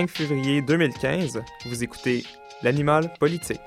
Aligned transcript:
5 0.00 0.08
février 0.08 0.62
2015. 0.62 1.42
Vous 1.66 1.84
écoutez 1.84 2.24
L'animal 2.62 3.12
politique. 3.20 3.60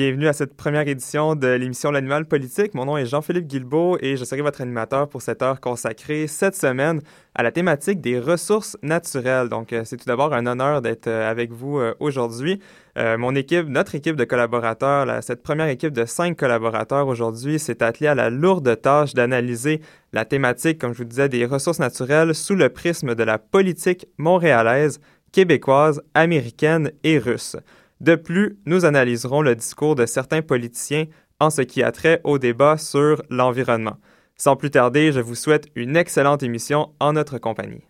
Bienvenue 0.00 0.28
à 0.28 0.32
cette 0.32 0.56
première 0.56 0.88
édition 0.88 1.34
de 1.34 1.46
l'émission 1.46 1.90
L'Animal 1.90 2.24
politique. 2.24 2.72
Mon 2.72 2.86
nom 2.86 2.96
est 2.96 3.04
Jean-Philippe 3.04 3.46
Guilbeault 3.46 3.98
et 4.00 4.16
je 4.16 4.24
serai 4.24 4.40
votre 4.40 4.62
animateur 4.62 5.10
pour 5.10 5.20
cette 5.20 5.42
heure 5.42 5.60
consacrée 5.60 6.26
cette 6.26 6.56
semaine 6.56 7.02
à 7.34 7.42
la 7.42 7.52
thématique 7.52 8.00
des 8.00 8.18
ressources 8.18 8.78
naturelles. 8.82 9.50
Donc, 9.50 9.74
euh, 9.74 9.82
c'est 9.84 9.98
tout 9.98 10.06
d'abord 10.06 10.32
un 10.32 10.46
honneur 10.46 10.80
d'être 10.80 11.06
euh, 11.06 11.30
avec 11.30 11.52
vous 11.52 11.78
euh, 11.78 11.94
aujourd'hui. 12.00 12.60
mon 12.96 13.34
équipe, 13.34 13.66
notre 13.68 13.94
équipe 13.94 14.16
de 14.16 14.24
collaborateurs, 14.24 15.22
cette 15.22 15.42
première 15.42 15.68
équipe 15.68 15.92
de 15.92 16.06
cinq 16.06 16.38
collaborateurs 16.38 17.06
aujourd'hui 17.06 17.58
s'est 17.58 17.82
attelée 17.82 18.08
à 18.08 18.14
la 18.14 18.30
lourde 18.30 18.80
tâche 18.80 19.12
d'analyser 19.12 19.82
la 20.14 20.24
thématique, 20.24 20.78
comme 20.78 20.94
je 20.94 20.98
vous 20.98 21.04
disais, 21.04 21.28
des 21.28 21.44
ressources 21.44 21.78
naturelles 21.78 22.34
sous 22.34 22.54
le 22.54 22.70
prisme 22.70 23.14
de 23.14 23.22
la 23.22 23.36
politique 23.36 24.06
montréalaise, 24.16 24.98
québécoise, 25.30 26.00
américaine 26.14 26.90
et 27.04 27.18
russe. 27.18 27.56
De 28.00 28.14
plus, 28.14 28.58
nous 28.64 28.84
analyserons 28.84 29.42
le 29.42 29.54
discours 29.54 29.94
de 29.94 30.06
certains 30.06 30.42
politiciens 30.42 31.06
en 31.38 31.50
ce 31.50 31.62
qui 31.62 31.82
a 31.82 31.92
trait 31.92 32.20
au 32.24 32.38
débat 32.38 32.78
sur 32.78 33.22
l'environnement. 33.30 33.98
Sans 34.36 34.56
plus 34.56 34.70
tarder, 34.70 35.12
je 35.12 35.20
vous 35.20 35.34
souhaite 35.34 35.68
une 35.74 35.96
excellente 35.96 36.42
émission 36.42 36.94
en 36.98 37.12
notre 37.12 37.38
compagnie. 37.38 37.84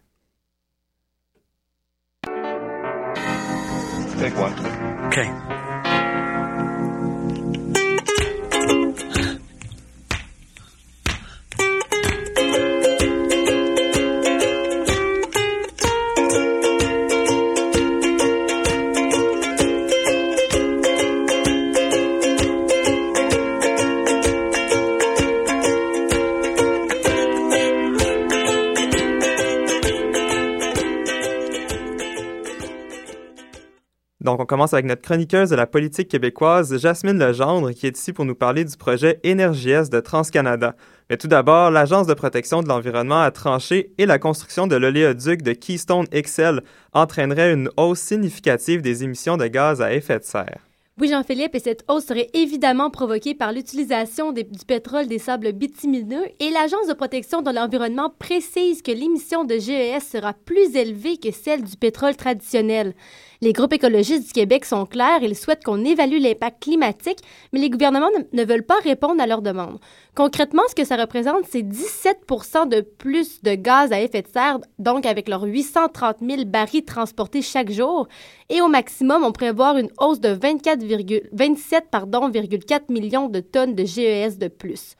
Donc, 34.30 34.38
on 34.38 34.46
commence 34.46 34.74
avec 34.74 34.86
notre 34.86 35.02
chroniqueuse 35.02 35.50
de 35.50 35.56
la 35.56 35.66
politique 35.66 36.06
québécoise, 36.06 36.78
Jasmine 36.78 37.18
Legendre, 37.18 37.72
qui 37.72 37.88
est 37.88 37.98
ici 37.98 38.12
pour 38.12 38.24
nous 38.24 38.36
parler 38.36 38.64
du 38.64 38.76
projet 38.76 39.18
EnergiES 39.26 39.88
de 39.90 39.98
TransCanada. 39.98 40.76
Mais 41.08 41.16
tout 41.16 41.26
d'abord, 41.26 41.72
l'Agence 41.72 42.06
de 42.06 42.14
protection 42.14 42.62
de 42.62 42.68
l'environnement 42.68 43.22
a 43.22 43.32
tranché 43.32 43.90
et 43.98 44.06
la 44.06 44.20
construction 44.20 44.68
de 44.68 44.76
l'oléoduc 44.76 45.42
de 45.42 45.52
Keystone 45.52 46.06
XL 46.14 46.60
entraînerait 46.92 47.52
une 47.52 47.70
hausse 47.76 47.98
significative 47.98 48.82
des 48.82 49.02
émissions 49.02 49.36
de 49.36 49.48
gaz 49.48 49.82
à 49.82 49.92
effet 49.92 50.20
de 50.20 50.24
serre. 50.24 50.60
Oui, 51.00 51.08
Jean-Philippe, 51.08 51.54
et 51.54 51.60
cette 51.60 51.84
hausse 51.88 52.04
serait 52.04 52.28
évidemment 52.34 52.90
provoquée 52.90 53.34
par 53.34 53.52
l'utilisation 53.52 54.32
du 54.32 54.44
pétrole 54.66 55.06
des 55.06 55.18
sables 55.18 55.52
bitumineux 55.52 56.26
et 56.38 56.50
l'Agence 56.50 56.88
de 56.88 56.92
protection 56.92 57.40
de 57.42 57.50
l'environnement 57.50 58.12
précise 58.16 58.82
que 58.82 58.92
l'émission 58.92 59.44
de 59.44 59.54
GES 59.54 60.04
sera 60.04 60.34
plus 60.34 60.76
élevée 60.76 61.16
que 61.16 61.32
celle 61.32 61.64
du 61.64 61.76
pétrole 61.76 62.16
traditionnel. 62.16 62.94
Les 63.42 63.54
groupes 63.54 63.72
écologistes 63.72 64.26
du 64.26 64.32
Québec 64.34 64.66
sont 64.66 64.84
clairs, 64.84 65.22
ils 65.22 65.34
souhaitent 65.34 65.64
qu'on 65.64 65.82
évalue 65.82 66.20
l'impact 66.20 66.62
climatique, 66.62 67.20
mais 67.54 67.60
les 67.60 67.70
gouvernements 67.70 68.10
ne 68.34 68.44
veulent 68.44 68.66
pas 68.66 68.78
répondre 68.84 69.22
à 69.22 69.26
leurs 69.26 69.40
demandes. 69.40 69.78
Concrètement, 70.14 70.64
ce 70.68 70.74
que 70.74 70.84
ça 70.84 70.96
représente, 70.96 71.46
c'est 71.48 71.62
17% 71.62 72.68
de 72.68 72.82
plus 72.82 73.42
de 73.42 73.54
gaz 73.54 73.92
à 73.92 74.00
effet 74.02 74.20
de 74.20 74.28
serre, 74.28 74.58
donc 74.78 75.06
avec 75.06 75.26
leurs 75.26 75.44
830 75.44 76.18
000 76.20 76.44
barils 76.44 76.84
transportés 76.84 77.40
chaque 77.40 77.70
jour. 77.70 78.08
Et 78.50 78.60
au 78.60 78.68
maximum, 78.68 79.24
on 79.24 79.32
prévoit 79.32 79.80
une 79.80 79.88
hausse 79.98 80.20
de 80.20 80.34
27,4 80.34 82.92
millions 82.92 83.28
de 83.28 83.40
tonnes 83.40 83.74
de 83.74 83.86
GES 83.86 84.36
de 84.36 84.48
plus. 84.48 84.96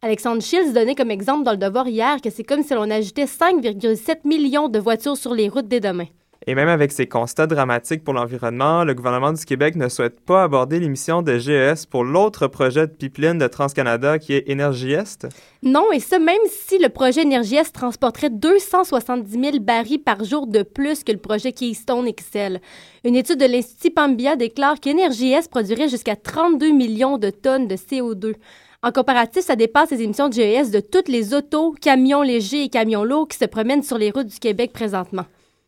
Alexandre 0.00 0.40
Shields 0.40 0.72
donnait 0.72 0.94
comme 0.94 1.10
exemple 1.10 1.44
dans 1.44 1.52
le 1.52 1.58
devoir 1.58 1.86
hier 1.88 2.22
que 2.22 2.30
c'est 2.30 2.42
comme 2.42 2.62
si 2.62 2.72
l'on 2.72 2.90
ajoutait 2.90 3.26
5,7 3.26 4.26
millions 4.26 4.70
de 4.70 4.78
voitures 4.78 5.18
sur 5.18 5.34
les 5.34 5.50
routes 5.50 5.68
dès 5.68 5.80
demain. 5.80 6.06
Et 6.46 6.54
même 6.56 6.68
avec 6.68 6.90
ces 6.90 7.06
constats 7.06 7.46
dramatiques 7.46 8.02
pour 8.02 8.14
l'environnement, 8.14 8.82
le 8.82 8.94
gouvernement 8.94 9.32
du 9.32 9.44
Québec 9.44 9.76
ne 9.76 9.88
souhaite 9.88 10.18
pas 10.20 10.42
aborder 10.42 10.80
l'émission 10.80 11.22
de 11.22 11.38
GES 11.38 11.86
pour 11.88 12.02
l'autre 12.02 12.48
projet 12.48 12.88
de 12.88 12.92
pipeline 12.92 13.38
de 13.38 13.46
TransCanada 13.46 14.18
qui 14.18 14.32
est 14.34 14.48
Énergie 14.48 14.92
Est? 14.92 15.28
Non, 15.62 15.92
et 15.92 16.00
ce, 16.00 16.16
même 16.16 16.34
si 16.48 16.78
le 16.78 16.88
projet 16.88 17.22
Énergie 17.22 17.56
Est 17.56 17.72
transporterait 17.72 18.30
270 18.30 19.30
000 19.30 19.58
barils 19.60 20.00
par 20.00 20.24
jour 20.24 20.48
de 20.48 20.64
plus 20.64 21.04
que 21.04 21.12
le 21.12 21.18
projet 21.18 21.52
Keystone 21.52 22.10
XL. 22.10 22.60
Une 23.04 23.14
étude 23.14 23.38
de 23.38 23.46
l'Institut 23.46 23.92
Pambia 23.92 24.34
déclare 24.34 24.80
qu'Énergie 24.80 25.32
Est 25.32 25.48
produirait 25.48 25.88
jusqu'à 25.88 26.16
32 26.16 26.72
millions 26.72 27.18
de 27.18 27.30
tonnes 27.30 27.68
de 27.68 27.76
CO2. 27.76 28.34
En 28.82 28.90
comparatif, 28.90 29.44
ça 29.44 29.54
dépasse 29.54 29.92
les 29.92 30.02
émissions 30.02 30.28
de 30.28 30.34
GES 30.34 30.72
de 30.72 30.80
toutes 30.80 31.06
les 31.06 31.34
autos, 31.34 31.72
camions 31.80 32.22
légers 32.22 32.64
et 32.64 32.68
camions 32.68 33.04
lourds 33.04 33.28
qui 33.28 33.38
se 33.38 33.44
promènent 33.44 33.84
sur 33.84 33.96
les 33.96 34.10
routes 34.10 34.26
du 34.26 34.40
Québec 34.40 34.72
présentement. 34.72 35.24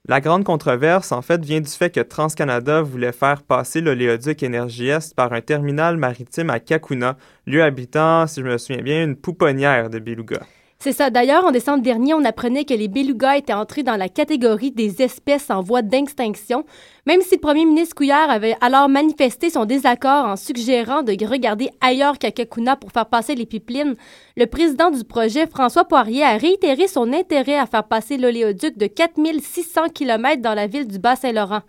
La 0.07 0.21
grande 0.21 0.45
controverse, 0.45 1.13
en 1.13 1.23
fait, 1.23 1.43
vient 1.43 1.63
du 1.63 1.71
fait 1.71 1.89
que 1.89 2.01
TransCanada 2.01 2.83
voulait 2.83 3.11
faire 3.11 3.43
passer 3.43 3.81
l'oléoduc 3.81 4.43
Énergie 4.43 4.89
Est 4.89 5.15
par 5.15 5.33
un 5.33 5.41
terminal 5.41 5.97
maritime 5.97 6.51
à 6.51 6.61
Kakuna, 6.61 7.17
lieu 7.47 7.63
habitant, 7.63 8.27
si 8.27 8.43
je 8.43 8.47
me 8.47 8.59
souviens 8.59 8.83
bien, 8.83 9.03
une 9.03 9.17
pouponnière 9.17 9.89
de 9.89 9.99
beluga. 9.99 10.41
C'est 10.85 10.93
ça. 10.93 11.09
D'ailleurs, 11.09 11.47
en 11.47 11.51
décembre 11.51 11.83
dernier, 11.83 12.13
on 12.13 12.27
apprenait 12.27 12.67
que 12.67 12.75
les 12.75 12.89
belugas 12.89 13.39
étaient 13.39 13.55
entrés 13.55 13.83
dans 13.83 13.97
la 13.97 14.11
catégorie 14.11 14.71
des 14.71 15.01
espèces 15.01 15.49
en 15.49 15.63
voie 15.63 15.81
d'extinction, 15.81 16.67
même 17.07 17.23
si 17.23 17.37
le 17.37 17.41
premier 17.41 17.65
ministre 17.65 17.95
Couillard 17.95 18.29
avait 18.29 18.55
alors 18.61 18.91
manifesté 18.91 19.49
son 19.49 19.65
désaccord 19.65 20.27
en 20.27 20.37
suggérant 20.37 21.03
de 21.03 21.13
regarder 21.27 21.71
ailleurs 21.81 22.19
qu'à 22.19 22.33
Kakuna 22.33 22.77
pour 22.77 22.93
faire 22.93 23.07
passer 23.07 23.35
les 23.35 23.47
pipelines. 23.47 23.97
Le 24.37 24.45
président 24.45 24.91
du 24.91 25.05
projet, 25.05 25.47
François 25.47 25.87
Poirier, 25.87 26.23
a 26.23 26.37
réitéré 26.37 26.87
son 26.87 27.15
intérêt 27.15 27.57
à 27.57 27.65
faire 27.65 27.85
passer 27.85 28.19
l'oléoduc 28.19 28.77
de 28.77 28.87
4600 28.87 29.89
km 29.95 30.43
dans 30.43 30.53
la 30.53 30.67
ville 30.67 30.87
du 30.87 30.99
Bas-Saint-Laurent. 30.99 31.63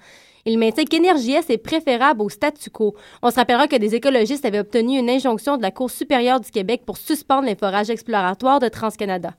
Il 0.47 0.59
maintient 0.59 0.85
qu'Énergie-S 0.85 1.49
est 1.49 1.57
préférable 1.57 2.21
au 2.21 2.29
statu 2.29 2.69
quo. 2.69 2.93
On 3.23 3.31
se 3.31 3.35
rappellera 3.35 3.67
que 3.67 3.77
des 3.77 3.95
écologistes 3.95 4.45
avaient 4.45 4.59
obtenu 4.59 4.99
une 4.99 5.09
injonction 5.09 5.57
de 5.57 5.63
la 5.63 5.71
Cour 5.71 5.89
supérieure 5.89 6.39
du 6.39 6.51
Québec 6.51 6.83
pour 6.85 6.97
suspendre 6.97 7.47
les 7.47 7.55
forages 7.55 7.89
exploratoires 7.89 8.59
de 8.59 8.67
TransCanada. 8.67 9.33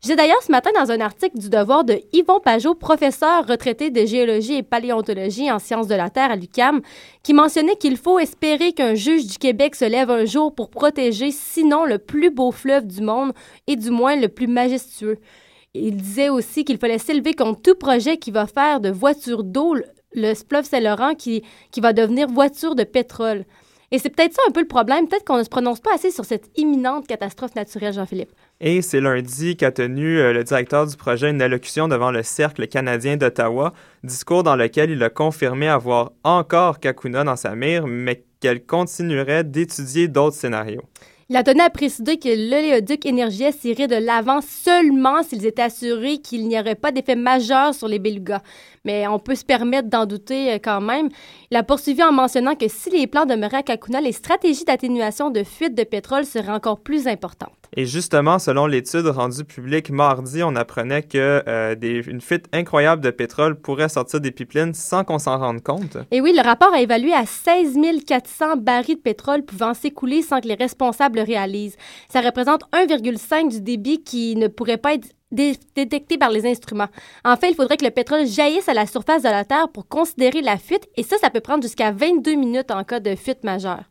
J'ai 0.00 0.14
d'ailleurs 0.14 0.42
ce 0.44 0.52
matin 0.52 0.70
dans 0.78 0.92
un 0.92 1.00
article 1.00 1.38
du 1.38 1.48
Devoir 1.48 1.82
de 1.82 1.98
Yvon 2.12 2.38
Pajot, 2.38 2.76
professeur 2.76 3.48
retraité 3.48 3.90
de 3.90 4.06
géologie 4.06 4.54
et 4.54 4.62
paléontologie 4.62 5.50
en 5.50 5.58
sciences 5.58 5.88
de 5.88 5.96
la 5.96 6.08
Terre 6.08 6.30
à 6.30 6.36
l'UCAM, 6.36 6.82
qui 7.24 7.34
mentionnait 7.34 7.74
qu'il 7.74 7.96
faut 7.96 8.20
espérer 8.20 8.74
qu'un 8.74 8.94
juge 8.94 9.26
du 9.26 9.38
Québec 9.38 9.74
se 9.74 9.86
lève 9.86 10.10
un 10.12 10.24
jour 10.24 10.54
pour 10.54 10.70
protéger, 10.70 11.32
sinon 11.32 11.84
le 11.84 11.98
plus 11.98 12.30
beau 12.30 12.52
fleuve 12.52 12.86
du 12.86 13.00
monde 13.00 13.32
et 13.66 13.74
du 13.74 13.90
moins 13.90 14.14
le 14.14 14.28
plus 14.28 14.46
majestueux. 14.46 15.18
Il 15.72 15.96
disait 15.96 16.28
aussi 16.28 16.64
qu'il 16.64 16.78
fallait 16.78 16.98
s'élever 16.98 17.34
contre 17.34 17.60
tout 17.60 17.74
projet 17.74 18.18
qui 18.18 18.30
va 18.30 18.46
faire 18.46 18.78
de 18.78 18.90
voitures 18.90 19.42
d'eau 19.42 19.74
le 20.14 20.34
fleuve 20.34 20.64
Saint-Laurent 20.64 21.14
qui, 21.14 21.42
qui 21.70 21.80
va 21.80 21.92
devenir 21.92 22.28
voiture 22.28 22.74
de 22.74 22.84
pétrole. 22.84 23.44
Et 23.90 23.98
c'est 23.98 24.10
peut-être 24.10 24.32
ça 24.32 24.42
un 24.48 24.50
peu 24.50 24.60
le 24.60 24.66
problème. 24.66 25.06
Peut-être 25.06 25.24
qu'on 25.24 25.38
ne 25.38 25.44
se 25.44 25.48
prononce 25.48 25.78
pas 25.78 25.94
assez 25.94 26.10
sur 26.10 26.24
cette 26.24 26.50
imminente 26.56 27.06
catastrophe 27.06 27.54
naturelle, 27.54 27.92
Jean-Philippe. 27.92 28.32
Et 28.60 28.82
c'est 28.82 29.00
lundi 29.00 29.56
qu'a 29.56 29.70
tenu 29.70 30.18
euh, 30.18 30.32
le 30.32 30.42
directeur 30.42 30.86
du 30.86 30.96
projet 30.96 31.30
une 31.30 31.40
allocution 31.40 31.86
devant 31.86 32.10
le 32.10 32.24
Cercle 32.24 32.66
canadien 32.66 33.16
d'Ottawa, 33.16 33.72
discours 34.02 34.42
dans 34.42 34.56
lequel 34.56 34.90
il 34.90 35.02
a 35.02 35.10
confirmé 35.10 35.68
avoir 35.68 36.10
encore 36.24 36.80
Kakuna 36.80 37.22
dans 37.22 37.36
sa 37.36 37.54
mire, 37.54 37.86
mais 37.86 38.24
qu'elle 38.40 38.64
continuerait 38.64 39.44
d'étudier 39.44 40.08
d'autres 40.08 40.36
scénarios. 40.36 40.82
Il 41.30 41.36
a 41.36 41.42
donné 41.42 41.62
à 41.62 41.70
préciser 41.70 42.18
que 42.18 42.28
l'oléoduc 42.28 43.06
Énergie 43.06 43.44
irait 43.64 43.88
de 43.88 43.96
l'avant 43.96 44.40
seulement 44.42 45.22
s'ils 45.22 45.46
étaient 45.46 45.62
assurés 45.62 46.18
qu'il 46.18 46.46
n'y 46.48 46.58
aurait 46.58 46.74
pas 46.74 46.92
d'effet 46.92 47.16
majeur 47.16 47.74
sur 47.74 47.88
les 47.88 47.98
belugas. 47.98 48.42
Mais 48.84 49.06
on 49.06 49.18
peut 49.18 49.34
se 49.34 49.44
permettre 49.44 49.88
d'en 49.88 50.06
douter 50.06 50.52
euh, 50.52 50.58
quand 50.62 50.80
même. 50.80 51.08
Il 51.50 51.56
a 51.56 51.62
poursuivi 51.62 52.02
en 52.02 52.12
mentionnant 52.12 52.54
que 52.54 52.68
si 52.68 52.90
les 52.90 53.06
plans 53.06 53.26
demeuraient 53.26 53.58
à 53.58 53.62
Kakuna, 53.62 54.00
les 54.00 54.12
stratégies 54.12 54.64
d'atténuation 54.64 55.30
de 55.30 55.42
fuite 55.42 55.74
de 55.74 55.84
pétrole 55.84 56.24
seraient 56.24 56.52
encore 56.52 56.80
plus 56.80 57.06
importantes. 57.06 57.52
Et 57.76 57.86
justement, 57.86 58.38
selon 58.38 58.66
l'étude 58.66 59.06
rendue 59.06 59.44
publique 59.44 59.90
mardi, 59.90 60.42
on 60.44 60.54
apprenait 60.54 61.02
que 61.02 61.42
euh, 61.48 61.74
une 62.06 62.20
fuite 62.20 62.46
incroyable 62.52 63.02
de 63.02 63.10
pétrole 63.10 63.56
pourrait 63.56 63.88
sortir 63.88 64.20
des 64.20 64.30
pipelines 64.30 64.74
sans 64.74 65.02
qu'on 65.02 65.18
s'en 65.18 65.38
rende 65.38 65.62
compte. 65.62 65.96
Et 66.12 66.20
oui, 66.20 66.32
le 66.36 66.42
rapport 66.42 66.72
a 66.72 66.80
évalué 66.80 67.12
à 67.12 67.26
16 67.26 67.76
400 68.06 68.56
barils 68.58 68.96
de 68.96 69.00
pétrole 69.00 69.44
pouvant 69.44 69.74
s'écouler 69.74 70.22
sans 70.22 70.40
que 70.40 70.48
les 70.48 70.54
responsables 70.54 71.18
le 71.18 71.24
réalisent. 71.24 71.76
Ça 72.08 72.20
représente 72.20 72.62
1,5 72.72 73.50
du 73.50 73.60
débit 73.60 74.02
qui 74.04 74.36
ne 74.36 74.46
pourrait 74.46 74.76
pas 74.76 74.94
être 74.94 75.08
détecté 75.30 76.18
par 76.18 76.30
les 76.30 76.46
instruments. 76.46 76.88
En 77.24 77.36
fait, 77.36 77.50
il 77.50 77.54
faudrait 77.54 77.76
que 77.76 77.84
le 77.84 77.90
pétrole 77.90 78.26
jaillisse 78.26 78.68
à 78.68 78.74
la 78.74 78.86
surface 78.86 79.22
de 79.22 79.28
la 79.28 79.44
Terre 79.44 79.68
pour 79.68 79.88
considérer 79.88 80.42
la 80.42 80.58
fuite, 80.58 80.88
et 80.96 81.02
ça, 81.02 81.16
ça 81.18 81.30
peut 81.30 81.40
prendre 81.40 81.62
jusqu'à 81.62 81.90
22 81.90 82.34
minutes 82.34 82.70
en 82.70 82.84
cas 82.84 83.00
de 83.00 83.14
fuite 83.14 83.44
majeure. 83.44 83.84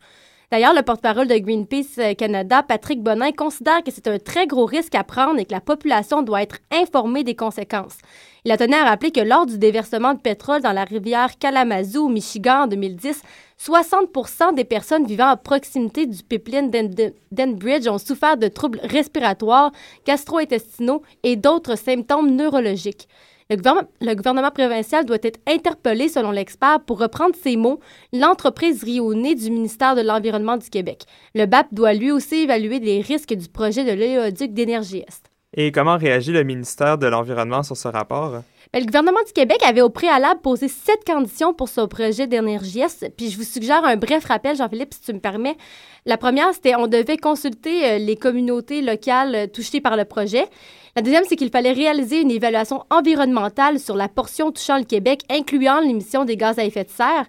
D'ailleurs, 0.54 0.74
le 0.74 0.82
porte-parole 0.82 1.26
de 1.26 1.36
Greenpeace 1.36 1.98
euh, 1.98 2.14
Canada, 2.14 2.62
Patrick 2.62 3.02
Bonin, 3.02 3.32
considère 3.32 3.82
que 3.82 3.90
c'est 3.90 4.06
un 4.06 4.18
très 4.18 4.46
gros 4.46 4.66
risque 4.66 4.94
à 4.94 5.02
prendre 5.02 5.40
et 5.40 5.46
que 5.46 5.52
la 5.52 5.60
population 5.60 6.22
doit 6.22 6.42
être 6.42 6.58
informée 6.70 7.24
des 7.24 7.34
conséquences. 7.34 7.98
Il 8.44 8.52
a 8.52 8.56
tenu 8.56 8.74
à 8.74 8.84
rappeler 8.84 9.10
que 9.10 9.20
lors 9.20 9.46
du 9.46 9.58
déversement 9.58 10.14
de 10.14 10.20
pétrole 10.20 10.60
dans 10.60 10.72
la 10.72 10.84
rivière 10.84 11.38
Kalamazoo 11.38 12.04
au 12.04 12.08
Michigan 12.08 12.64
en 12.64 12.66
2010, 12.68 13.22
60% 13.64 14.54
des 14.54 14.64
personnes 14.64 15.06
vivant 15.06 15.28
à 15.28 15.36
proximité 15.36 16.06
du 16.06 16.22
pipeline 16.22 16.70
d'Enbridge 17.32 17.88
ont 17.88 17.98
souffert 17.98 18.36
de 18.36 18.48
troubles 18.48 18.80
respiratoires, 18.82 19.72
gastro-intestinaux 20.06 21.02
et 21.22 21.36
d'autres 21.36 21.76
symptômes 21.76 22.34
neurologiques. 22.36 23.08
Le 23.50 23.56
gouvernement, 24.14 24.50
provincial 24.50 25.04
doit 25.04 25.18
être 25.22 25.38
interpellé, 25.46 26.08
selon 26.08 26.30
l'expert, 26.30 26.80
pour 26.80 26.98
reprendre 26.98 27.34
ses 27.42 27.56
mots, 27.56 27.80
l'entreprise 28.12 28.84
nez 28.84 29.34
du 29.34 29.50
ministère 29.50 29.94
de 29.94 30.02
l'Environnement 30.02 30.56
du 30.56 30.68
Québec. 30.68 31.04
Le 31.34 31.46
BAP 31.46 31.72
doit 31.72 31.94
lui 31.94 32.10
aussi 32.10 32.42
évaluer 32.42 32.80
les 32.80 33.00
risques 33.00 33.34
du 33.34 33.48
projet 33.48 33.84
de 33.84 33.92
l'éoduc 33.92 34.52
d'énergie 34.52 35.04
Est. 35.06 35.30
Et 35.56 35.72
comment 35.72 35.96
réagit 35.96 36.32
le 36.32 36.42
ministère 36.42 36.98
de 36.98 37.06
l'Environnement 37.06 37.62
sur 37.62 37.76
ce 37.76 37.88
rapport? 37.88 38.42
Ben, 38.74 38.80
le 38.80 38.86
gouvernement 38.86 39.22
du 39.24 39.32
Québec 39.32 39.58
avait 39.64 39.82
au 39.82 39.88
préalable 39.88 40.40
posé 40.40 40.66
sept 40.66 41.04
conditions 41.06 41.54
pour 41.54 41.68
son 41.68 41.86
projet 41.86 42.26
d'énergie 42.26 42.82
puis 43.16 43.30
je 43.30 43.36
vous 43.36 43.44
suggère 43.44 43.84
un 43.84 43.94
bref 43.94 44.24
rappel, 44.24 44.56
Jean-Philippe, 44.56 44.94
si 44.94 45.00
tu 45.00 45.12
me 45.12 45.20
permets. 45.20 45.56
La 46.06 46.16
première, 46.16 46.52
c'était 46.52 46.74
on 46.74 46.88
devait 46.88 47.16
consulter 47.16 47.86
euh, 47.86 47.98
les 47.98 48.16
communautés 48.16 48.82
locales 48.82 49.34
euh, 49.36 49.46
touchées 49.46 49.80
par 49.80 49.96
le 49.96 50.04
projet. 50.04 50.48
La 50.96 51.02
deuxième, 51.02 51.22
c'est 51.28 51.36
qu'il 51.36 51.50
fallait 51.50 51.70
réaliser 51.70 52.20
une 52.20 52.32
évaluation 52.32 52.82
environnementale 52.90 53.78
sur 53.78 53.94
la 53.94 54.08
portion 54.08 54.50
touchant 54.50 54.78
le 54.78 54.84
Québec, 54.84 55.20
incluant 55.30 55.78
l'émission 55.78 56.24
des 56.24 56.36
gaz 56.36 56.58
à 56.58 56.64
effet 56.64 56.82
de 56.82 56.90
serre. 56.90 57.26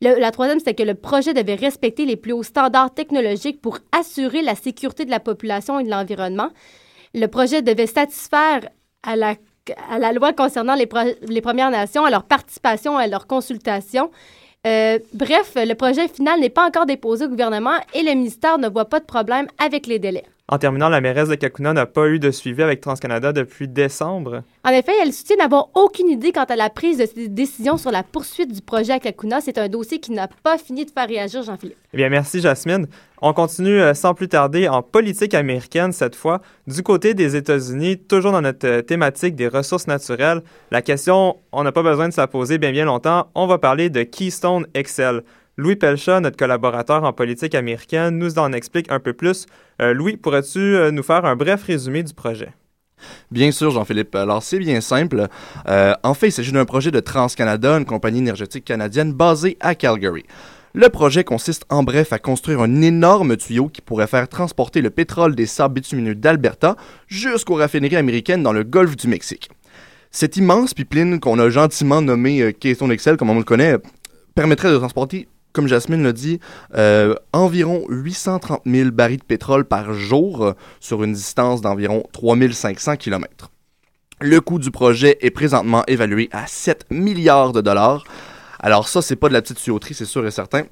la 0.00 0.30
troisième, 0.30 0.60
c'était 0.60 0.74
que 0.74 0.84
le 0.84 0.94
projet 0.94 1.34
devait 1.34 1.56
respecter 1.56 2.04
les 2.04 2.14
plus 2.14 2.32
hauts 2.32 2.44
standards 2.44 2.94
technologiques 2.94 3.60
pour 3.60 3.78
assurer 3.90 4.42
la 4.42 4.54
sécurité 4.54 5.04
de 5.04 5.10
la 5.10 5.18
population 5.18 5.80
et 5.80 5.82
de 5.82 5.90
l'environnement. 5.90 6.50
Le 7.14 7.26
projet 7.26 7.62
devait 7.62 7.88
satisfaire 7.88 8.68
à 9.02 9.16
la 9.16 9.34
à 9.90 9.98
la 9.98 10.12
loi 10.12 10.32
concernant 10.32 10.74
les, 10.74 10.86
Premières 10.86 11.70
Nations, 11.70 12.04
à 12.04 12.10
leur 12.10 12.24
participation, 12.24 12.96
à 12.96 13.06
leur 13.06 13.26
consultation. 13.26 14.10
Euh, 14.66 14.98
bref, 15.12 15.52
le 15.56 15.74
projet 15.74 16.08
final 16.08 16.40
n'est 16.40 16.48
pas 16.50 16.66
encore 16.66 16.86
déposé 16.86 17.26
au 17.26 17.28
gouvernement 17.28 17.76
et 17.92 18.02
le 18.02 18.10
ministère 18.12 18.58
ne 18.58 18.68
voit 18.68 18.86
pas 18.86 19.00
de 19.00 19.04
problème 19.04 19.46
avec 19.58 19.86
les 19.86 19.98
délais. 19.98 20.24
En 20.46 20.58
terminant, 20.58 20.90
la 20.90 21.00
mairesse 21.00 21.30
de 21.30 21.36
Kakuna 21.36 21.72
n'a 21.72 21.86
pas 21.86 22.06
eu 22.06 22.18
de 22.18 22.30
suivi 22.30 22.62
avec 22.62 22.82
TransCanada 22.82 23.32
depuis 23.32 23.66
décembre. 23.66 24.42
En 24.62 24.70
effet, 24.72 24.92
elle 25.00 25.14
soutient 25.14 25.36
n'avoir 25.36 25.70
aucune 25.72 26.10
idée 26.10 26.32
quant 26.32 26.44
à 26.44 26.54
la 26.54 26.68
prise 26.68 26.98
de 26.98 27.26
décision 27.28 27.78
sur 27.78 27.90
la 27.90 28.02
poursuite 28.02 28.52
du 28.52 28.60
projet 28.60 28.92
à 28.92 28.98
Kakuna. 28.98 29.40
C'est 29.40 29.56
un 29.56 29.70
dossier 29.70 30.00
qui 30.00 30.12
n'a 30.12 30.28
pas 30.28 30.58
fini 30.58 30.84
de 30.84 30.90
faire 30.90 31.08
réagir 31.08 31.42
Jean-Philippe. 31.42 31.78
Eh 31.94 31.96
bien, 31.96 32.10
merci 32.10 32.42
Jasmine. 32.42 32.88
On 33.22 33.32
continue 33.32 33.80
euh, 33.80 33.94
sans 33.94 34.12
plus 34.12 34.28
tarder 34.28 34.68
en 34.68 34.82
politique 34.82 35.32
américaine 35.32 35.92
cette 35.92 36.14
fois. 36.14 36.42
Du 36.66 36.82
côté 36.82 37.14
des 37.14 37.36
États-Unis, 37.36 37.96
toujours 37.96 38.32
dans 38.32 38.42
notre 38.42 38.66
euh, 38.66 38.82
thématique 38.82 39.36
des 39.36 39.48
ressources 39.48 39.86
naturelles, 39.86 40.42
la 40.70 40.82
question, 40.82 41.38
on 41.52 41.62
n'a 41.62 41.72
pas 41.72 41.82
besoin 41.82 42.08
de 42.08 42.12
se 42.12 42.20
la 42.20 42.26
poser 42.26 42.58
bien 42.58 42.70
bien 42.70 42.84
longtemps, 42.84 43.28
on 43.34 43.46
va 43.46 43.56
parler 43.56 43.88
de 43.88 44.02
Keystone 44.02 44.66
XL. 44.76 45.22
Louis 45.56 45.76
Pelcha, 45.76 46.18
notre 46.18 46.36
collaborateur 46.36 47.04
en 47.04 47.12
politique 47.12 47.54
américaine, 47.54 48.18
nous 48.18 48.40
en 48.40 48.52
explique 48.52 48.90
un 48.90 48.98
peu 48.98 49.12
plus. 49.12 49.46
Euh, 49.80 49.94
Louis, 49.94 50.16
pourrais-tu 50.16 50.58
euh, 50.58 50.90
nous 50.90 51.04
faire 51.04 51.24
un 51.24 51.36
bref 51.36 51.62
résumé 51.62 52.02
du 52.02 52.12
projet? 52.12 52.48
Bien 53.30 53.52
sûr, 53.52 53.70
Jean-Philippe. 53.70 54.16
Alors, 54.16 54.42
c'est 54.42 54.58
bien 54.58 54.80
simple. 54.80 55.28
Euh, 55.68 55.94
en 56.02 56.14
fait, 56.14 56.28
il 56.28 56.32
s'agit 56.32 56.50
d'un 56.50 56.64
projet 56.64 56.90
de 56.90 56.98
TransCanada, 56.98 57.78
une 57.78 57.84
compagnie 57.84 58.18
énergétique 58.18 58.64
canadienne 58.64 59.12
basée 59.12 59.56
à 59.60 59.76
Calgary. 59.76 60.24
Le 60.72 60.88
projet 60.88 61.22
consiste 61.22 61.64
en 61.68 61.84
bref 61.84 62.12
à 62.12 62.18
construire 62.18 62.60
un 62.60 62.82
énorme 62.82 63.36
tuyau 63.36 63.68
qui 63.68 63.80
pourrait 63.80 64.08
faire 64.08 64.28
transporter 64.28 64.80
le 64.80 64.90
pétrole 64.90 65.36
des 65.36 65.46
sables 65.46 65.74
bitumineux 65.74 66.16
d'Alberta 66.16 66.74
jusqu'aux 67.06 67.54
raffineries 67.54 67.94
américaines 67.94 68.42
dans 68.42 68.52
le 68.52 68.64
golfe 68.64 68.96
du 68.96 69.06
Mexique. 69.06 69.50
Cette 70.10 70.36
immense 70.36 70.74
pipeline 70.74 71.20
qu'on 71.20 71.38
a 71.38 71.48
gentiment 71.48 72.02
nommée 72.02 72.52
Keystone 72.54 72.90
Excel, 72.90 73.16
comme 73.16 73.30
on 73.30 73.38
le 73.38 73.44
connaît, 73.44 73.76
permettrait 74.34 74.72
de 74.72 74.78
transporter 74.78 75.28
comme 75.54 75.68
Jasmine 75.68 76.02
l'a 76.02 76.12
dit, 76.12 76.40
euh, 76.74 77.14
environ 77.32 77.86
830 77.88 78.62
000 78.66 78.90
barils 78.90 79.18
de 79.18 79.24
pétrole 79.24 79.64
par 79.64 79.94
jour 79.94 80.52
sur 80.80 81.02
une 81.02 81.14
distance 81.14 81.62
d'environ 81.62 82.02
3500 82.12 82.96
km. 82.96 83.50
Le 84.20 84.40
coût 84.40 84.58
du 84.58 84.70
projet 84.70 85.16
est 85.22 85.30
présentement 85.30 85.84
évalué 85.86 86.28
à 86.32 86.46
7 86.46 86.86
milliards 86.90 87.52
de 87.52 87.60
dollars. 87.60 88.04
Alors 88.58 88.88
ça, 88.88 89.00
c'est 89.00 89.16
pas 89.16 89.28
de 89.28 89.32
la 89.32 89.42
petite 89.42 89.58
tuyauterie, 89.58 89.94
c'est 89.94 90.04
sûr 90.04 90.26
et 90.26 90.30
certain. 90.30 90.64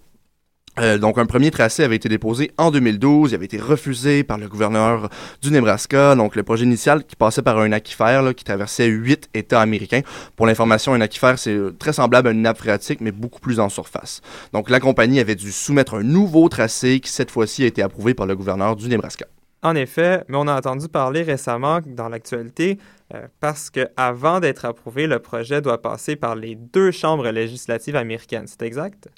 Euh, 0.79 0.97
donc, 0.97 1.19
un 1.19 1.27
premier 1.27 1.51
tracé 1.51 1.85
avait 1.85 1.97
été 1.97 2.09
déposé 2.09 2.51
en 2.57 2.71
2012. 2.71 3.33
Il 3.33 3.35
avait 3.35 3.45
été 3.45 3.59
refusé 3.59 4.25
par 4.25 4.39
le 4.39 4.49
gouverneur 4.49 5.11
du 5.43 5.51
Nebraska. 5.51 6.15
Donc, 6.15 6.35
le 6.35 6.43
projet 6.43 6.65
initial 6.65 7.05
qui 7.05 7.15
passait 7.15 7.43
par 7.43 7.59
un 7.59 7.73
aquifère 7.73 8.35
qui 8.35 8.45
traversait 8.45 8.87
huit 8.87 9.29
États 9.35 9.61
américains. 9.61 10.01
Pour 10.35 10.47
l'information, 10.47 10.95
un 10.95 11.01
aquifère, 11.01 11.39
c'est 11.39 11.55
euh, 11.55 11.75
très 11.79 11.93
semblable 11.93 12.29
à 12.29 12.31
une 12.31 12.43
nappe 12.43 12.59
phréatique, 12.59 13.01
mais 13.03 13.13
beaucoup 13.13 13.41
plus 13.41 13.61
en 13.61 13.69
surface. 13.69 14.23
Donc, 14.53 14.71
la 14.71 14.81
compagnie 14.81 15.21
avait 15.21 15.35
dû 15.35 15.53
soumettre 15.53 15.95
un 15.95 16.03
nouveau 16.03 16.49
tracé 16.49 17.01
qui, 17.01 17.11
cette 17.11 17.31
fois-ci, 17.31 17.65
a 17.65 17.67
été 17.67 17.83
approuvé 17.83 18.15
par 18.15 18.27
le 18.27 18.35
gouverneur 18.35 18.75
du 18.75 18.89
Nebraska. 18.89 19.27
En 19.65 19.77
effet, 19.77 20.25
mais 20.27 20.37
on 20.37 20.49
a 20.49 20.57
entendu 20.57 20.89
parler 20.89 21.23
récemment 21.23 21.79
dans 21.87 22.09
l'actualité 22.09 22.79
euh, 23.15 23.29
parce 23.39 23.71
que 23.71 23.89
avant 23.97 24.41
d'être 24.41 24.65
approuvé, 24.65 25.07
le 25.07 25.21
projet 25.21 25.61
doit 25.61 25.81
passer 25.81 26.17
par 26.17 26.35
les 26.35 26.57
deux 26.57 26.91
chambres 26.91 27.29
législatives 27.31 27.95
américaines. 27.95 28.47
C'est 28.49 28.63
exact? 28.63 29.09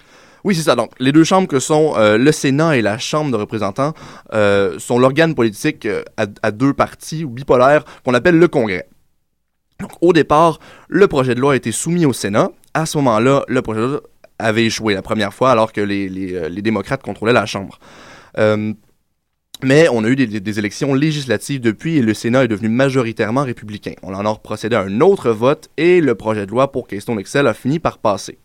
Oui, 0.45 0.55
c'est 0.55 0.63
ça. 0.63 0.77
Donc, 0.77 0.91
les 0.99 1.11
deux 1.11 1.25
chambres 1.25 1.49
que 1.49 1.59
sont 1.59 1.95
euh, 1.97 2.19
le 2.19 2.31
Sénat 2.31 2.77
et 2.77 2.83
la 2.83 2.99
Chambre 2.99 3.31
de 3.31 3.37
représentants 3.37 3.95
euh, 4.33 4.79
sont 4.79 4.99
l'organe 4.99 5.35
politique 5.35 5.89
à, 6.17 6.51
deux 6.51 6.75
partis 6.75 7.25
ou 7.25 7.31
bipolaire 7.31 7.85
qu'on 8.05 8.15
appelle 8.15 8.39
le 8.39 8.49
Congrès. 8.49 8.87
Donc, 9.81 9.93
au 10.01 10.13
départ, 10.13 10.61
le 10.89 11.09
projet 11.09 11.35
de 11.35 11.41
loi 11.41 11.55
a 11.55 11.57
été 11.57 11.73
soumis 11.73 12.07
au 12.07 12.13
Sénat. 12.13 12.51
À 12.75 12.87
ce 12.87 12.99
moment-là, 12.99 13.45
le 13.49 13.63
projet 13.63 13.81
de 13.81 13.87
loi 13.87 14.01
avait 14.39 14.67
échoué 14.67 14.95
la 14.95 15.03
première 15.03 15.33
fois 15.33 15.51
alors 15.51 15.73
que 15.73 15.81
les, 15.81 16.63
démocrates 16.63 17.03
contrôlaient 17.03 17.33
la 17.33 17.47
Chambre. 17.47 17.79
Mais 19.63 19.89
on 19.89 20.05
a 20.05 20.09
eu 20.09 20.17
des, 20.17 20.59
élections 20.59 20.93
législatives 20.93 21.61
depuis 21.61 21.97
et 21.97 22.03
le 22.03 22.13
Sénat 22.13 22.45
est 22.45 22.49
devenu 22.49 22.69
majoritairement 22.69 23.45
républicain. 23.45 23.95
On 24.03 24.13
en 24.13 24.27
a 24.27 24.35
procédé 24.37 24.77
à 24.77 24.81
un 24.81 25.01
autre 25.01 25.31
vote 25.31 25.71
et 25.79 26.03
le 26.03 26.15
projet 26.15 26.45
de 26.45 26.51
loi 26.51 26.71
pour 26.71 26.87
Keystone 26.87 27.19
Excel 27.19 27.47
a 27.47 27.55
fini 27.55 27.79
par 27.79 27.99
passer. 27.99 28.39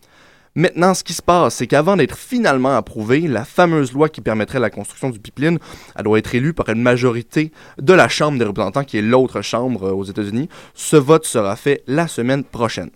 Maintenant, 0.56 0.94
ce 0.94 1.04
qui 1.04 1.14
se 1.14 1.22
passe, 1.22 1.56
c'est 1.56 1.68
qu'avant 1.68 1.96
d'être 1.96 2.18
finalement 2.18 2.76
approuvé, 2.76 3.22
la 3.22 3.46
fameuse 3.46 3.94
loi 3.94 4.10
qui 4.10 4.22
permettrait 4.22 4.60
la 4.60 4.70
construction 4.70 5.10
du 5.10 5.20
pipeline, 5.20 5.60
elle 5.96 6.04
doit 6.04 6.18
être 6.18 6.34
élue 6.34 6.54
par 6.54 6.70
une 6.70 6.82
majorité 6.82 7.52
de 7.78 7.94
la 7.94 8.10
Chambre 8.10 8.40
des 8.40 8.46
représentants, 8.46 8.84
qui 8.84 8.98
est 8.98 9.02
l'autre 9.02 9.42
chambre 9.42 9.88
euh, 9.88 9.92
aux 9.92 10.04
États-Unis. 10.04 10.50
Ce 10.74 10.96
vote 10.96 11.26
sera 11.26 11.56
fait 11.56 11.84
la 11.88 12.08
semaine 12.08 12.44
prochaine. 12.44 12.90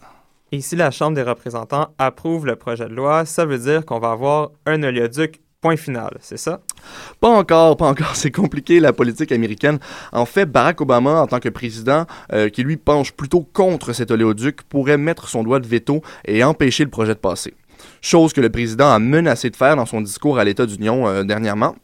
Et 0.52 0.62
si 0.62 0.76
la 0.76 0.92
Chambre 0.92 1.16
des 1.16 1.24
représentants 1.24 1.90
approuve 1.98 2.46
le 2.46 2.56
projet 2.56 2.88
de 2.88 2.94
loi, 2.94 3.26
ça 3.26 3.46
veut 3.46 3.60
dire 3.60 3.86
qu'on 3.86 4.00
va 4.00 4.12
avoir 4.12 4.52
un 4.66 4.82
oléoduc 4.84 5.42
Point 5.64 5.78
final, 5.78 6.18
c'est 6.20 6.36
ça? 6.36 6.60
Pas 7.22 7.30
encore, 7.30 7.78
pas 7.78 7.88
encore. 7.88 8.16
C'est 8.18 8.32
compliqué 8.32 8.82
la 8.82 8.92
politique 8.92 9.32
américaine. 9.32 9.80
En 10.12 10.26
fait, 10.26 10.46
Barack 10.46 10.82
Obama, 10.82 11.22
en 11.22 11.28
tant 11.28 11.40
que 11.40 11.48
président, 11.48 12.06
euh, 12.34 12.50
qui 12.50 12.64
lui 12.64 12.76
penche 12.76 13.14
plutôt 13.14 13.48
contre 13.54 13.94
cet 13.94 14.12
oléoduc, 14.12 14.64
pourrait 14.64 14.98
mettre 14.98 15.30
son 15.30 15.42
doigt 15.42 15.62
de 15.62 15.68
veto 15.68 16.02
et 16.26 16.44
empêcher 16.44 16.84
le 16.84 16.90
projet 16.90 17.14
de 17.14 17.20
passer. 17.20 17.54
Chose 18.02 18.34
que 18.34 18.42
le 18.42 18.50
président 18.50 18.92
a 18.92 19.00
menacé 19.00 19.50
de 19.50 19.56
faire 19.56 19.78
dans 19.78 19.86
son 19.86 20.02
discours 20.02 20.38
à 20.38 20.44
l'État 20.44 20.66
d'Union 20.66 21.08
euh, 21.08 21.24
dernièrement. 21.24 21.78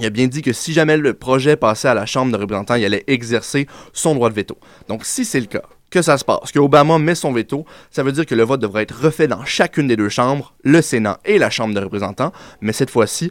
Il 0.00 0.06
a 0.06 0.10
bien 0.10 0.26
dit 0.26 0.42
que 0.42 0.52
si 0.52 0.72
jamais 0.72 0.96
le 0.96 1.14
projet 1.14 1.54
passait 1.54 1.86
à 1.86 1.94
la 1.94 2.06
Chambre 2.06 2.32
de 2.32 2.36
représentants, 2.36 2.74
il 2.74 2.84
allait 2.84 3.04
exercer 3.06 3.68
son 3.92 4.16
droit 4.16 4.28
de 4.28 4.34
veto. 4.34 4.58
Donc 4.88 5.04
si 5.04 5.24
c'est 5.24 5.38
le 5.38 5.46
cas, 5.46 5.62
que 5.94 6.02
ça 6.02 6.18
se 6.18 6.24
passe, 6.24 6.50
que 6.50 6.58
Obama 6.58 6.98
met 6.98 7.14
son 7.14 7.32
veto, 7.32 7.64
ça 7.90 8.02
veut 8.02 8.10
dire 8.10 8.26
que 8.26 8.34
le 8.34 8.42
vote 8.42 8.60
devrait 8.60 8.82
être 8.82 9.00
refait 9.00 9.28
dans 9.28 9.44
chacune 9.44 9.86
des 9.86 9.96
deux 9.96 10.08
chambres, 10.08 10.52
le 10.64 10.82
Sénat 10.82 11.20
et 11.24 11.38
la 11.38 11.50
Chambre 11.50 11.72
des 11.72 11.80
représentants, 11.80 12.32
mais 12.60 12.72
cette 12.72 12.90
fois-ci, 12.90 13.30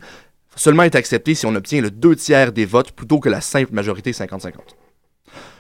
seulement 0.55 0.84
est 0.84 0.96
accepté 0.96 1.36
si 1.36 1.46
on 1.46 1.53
obtient 1.55 1.82
le 1.82 1.91
deux 1.91 2.15
tiers 2.15 2.53
des 2.53 2.65
votes 2.65 2.93
plutôt 2.93 3.20
que 3.20 3.27
la 3.27 3.41
simple 3.41 3.74
majorité 3.74 4.12
50-50. 4.12 4.53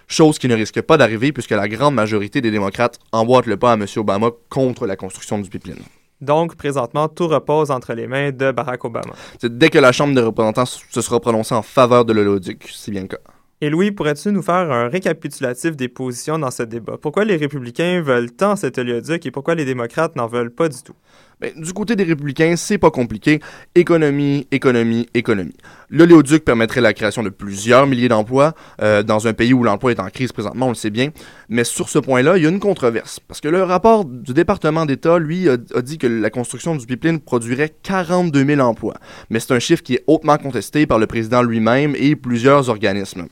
chose 0.07 0.39
qui 0.39 0.47
ne 0.47 0.55
risque 0.55 0.81
pas 0.81 0.95
d'arriver 0.95 1.33
puisque 1.33 1.51
la 1.51 1.67
grande 1.67 1.95
majorité 1.95 2.39
des 2.39 2.51
démocrates 2.51 2.99
emboîtent 3.11 3.47
le 3.47 3.57
pas 3.57 3.73
à 3.73 3.75
M. 3.75 3.85
Obama 3.97 4.29
contre 4.49 4.87
la 4.87 4.95
construction 4.95 5.37
du 5.39 5.49
pipeline. 5.49 5.83
Donc, 6.21 6.55
présentement, 6.55 7.09
tout 7.09 7.27
repose 7.27 7.69
entre 7.69 7.93
les 7.93 8.07
mains 8.07 8.31
de 8.31 8.51
Barack 8.51 8.85
Obama. 8.85 9.13
Dès 9.41 9.69
que 9.69 9.79
la 9.79 9.91
Chambre 9.91 10.15
des 10.15 10.21
représentants 10.21 10.65
se 10.65 11.01
sera 11.01 11.19
prononcée 11.19 11.53
en 11.53 11.63
faveur 11.63 12.05
de 12.05 12.13
l'oléoduc, 12.13 12.69
c'est 12.73 12.91
bien 12.91 13.01
le 13.01 13.07
cas. 13.07 13.17
Et 13.63 13.69
Louis, 13.69 13.91
pourrais-tu 13.91 14.29
nous 14.33 14.41
faire 14.41 14.73
un 14.73 14.89
récapitulatif 14.89 15.77
des 15.77 15.87
positions 15.87 16.37
dans 16.37 16.51
ce 16.51 16.63
débat? 16.63 16.97
Pourquoi 17.01 17.23
les 17.23 17.37
républicains 17.37 18.01
veulent 18.01 18.29
tant 18.29 18.57
cet 18.57 18.77
oléoduc 18.77 19.25
et 19.25 19.31
pourquoi 19.31 19.55
les 19.55 19.63
démocrates 19.63 20.17
n'en 20.17 20.27
veulent 20.27 20.53
pas 20.53 20.67
du 20.67 20.83
tout? 20.83 20.95
Ben, 21.39 21.53
du 21.55 21.71
côté 21.71 21.95
des 21.95 22.03
républicains, 22.03 22.55
c'est 22.57 22.77
pas 22.77 22.91
compliqué. 22.91 23.39
Économie, 23.73 24.47
économie, 24.51 25.07
économie. 25.13 25.55
L'oléoduc 25.89 26.43
permettrait 26.43 26.81
la 26.81 26.91
création 26.91 27.23
de 27.23 27.29
plusieurs 27.29 27.87
milliers 27.87 28.09
d'emplois 28.09 28.53
euh, 28.81 29.01
dans 29.01 29.27
un 29.27 29.33
pays 29.33 29.53
où 29.53 29.63
l'emploi 29.63 29.91
est 29.91 29.99
en 30.01 30.09
crise 30.09 30.33
présentement, 30.33 30.65
on 30.65 30.69
le 30.69 30.75
sait 30.75 30.89
bien. 30.89 31.11
Mais 31.47 31.63
sur 31.63 31.87
ce 31.87 31.99
point-là, 31.99 32.35
il 32.35 32.43
y 32.43 32.45
a 32.45 32.49
une 32.49 32.59
controverse. 32.59 33.21
Parce 33.21 33.39
que 33.39 33.47
le 33.47 33.63
rapport 33.63 34.03
du 34.03 34.33
département 34.33 34.85
d'État, 34.85 35.19
lui, 35.19 35.47
a, 35.47 35.53
a, 35.73 35.81
dit 35.81 35.97
que 35.97 36.07
la 36.07 36.29
construction 36.29 36.75
du 36.75 36.85
pipeline 36.85 37.21
produirait 37.21 37.73
42 37.83 38.45
000 38.45 38.59
emplois. 38.59 38.95
Mais 39.29 39.39
c'est 39.39 39.53
un 39.53 39.59
chiffre 39.59 39.83
qui 39.83 39.93
est 39.93 40.03
hautement 40.07 40.37
contesté 40.37 40.85
par 40.85 40.99
le 40.99 41.07
président 41.07 41.41
lui-même 41.43 41.95
et 41.97 42.17
plusieurs 42.17 42.67
organismes. 42.67 43.27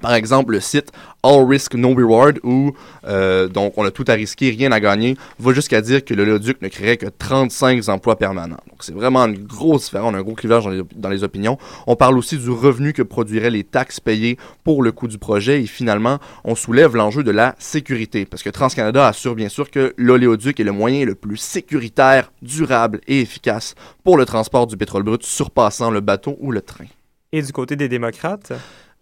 Par 0.00 0.14
exemple, 0.14 0.52
le 0.52 0.60
site 0.60 0.92
All 1.22 1.46
Risk 1.46 1.74
No 1.74 1.94
Reward, 1.94 2.38
où 2.42 2.72
euh, 3.06 3.48
donc 3.48 3.74
on 3.76 3.84
a 3.84 3.90
tout 3.90 4.04
à 4.08 4.12
risquer, 4.12 4.50
rien 4.50 4.72
à 4.72 4.80
gagner, 4.80 5.16
va 5.38 5.52
jusqu'à 5.52 5.80
dire 5.80 6.04
que 6.04 6.12
l'oléoduc 6.14 6.60
ne 6.62 6.68
créerait 6.68 6.96
que 6.96 7.06
35 7.06 7.88
emplois 7.88 8.16
permanents. 8.16 8.58
Donc 8.68 8.82
c'est 8.82 8.92
vraiment 8.92 9.24
une 9.24 9.38
grosse 9.38 9.84
différence, 9.84 10.14
un 10.14 10.22
gros 10.22 10.34
clivage 10.34 10.64
dans 10.64 10.70
les, 10.70 10.82
dans 10.96 11.08
les, 11.08 11.24
opinions. 11.24 11.58
On 11.86 11.96
parle 11.96 12.18
aussi 12.18 12.36
du 12.36 12.50
revenu 12.50 12.92
que 12.92 13.02
produiraient 13.02 13.50
les 13.50 13.64
taxes 13.64 14.00
payées 14.00 14.36
pour 14.64 14.82
le 14.82 14.92
coût 14.92 15.08
du 15.08 15.18
projet 15.18 15.62
et 15.62 15.66
finalement 15.66 16.18
on 16.44 16.54
soulève 16.54 16.96
l'enjeu 16.96 17.22
de 17.22 17.30
la 17.30 17.54
sécurité 17.58 18.26
parce 18.26 18.42
que 18.42 18.50
TransCanada 18.50 19.06
assure 19.06 19.34
bien 19.34 19.48
sûr 19.48 19.70
que 19.70 19.94
l'oléoduc 19.96 20.60
est 20.60 20.64
le 20.64 20.72
moyen 20.72 21.06
le 21.06 21.14
plus 21.14 21.36
sécuritaire, 21.36 22.32
durable 22.42 23.00
et 23.06 23.20
efficace 23.20 23.74
pour 24.02 24.18
le 24.18 24.26
transport 24.26 24.66
du 24.66 24.76
pétrole 24.76 25.04
brut 25.04 25.22
surpassant 25.22 25.90
le 25.90 26.00
bateau 26.00 26.36
ou 26.40 26.50
le 26.52 26.60
train. 26.60 26.86
Et 27.32 27.42
du 27.42 27.52
côté 27.52 27.76
des 27.76 27.88
démocrates? 27.88 28.52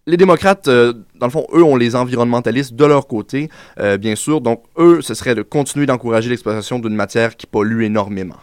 Les 0.06 0.16
démocrates, 0.16 0.68
euh, 0.68 0.92
dans 1.14 1.26
le 1.26 1.32
fond, 1.32 1.46
eux 1.54 1.62
ont 1.62 1.76
les 1.76 1.94
environnementalistes 1.94 2.74
de 2.74 2.84
leur 2.84 3.06
côté, 3.06 3.48
euh, 3.78 3.98
bien 3.98 4.16
sûr. 4.16 4.40
Donc, 4.40 4.64
eux, 4.78 5.00
ce 5.00 5.14
serait 5.14 5.34
de 5.34 5.42
continuer 5.42 5.86
d'encourager 5.86 6.28
l'exploitation 6.28 6.78
d'une 6.78 6.94
matière 6.94 7.36
qui 7.36 7.46
pollue 7.46 7.82
énormément. 7.82 8.36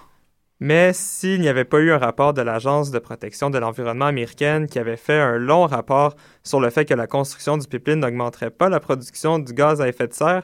Mais 0.61 0.91
s'il 0.93 1.39
n'y 1.39 1.47
avait 1.47 1.63
pas 1.63 1.79
eu 1.79 1.91
un 1.91 1.97
rapport 1.97 2.33
de 2.33 2.41
l'Agence 2.41 2.91
de 2.91 2.99
protection 2.99 3.49
de 3.49 3.57
l'environnement 3.57 4.05
américaine 4.05 4.67
qui 4.67 4.77
avait 4.77 4.97
fait 4.97 5.19
un 5.19 5.37
long 5.37 5.65
rapport 5.65 6.15
sur 6.43 6.59
le 6.59 6.69
fait 6.69 6.83
que 6.83 6.93
la 6.93 7.07
construction 7.07 7.57
du 7.57 7.65
pipeline 7.65 7.99
n'augmenterait 7.99 8.49
pas 8.49 8.67
la 8.67 8.81
production 8.81 9.39
du 9.39 9.53
gaz 9.53 9.79
à 9.79 9.87
effet 9.87 10.07
de 10.07 10.13
serre, 10.13 10.43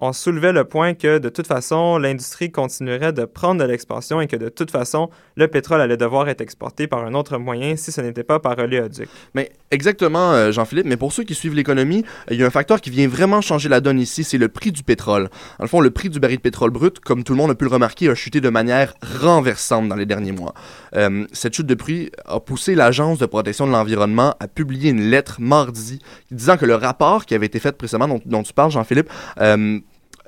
on 0.00 0.12
soulevait 0.12 0.52
le 0.52 0.64
point 0.64 0.92
que 0.92 1.18
de 1.18 1.28
toute 1.30 1.46
façon, 1.46 1.96
l'industrie 1.96 2.50
continuerait 2.50 3.14
de 3.14 3.24
prendre 3.24 3.62
de 3.62 3.66
l'expansion 3.66 4.20
et 4.20 4.26
que 4.26 4.36
de 4.36 4.50
toute 4.50 4.70
façon, 4.70 5.08
le 5.36 5.48
pétrole 5.48 5.80
allait 5.80 5.96
devoir 5.96 6.28
être 6.28 6.42
exporté 6.42 6.86
par 6.86 7.04
un 7.04 7.14
autre 7.14 7.38
moyen 7.38 7.76
si 7.76 7.92
ce 7.92 8.02
n'était 8.02 8.22
pas 8.22 8.38
par 8.38 8.58
oléoduc. 8.58 9.08
Mais 9.34 9.52
exactement, 9.70 10.32
euh, 10.32 10.52
Jean-Philippe, 10.52 10.86
mais 10.86 10.98
pour 10.98 11.14
ceux 11.14 11.24
qui 11.24 11.34
suivent 11.34 11.54
l'économie, 11.54 12.04
il 12.30 12.36
y 12.36 12.42
a 12.42 12.46
un 12.46 12.50
facteur 12.50 12.82
qui 12.82 12.90
vient 12.90 13.08
vraiment 13.08 13.40
changer 13.40 13.70
la 13.70 13.80
donne 13.80 13.98
ici, 13.98 14.22
c'est 14.22 14.36
le 14.36 14.48
prix 14.48 14.70
du 14.70 14.82
pétrole. 14.82 15.30
Dans 15.58 15.64
le 15.64 15.68
fond, 15.68 15.80
le 15.80 15.90
prix 15.90 16.10
du 16.10 16.20
baril 16.20 16.36
de 16.36 16.42
pétrole 16.42 16.70
brut, 16.70 17.00
comme 17.00 17.24
tout 17.24 17.32
le 17.32 17.38
monde 17.38 17.50
a 17.50 17.54
pu 17.54 17.64
le 17.64 17.70
remarquer, 17.70 18.10
a 18.10 18.14
chuté 18.14 18.42
de 18.42 18.50
manière 18.50 18.92
renversante 19.22 19.88
dans 19.88 19.96
les 19.96 20.06
derniers 20.06 20.32
mois. 20.32 20.52
Euh, 20.94 21.26
cette 21.32 21.54
chute 21.54 21.66
de 21.66 21.74
prix 21.74 22.10
a 22.26 22.38
poussé 22.40 22.74
l'Agence 22.74 23.18
de 23.18 23.26
protection 23.26 23.66
de 23.66 23.72
l'environnement 23.72 24.34
à 24.40 24.48
publier 24.48 24.90
une 24.90 25.10
lettre 25.10 25.36
mardi 25.38 26.00
disant 26.30 26.58
que 26.58 26.66
le 26.66 26.74
rapport 26.74 27.24
qui 27.24 27.34
avait 27.34 27.46
été 27.46 27.58
fait 27.60 27.72
précédemment, 27.72 28.20
dont, 28.26 28.42
tu 28.42 28.52
parles, 28.52 28.70
Jean-Philippe, 28.70 29.08
euh, 29.40 29.80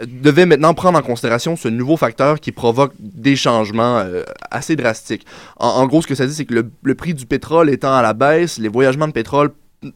devait 0.06 0.46
maintenant 0.46 0.74
prendre 0.74 0.98
en 0.98 1.02
considération 1.02 1.56
ce 1.56 1.68
nouveau 1.68 1.96
facteur 1.96 2.40
qui 2.40 2.52
provoque 2.52 2.92
des 2.98 3.36
changements 3.36 3.98
euh, 3.98 4.22
assez 4.50 4.76
drastiques. 4.76 5.26
En, 5.56 5.86
gros, 5.86 6.02
ce 6.02 6.06
que 6.06 6.14
ça 6.14 6.26
dit, 6.26 6.34
c'est 6.34 6.44
que 6.44 6.54
le, 6.54 6.70
le, 6.82 6.94
prix 6.94 7.14
du 7.14 7.26
pétrole 7.26 7.70
étant 7.70 7.94
à 7.94 8.02
la 8.02 8.12
baisse, 8.12 8.58
les 8.58 8.68
voyagements 8.68 9.08
de 9.08 9.12
pétrole 9.12 9.50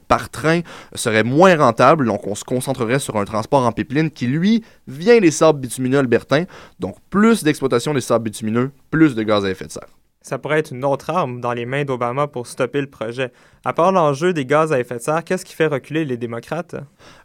par 0.08 0.30
train 0.30 0.60
seraient 0.94 1.24
moins 1.24 1.56
rentables, 1.56 2.06
donc 2.06 2.26
on 2.26 2.34
se 2.34 2.44
concentrerait 2.44 2.98
sur 2.98 3.16
un 3.16 3.24
transport 3.24 3.66
en 3.66 3.72
pipeline 3.72 4.10
qui, 4.10 4.26
lui, 4.26 4.62
vient 4.86 5.18
des 5.20 5.30
sables 5.30 5.60
bitumineux 5.60 5.98
albertains, 5.98 6.44
donc 6.78 6.96
plus 7.10 7.42
d'exploitation 7.42 7.94
des 7.94 8.00
sables 8.00 8.24
bitumineux, 8.24 8.70
plus 8.90 9.14
de 9.14 9.22
gaz 9.22 9.44
à 9.44 9.50
effet 9.50 9.66
de 9.66 9.72
serre 9.72 9.88
ça 10.22 10.38
pourrait 10.38 10.60
être 10.60 10.72
une 10.72 10.84
autre 10.84 11.10
arme 11.10 11.40
dans 11.40 11.52
les 11.52 11.66
mains 11.66 11.84
d'Obama 11.84 12.26
pour 12.26 12.46
stopper 12.46 12.80
le 12.80 12.86
projet. 12.86 13.32
À 13.64 13.72
part 13.72 13.92
l'enjeu 13.92 14.32
des 14.32 14.44
gaz 14.44 14.72
à 14.72 14.80
effet 14.80 14.96
de 14.96 15.00
serre, 15.00 15.22
qu'est-ce 15.22 15.44
qui 15.44 15.54
fait 15.54 15.66
reculer 15.66 16.04
les 16.04 16.16
démocrates? 16.16 16.74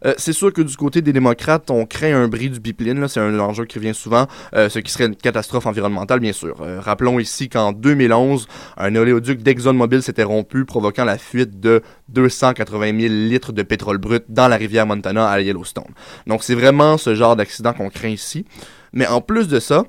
Euh, 0.04 0.14
c'est 0.18 0.32
sûr 0.32 0.52
que 0.52 0.62
du 0.62 0.76
côté 0.76 1.02
des 1.02 1.12
démocrates, 1.12 1.70
on 1.70 1.84
crée 1.84 2.12
un 2.12 2.28
bris 2.28 2.50
du 2.50 2.60
pipeline. 2.60 3.08
C'est 3.08 3.20
un 3.20 3.38
enjeu 3.40 3.64
qui 3.64 3.78
revient 3.78 3.94
souvent, 3.94 4.26
euh, 4.54 4.68
ce 4.68 4.78
qui 4.78 4.92
serait 4.92 5.06
une 5.06 5.16
catastrophe 5.16 5.66
environnementale, 5.66 6.20
bien 6.20 6.32
sûr. 6.32 6.60
Euh, 6.60 6.80
rappelons 6.80 7.18
ici 7.18 7.48
qu'en 7.48 7.72
2011, 7.72 8.46
un 8.76 8.94
oléoduc 8.94 9.42
d'ExxonMobil 9.42 10.02
s'était 10.02 10.22
rompu, 10.22 10.64
provoquant 10.64 11.04
la 11.04 11.18
fuite 11.18 11.58
de 11.58 11.82
280 12.08 13.00
000 13.00 13.12
litres 13.12 13.52
de 13.52 13.62
pétrole 13.62 13.98
brut 13.98 14.24
dans 14.28 14.48
la 14.48 14.56
rivière 14.56 14.86
Montana 14.86 15.28
à 15.28 15.40
Yellowstone. 15.40 15.92
Donc 16.26 16.44
c'est 16.44 16.54
vraiment 16.54 16.98
ce 16.98 17.14
genre 17.14 17.34
d'accident 17.34 17.72
qu'on 17.72 17.90
craint 17.90 18.08
ici. 18.08 18.44
Mais 18.92 19.06
en 19.06 19.20
plus 19.20 19.48
de 19.48 19.60
ça, 19.60 19.84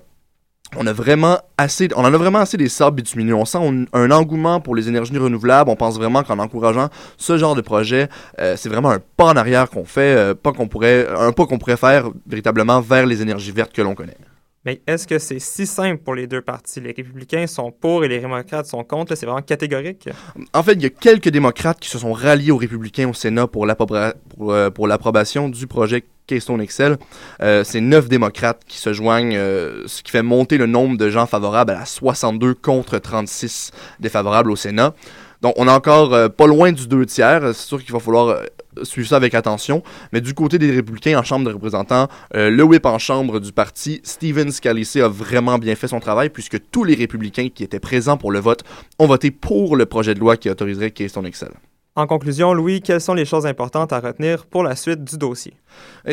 on 0.75 0.85
a 0.87 0.93
vraiment 0.93 1.39
assez, 1.57 1.87
on 1.95 2.01
en 2.01 2.13
a 2.13 2.17
vraiment 2.17 2.39
assez 2.39 2.57
des 2.57 2.69
sables 2.69 2.97
bitumineux. 2.97 3.33
On 3.33 3.45
sent 3.45 3.59
un, 3.93 4.11
engouement 4.11 4.59
pour 4.59 4.75
les 4.75 4.87
énergies 4.87 5.17
renouvelables. 5.17 5.69
On 5.69 5.75
pense 5.75 5.95
vraiment 5.95 6.23
qu'en 6.23 6.39
encourageant 6.39 6.89
ce 7.17 7.37
genre 7.37 7.55
de 7.55 7.61
projet, 7.61 8.09
euh, 8.39 8.55
c'est 8.57 8.69
vraiment 8.69 8.91
un 8.91 8.99
pas 9.17 9.25
en 9.25 9.35
arrière 9.35 9.69
qu'on 9.69 9.85
fait, 9.85 10.15
euh, 10.15 10.33
pas 10.33 10.51
qu'on 10.51 10.67
pourrait, 10.67 11.07
un 11.07 11.31
pas 11.31 11.45
qu'on 11.45 11.57
pourrait 11.57 11.77
faire 11.77 12.09
véritablement 12.27 12.81
vers 12.81 13.05
les 13.05 13.21
énergies 13.21 13.51
vertes 13.51 13.73
que 13.73 13.81
l'on 13.81 13.95
connaît. 13.95 14.17
Mais 14.65 14.81
est-ce 14.87 15.07
que 15.07 15.19
c'est 15.19 15.39
si 15.39 15.65
simple 15.65 16.03
pour 16.03 16.15
les 16.15 16.27
deux 16.27 16.41
partis? 16.41 16.81
Les 16.81 16.91
républicains 16.91 17.47
sont 17.47 17.71
pour 17.71 18.03
et 18.03 18.09
les 18.09 18.19
démocrates 18.19 18.65
sont 18.65 18.83
contre. 18.83 19.15
C'est 19.15 19.25
vraiment 19.25 19.41
catégorique? 19.41 20.09
En 20.53 20.63
fait, 20.63 20.73
il 20.73 20.81
y 20.81 20.85
a 20.85 20.89
quelques 20.89 21.29
démocrates 21.29 21.79
qui 21.79 21.89
se 21.89 21.97
sont 21.97 22.11
ralliés 22.11 22.51
aux 22.51 22.57
républicains 22.57 23.07
au 23.07 23.13
Sénat 23.13 23.47
pour 23.47 23.65
l'approbation 23.65 25.47
euh, 25.47 25.51
du 25.51 25.65
projet 25.65 26.03
Keystone 26.27 26.59
Excel. 26.59 26.97
Euh, 27.41 27.63
c'est 27.63 27.79
neuf 27.79 28.09
démocrates 28.09 28.61
qui 28.67 28.79
se 28.79 28.91
joignent, 28.91 29.37
euh, 29.37 29.83
ce 29.87 30.03
qui 30.03 30.11
fait 30.11 30.23
monter 30.23 30.57
le 30.57 30.65
nombre 30.65 30.97
de 30.97 31.09
gens 31.09 31.25
favorables 31.25 31.71
à 31.71 31.79
la 31.79 31.85
62 31.85 32.53
contre 32.53 32.97
36 32.97 33.71
défavorables 34.01 34.51
au 34.51 34.57
Sénat. 34.57 34.93
Donc, 35.41 35.53
on 35.55 35.69
est 35.69 35.71
encore 35.71 36.29
pas 36.33 36.47
loin 36.47 36.73
du 36.73 36.85
deux 36.85 37.05
tiers. 37.05 37.55
C'est 37.55 37.65
sûr 37.65 37.81
qu'il 37.81 37.93
va 37.93 37.99
falloir 37.99 38.41
suivre 38.83 39.07
ça 39.07 39.15
avec 39.15 39.33
attention. 39.33 39.83
Mais 40.13 40.21
du 40.21 40.33
côté 40.33 40.57
des 40.57 40.71
républicains 40.71 41.19
en 41.19 41.23
Chambre 41.23 41.45
des 41.45 41.53
représentants, 41.53 42.07
euh, 42.35 42.49
le 42.49 42.63
whip 42.63 42.85
en 42.85 42.99
Chambre 42.99 43.39
du 43.39 43.51
parti, 43.51 44.01
Stephen 44.03 44.51
Scalise, 44.51 44.97
a 44.97 45.07
vraiment 45.07 45.57
bien 45.57 45.75
fait 45.75 45.87
son 45.87 45.99
travail 45.99 46.29
puisque 46.29 46.57
tous 46.71 46.83
les 46.83 46.95
républicains 46.95 47.49
qui 47.53 47.63
étaient 47.63 47.79
présents 47.79 48.17
pour 48.17 48.31
le 48.31 48.39
vote 48.39 48.63
ont 48.97 49.07
voté 49.07 49.31
pour 49.31 49.75
le 49.75 49.85
projet 49.85 50.13
de 50.13 50.19
loi 50.19 50.37
qui 50.37 50.49
autoriserait 50.49 50.91
Keystone 50.91 51.25
Excel. 51.25 51.51
En 51.95 52.07
conclusion, 52.07 52.53
Louis, 52.53 52.81
quelles 52.81 53.01
sont 53.01 53.13
les 53.13 53.25
choses 53.25 53.45
importantes 53.45 53.91
à 53.91 53.99
retenir 53.99 54.45
pour 54.45 54.63
la 54.63 54.75
suite 54.75 55.03
du 55.03 55.17
dossier? 55.17 55.53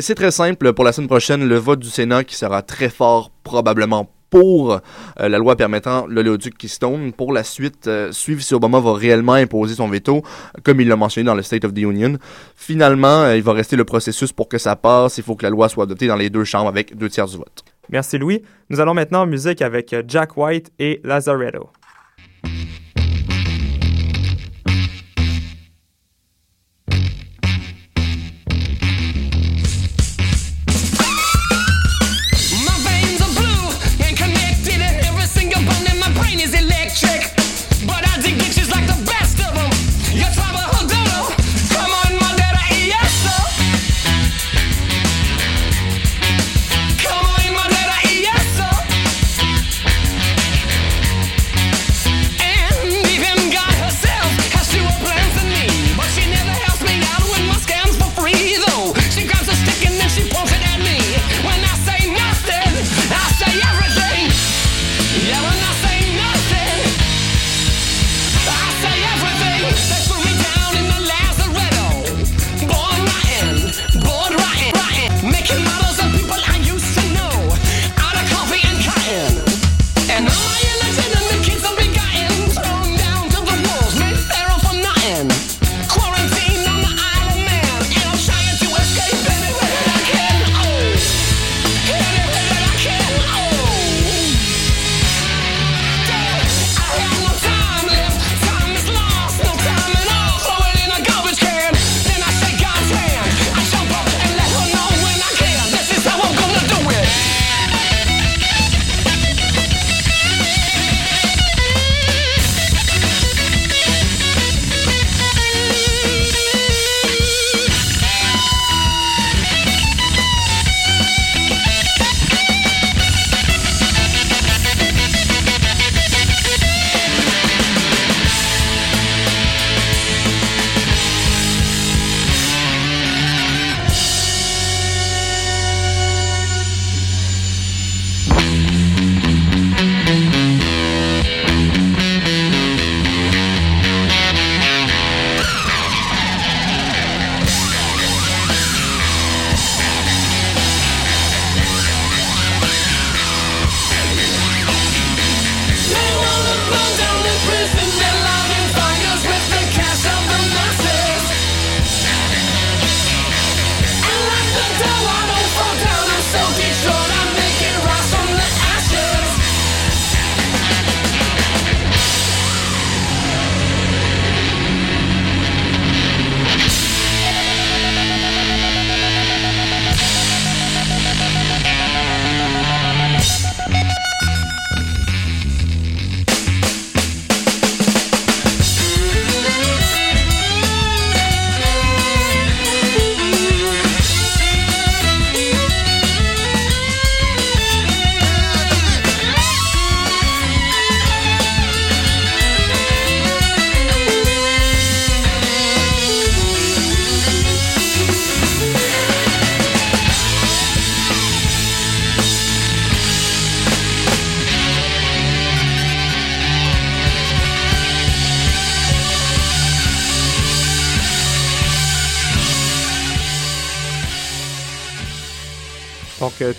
C'est 0.01 0.17
très 0.17 0.33
simple. 0.33 0.73
Pour 0.73 0.85
la 0.85 0.93
semaine 0.93 1.07
prochaine, 1.07 1.47
le 1.49 1.57
vote 1.57 1.79
du 1.79 1.89
Sénat 1.89 2.25
qui 2.25 2.35
sera 2.35 2.63
très 2.63 2.89
fort, 2.89 3.31
probablement 3.45 4.11
pour 4.31 4.73
euh, 4.73 5.29
la 5.29 5.39
loi 5.39 5.57
permettant 5.57 6.07
l'oléoduc 6.07 6.57
Keystone. 6.57 7.13
Pour 7.13 7.33
la 7.33 7.45
suite, 7.45 7.87
euh, 7.87 8.13
suivre 8.13 8.43
si 8.43 8.55
Obama 8.55 8.81
va 8.81 8.95
réellement 8.95 9.35
imposer 9.35 9.75
son 9.75 9.89
veto, 9.89 10.23
comme 10.63 10.81
il 10.81 10.89
l'a 10.89 10.97
mentionné 10.97 11.27
dans 11.27 11.35
le 11.35 11.43
State 11.43 11.65
of 11.65 11.75
the 11.75 11.79
Union. 11.79 12.19
Finalement, 12.55 13.23
euh, 13.23 13.37
il 13.37 13.43
va 13.43 13.53
rester 13.53 13.77
le 13.77 13.85
processus 13.85 14.33
pour 14.33 14.49
que 14.49 14.59
ça 14.59 14.77
passe. 14.77 15.19
Il 15.19 15.25
faut 15.25 15.37
que 15.37 15.45
la 15.45 15.51
loi 15.51 15.69
soit 15.69 15.85
adoptée 15.85 16.07
dans 16.07 16.17
les 16.17 16.31
deux 16.31 16.45
chambres 16.45 16.69
avec 16.69 16.97
deux 16.97 17.09
tiers 17.09 17.27
du 17.27 17.37
vote. 17.37 17.65
Merci 17.89 18.19
Louis. 18.19 18.43
Nous 18.69 18.81
allons 18.81 18.95
maintenant 18.95 19.23
en 19.23 19.27
musique 19.27 19.63
avec 19.63 19.95
Jack 20.09 20.37
White 20.37 20.73
et 20.79 21.01
Lazaretto. 21.05 21.71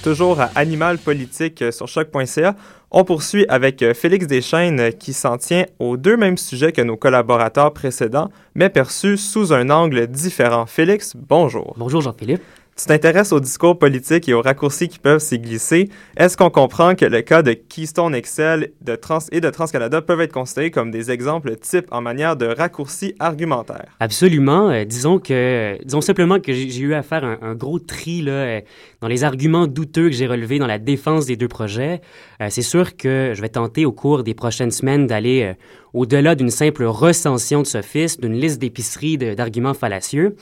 Toujours 0.04 0.42
à 0.42 0.50
Animal 0.56 0.98
Politique 0.98 1.62
euh, 1.62 1.72
sur 1.72 1.88
choc.ca. 1.88 2.56
On 2.92 3.04
poursuit 3.04 3.46
avec 3.50 3.82
euh, 3.82 3.94
Félix 3.94 4.28
Deschaines 4.28 4.94
qui 4.94 5.13
s'en 5.13 5.38
tient 5.38 5.66
aux 5.80 5.98
deux 5.98 6.18
mêmes 6.18 6.38
sujets 6.38 6.72
que 6.72 6.82
nos 6.82 6.98
collaborateurs 6.98 7.74
précédents, 7.74 8.30
mais 8.56 8.70
perçus 8.70 9.18
sous 9.18 9.54
un 9.54 9.70
angle 9.70 10.08
différent. 10.08 10.66
Félix, 10.66 11.16
bonjour. 11.16 11.76
Bonjour 11.78 12.02
Jean-Philippe. 12.02 12.42
Tu 12.78 12.86
t'intéresses 12.86 13.32
au 13.32 13.40
discours 13.40 13.80
politique 13.80 14.30
et 14.30 14.36
aux 14.36 14.42
raccourcis 14.44 14.88
qui 14.88 15.00
peuvent 15.00 15.20
s'y 15.20 15.40
glisser. 15.40 15.90
Est-ce 16.16 16.38
qu'on 16.38 16.52
comprend 16.52 16.94
que 16.94 17.06
le 17.06 17.24
cas 17.24 17.42
de 17.42 17.54
Keystone 17.54 18.13
Excel 18.13 18.72
de 18.82 18.96
Trans 18.96 19.18
et 19.32 19.42
de 19.42 19.50
TransCanada 19.50 20.04
peuvent 20.04 20.22
être 20.22 20.32
considérés 20.32 20.70
comme 20.70 20.92
des 20.92 21.10
exemples 21.10 21.56
types 21.56 21.88
en 21.90 22.02
manière 22.02 22.36
de 22.36 22.46
raccourcis 22.46 23.16
argumentaires? 23.18 23.96
Absolument. 24.00 24.70
Euh, 24.70 24.86
disons 24.86 25.18
que, 25.18 25.84
disons 25.84 26.02
simplement 26.02 26.40
que 26.40 26.54
j'ai 26.54 26.82
eu 26.82 26.94
à 26.94 27.02
faire 27.02 27.24
un, 27.24 27.40
un 27.42 27.56
gros 27.56 27.80
tri 27.80 28.22
là, 28.22 28.32
euh, 28.32 28.62
dans 29.02 29.08
les 29.08 29.24
arguments 29.24 29.68
douteux 29.68 30.10
que 30.10 30.16
j'ai 30.16 30.28
relevés 30.28 30.60
dans 30.60 30.68
la 30.68 30.80
défense 30.80 31.26
des 31.26 31.36
deux 31.36 31.48
projets. 31.48 32.02
Euh, 32.42 32.48
c'est 32.50 32.62
sûr 32.62 32.98
que 32.98 33.34
je 33.36 33.42
vais 33.42 33.50
tenter 33.50 33.86
au 33.86 33.92
cours 33.92 34.24
des 34.24 34.34
prochaines 34.34 34.72
semaines 34.72 35.08
d'aller 35.08 35.44
euh, 35.44 35.54
au-delà 35.94 36.36
d'une 36.36 36.50
simple 36.50 36.84
recension 36.84 37.62
de 37.62 37.68
Sophiste, 37.68 38.22
d'une 38.22 38.34
liste 38.34 38.60
d'épiceries 38.60 39.18
d'arguments 39.18 39.74
fallacieux. 39.74 40.36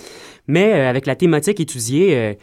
Mais 0.48 0.74
euh, 0.74 0.90
avec 0.90 1.06
la 1.06 1.16
thématique 1.16 1.60
étudiée, 1.60 2.38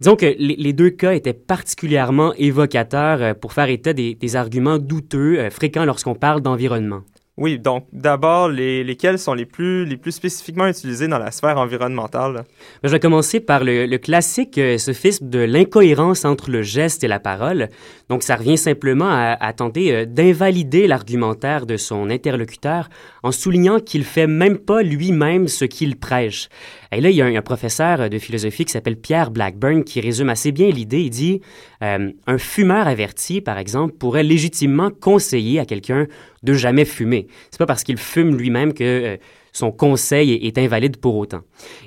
disons 0.00 0.16
que 0.16 0.26
les, 0.38 0.72
deux 0.72 0.90
cas 0.90 1.12
étaient 1.12 1.32
particulièrement 1.32 2.32
évocateurs 2.34 3.34
pour 3.36 3.52
faire 3.52 3.68
état 3.68 3.92
des, 3.92 4.36
arguments 4.36 4.78
douteux 4.78 5.50
fréquents 5.50 5.84
lorsqu'on 5.84 6.14
parle 6.14 6.40
d'environnement. 6.40 7.02
Oui, 7.40 7.60
donc 7.60 7.86
d'abord, 7.92 8.48
les, 8.48 8.82
lesquels 8.82 9.16
sont 9.16 9.32
les 9.32 9.46
plus, 9.46 9.84
les 9.84 9.96
plus 9.96 10.10
spécifiquement 10.10 10.66
utilisés 10.66 11.06
dans 11.06 11.20
la 11.20 11.30
sphère 11.30 11.56
environnementale? 11.56 12.42
Je 12.82 12.88
vais 12.88 12.98
commencer 12.98 13.38
par 13.38 13.62
le, 13.62 13.96
classique 13.98 14.58
euh, 14.58 14.76
sophisme 14.76 15.30
de 15.30 15.38
l'incohérence 15.38 16.24
entre 16.24 16.50
le 16.50 16.62
geste 16.62 17.04
et 17.04 17.08
la 17.08 17.20
parole. 17.20 17.68
Donc, 18.08 18.24
ça 18.24 18.34
revient 18.34 18.58
simplement 18.58 19.08
à, 19.08 19.36
à 19.38 19.52
tenter 19.52 19.94
euh, 19.94 20.04
d'invalider 20.04 20.88
l'argumentaire 20.88 21.64
de 21.64 21.76
son 21.76 22.10
interlocuteur 22.10 22.88
en 23.22 23.30
soulignant 23.30 23.78
qu'il 23.78 24.02
fait 24.02 24.26
même 24.26 24.58
pas 24.58 24.82
lui-même 24.82 25.46
ce 25.46 25.64
qu'il 25.64 25.96
prêche. 25.96 26.48
Et 26.92 27.00
là, 27.00 27.10
il 27.10 27.16
y 27.16 27.22
a 27.22 27.26
un, 27.26 27.42
professeur 27.42 28.10
de 28.10 28.18
philosophie 28.18 28.64
qui 28.64 28.72
s'appelle 28.72 28.96
Pierre 28.96 29.30
Blackburn 29.30 29.84
qui 29.84 30.00
résume 30.00 30.28
assez 30.28 30.52
bien 30.52 30.68
l'idée. 30.70 31.00
Il 31.00 31.10
dit 31.10 31.40
euh, 31.82 32.10
Un 32.26 32.38
fumeur 32.38 32.86
averti, 32.86 33.40
par 33.40 33.58
exemple, 33.58 33.94
pourrait 33.94 34.22
légitimement 34.22 34.90
conseiller 34.90 35.60
à 35.60 35.66
quelqu'un 35.66 36.06
de 36.42 36.52
jamais 36.54 36.84
fumer. 36.84 37.26
C'est 37.50 37.58
pas 37.58 37.66
parce 37.66 37.84
qu'il 37.84 37.98
fume 37.98 38.36
lui-même 38.36 38.72
que 38.72 38.84
euh, 38.84 39.16
son 39.52 39.72
conseil 39.72 40.32
est, 40.32 40.58
invalide 40.58 40.98
pour 40.98 41.16
autant. 41.16 41.40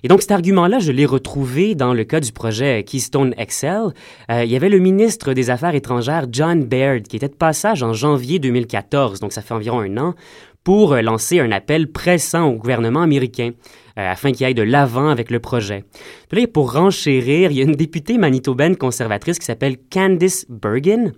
Et 0.03 0.07
donc, 0.07 0.21
cet 0.21 0.31
argument-là, 0.31 0.79
je 0.79 0.91
l'ai 0.91 1.05
retrouvé 1.05 1.73
dans 1.73 1.93
le 1.93 2.03
cas 2.03 2.19
du 2.19 2.31
projet 2.31 2.83
Keystone 2.83 3.33
XL. 3.39 3.93
Euh, 4.29 4.43
il 4.43 4.51
y 4.51 4.55
avait 4.55 4.69
le 4.69 4.79
ministre 4.79 5.33
des 5.33 5.49
Affaires 5.49 5.75
étrangères, 5.75 6.27
John 6.31 6.63
Baird, 6.63 7.07
qui 7.07 7.15
était 7.15 7.29
de 7.29 7.33
passage 7.35 7.81
en 7.81 7.93
janvier 7.93 8.39
2014, 8.39 9.19
donc 9.19 9.31
ça 9.31 9.41
fait 9.41 9.53
environ 9.53 9.79
un 9.79 9.97
an, 9.97 10.15
pour 10.63 10.93
euh, 10.93 11.01
lancer 11.01 11.39
un 11.39 11.51
appel 11.51 11.91
pressant 11.91 12.49
au 12.49 12.53
gouvernement 12.53 13.01
américain 13.01 13.51
euh, 13.51 13.51
afin 13.95 14.31
qu'il 14.31 14.45
aille 14.45 14.53
de 14.53 14.61
l'avant 14.61 15.09
avec 15.09 15.31
le 15.31 15.39
projet. 15.39 15.83
Puis 16.29 16.41
là, 16.41 16.47
pour 16.47 16.73
renchérir, 16.73 17.51
il 17.51 17.57
y 17.57 17.61
a 17.61 17.63
une 17.63 17.75
députée 17.75 18.17
manitobaine 18.17 18.75
conservatrice 18.75 19.39
qui 19.39 19.45
s'appelle 19.45 19.77
Candice 19.91 20.45
Bergen, 20.49 21.13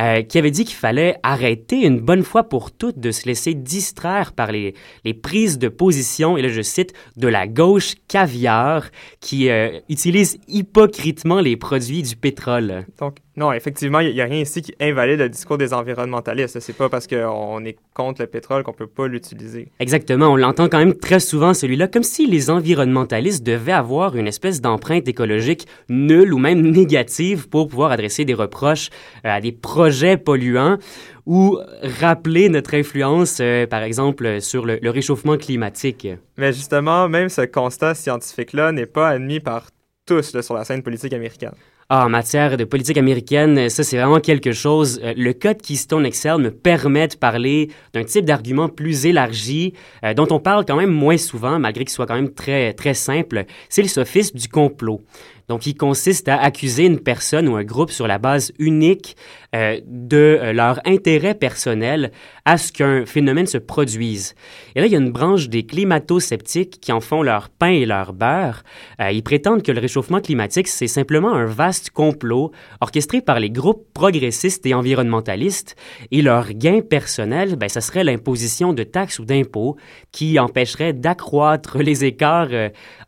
euh, 0.00 0.22
qui 0.22 0.38
avait 0.38 0.50
dit 0.50 0.64
qu'il 0.64 0.74
fallait 0.74 1.16
arrêter 1.22 1.86
une 1.86 2.00
bonne 2.00 2.24
fois 2.24 2.44
pour 2.44 2.72
toutes 2.72 2.98
de 2.98 3.12
se 3.12 3.26
laisser 3.26 3.54
distraire 3.54 4.32
par 4.32 4.50
les, 4.50 4.74
les 5.04 5.14
prises 5.14 5.58
de 5.58 5.68
position, 5.68 6.36
et 6.36 6.42
là 6.42 6.48
je 6.48 6.62
cite, 6.62 6.92
de 7.16 7.28
la 7.28 7.46
gauche 7.46 7.94
caviar 8.08 8.90
qui 9.20 9.48
euh, 9.50 9.78
utilise 9.88 10.38
hypocritement 10.48 11.40
les 11.40 11.56
produits 11.56 12.02
du 12.02 12.16
pétrole. 12.16 12.86
Donc, 12.98 13.18
non, 13.36 13.52
effectivement, 13.52 13.98
il 13.98 14.14
n'y 14.14 14.20
a, 14.20 14.26
rien 14.26 14.40
ici 14.40 14.62
qui 14.62 14.74
invalide 14.80 15.18
le 15.18 15.28
discours 15.28 15.58
des 15.58 15.74
environnementalistes. 15.74 16.60
C'est 16.60 16.76
pas 16.76 16.88
parce 16.88 17.08
qu'on 17.08 17.64
est 17.64 17.76
contre 17.92 18.22
le 18.22 18.28
pétrole 18.28 18.62
qu'on 18.62 18.72
peut 18.72 18.86
pas 18.86 19.08
l'utiliser. 19.08 19.68
Exactement, 19.80 20.28
on 20.28 20.36
l'entend 20.36 20.68
quand 20.68 20.78
même 20.78 20.94
très 20.94 21.18
souvent 21.18 21.52
celui-là, 21.52 21.88
comme 21.88 22.03
si 22.04 22.26
les 22.26 22.50
environnementalistes 22.50 23.44
devaient 23.44 23.72
avoir 23.72 24.16
une 24.16 24.28
espèce 24.28 24.60
d'empreinte 24.60 25.08
écologique 25.08 25.66
nulle 25.88 26.32
ou 26.32 26.38
même 26.38 26.60
négative 26.60 27.48
pour 27.48 27.68
pouvoir 27.68 27.90
adresser 27.90 28.24
des 28.24 28.34
reproches 28.34 28.90
euh, 29.24 29.30
à 29.30 29.40
des 29.40 29.52
projets 29.52 30.16
polluants 30.16 30.78
ou 31.26 31.58
rappeler 32.00 32.48
notre 32.48 32.74
influence, 32.74 33.38
euh, 33.40 33.66
par 33.66 33.82
exemple, 33.82 34.40
sur 34.40 34.66
le, 34.66 34.78
réchauffement 34.84 35.36
climatique. 35.36 36.06
Mais 36.36 36.52
justement, 36.52 37.08
même 37.08 37.28
ce 37.28 37.42
constat 37.42 37.94
scientifique-là 37.94 38.72
n'est 38.72 38.86
pas 38.86 39.08
admis 39.08 39.40
par 39.40 39.70
tous 40.06 40.38
sur 40.40 40.54
la 40.54 40.64
scène 40.64 40.82
politique 40.82 41.12
américaine. 41.12 41.54
Ah, 41.90 42.06
en 42.06 42.08
matière 42.08 42.56
de 42.56 42.64
politique 42.64 42.96
américaine, 42.96 43.68
ça 43.68 43.82
c'est 43.82 43.98
vraiment 43.98 44.18
quelque 44.18 44.52
chose. 44.52 44.98
Euh, 45.04 45.12
Le 45.18 45.34
code 45.34 45.60
Keystone 45.60 46.06
Excel 46.06 46.38
me 46.38 46.50
permet 46.50 47.08
de 47.08 47.14
parler 47.16 47.68
d'un 47.92 48.04
type 48.04 48.24
d'argument 48.24 48.70
plus 48.70 49.04
élargi, 49.04 49.74
euh, 50.02 50.14
dont 50.14 50.26
on 50.30 50.40
parle 50.40 50.64
quand 50.64 50.76
même 50.76 50.90
moins 50.90 51.18
souvent, 51.18 51.58
malgré 51.58 51.84
qu'il 51.84 51.92
soit 51.92 52.06
quand 52.06 52.14
même 52.14 52.32
très, 52.32 52.72
très 52.72 52.94
simple. 52.94 53.44
C'est 53.68 53.82
le 53.82 53.88
sophisme 53.88 54.38
du 54.38 54.48
complot. 54.48 55.02
Donc, 55.48 55.66
il 55.66 55.74
consiste 55.74 56.28
à 56.28 56.40
accuser 56.40 56.86
une 56.86 57.00
personne 57.00 57.48
ou 57.48 57.56
un 57.56 57.64
groupe 57.64 57.90
sur 57.90 58.06
la 58.06 58.18
base 58.18 58.52
unique 58.58 59.16
euh, 59.54 59.78
de 59.86 60.16
euh, 60.16 60.52
leur 60.52 60.80
intérêt 60.84 61.34
personnel 61.34 62.10
à 62.44 62.56
ce 62.56 62.72
qu'un 62.72 63.04
phénomène 63.06 63.46
se 63.46 63.58
produise. 63.58 64.34
Et 64.74 64.80
là, 64.80 64.86
il 64.86 64.92
y 64.92 64.96
a 64.96 64.98
une 64.98 65.12
branche 65.12 65.48
des 65.48 65.64
climato-sceptiques 65.64 66.80
qui 66.80 66.92
en 66.92 67.00
font 67.00 67.22
leur 67.22 67.50
pain 67.50 67.68
et 67.68 67.86
leur 67.86 68.14
beurre. 68.14 68.64
Euh, 69.00 69.12
ils 69.12 69.22
prétendent 69.22 69.62
que 69.62 69.70
le 69.70 69.80
réchauffement 69.80 70.20
climatique, 70.20 70.66
c'est 70.66 70.88
simplement 70.88 71.34
un 71.34 71.44
vaste 71.44 71.90
complot 71.90 72.50
orchestré 72.80 73.20
par 73.20 73.38
les 73.38 73.50
groupes 73.50 73.86
progressistes 73.92 74.64
et 74.66 74.74
environnementalistes. 74.74 75.76
Et 76.10 76.22
leur 76.22 76.52
gain 76.52 76.80
personnel, 76.80 77.56
ben, 77.56 77.68
ça 77.68 77.80
serait 77.80 78.02
l'imposition 78.02 78.72
de 78.72 78.82
taxes 78.82 79.18
ou 79.18 79.24
d'impôts 79.24 79.76
qui 80.10 80.38
empêcherait 80.38 80.94
d'accroître 80.94 81.78
les 81.78 82.04
écarts 82.04 82.48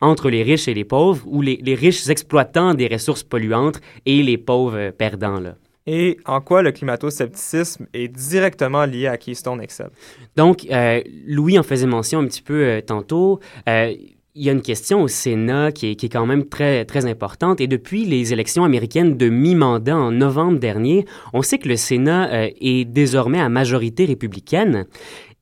entre 0.01 0.31
les 0.31 0.43
riches 0.43 0.69
et 0.69 0.75
les 0.75 0.85
pauvres 0.85 1.23
ou 1.27 1.43
les, 1.43 1.59
les 1.63 1.75
riches 1.75 2.09
exploitant 2.27 2.75
des 2.75 2.89
ressources 2.89 3.23
polluantes 3.23 3.81
et 4.05 4.23
les 4.23 4.37
pauvres 4.37 4.91
perdants. 4.91 5.39
Là. 5.39 5.55
Et 5.87 6.19
en 6.25 6.41
quoi 6.41 6.63
le 6.63 6.73
climato-scepticisme 6.73 7.87
est 7.95 8.09
directement 8.09 8.85
lié 8.85 9.07
à 9.07 9.17
Keystone 9.17 9.61
Excel? 9.61 9.91
Donc, 10.37 10.67
euh, 10.73 11.01
Louis 11.29 11.57
en 11.57 11.63
faisait 11.63 11.87
mention 11.87 12.19
un 12.19 12.27
petit 12.27 12.43
peu 12.43 12.65
euh, 12.65 12.81
tantôt. 12.81 13.39
Euh, 13.69 13.95
il 14.39 14.45
y 14.45 14.51
a 14.51 14.53
une 14.53 14.61
question 14.61 15.03
au 15.03 15.09
Sénat 15.09 15.73
qui 15.73 15.91
est, 15.91 15.95
qui 15.95 16.07
est 16.07 16.09
quand 16.11 16.27
même 16.27 16.45
très, 16.45 16.85
très 16.85 17.07
importante. 17.07 17.61
Et 17.63 17.67
depuis 17.67 18.05
les 18.05 18.35
élections 18.35 18.65
américaines 18.65 19.17
de 19.17 19.31
mi-mandat 19.31 19.97
en 19.97 20.13
novembre 20.13 20.59
dernier, 20.59 21.07
on 21.33 21.41
sait 21.41 21.57
que 21.59 21.69
le 21.69 21.77
Sénat 21.77 22.31
euh, 22.31 22.51
est 22.61 22.85
désormais 22.85 23.41
à 23.41 23.49
majorité 23.49 24.05
républicaine. 24.05 24.85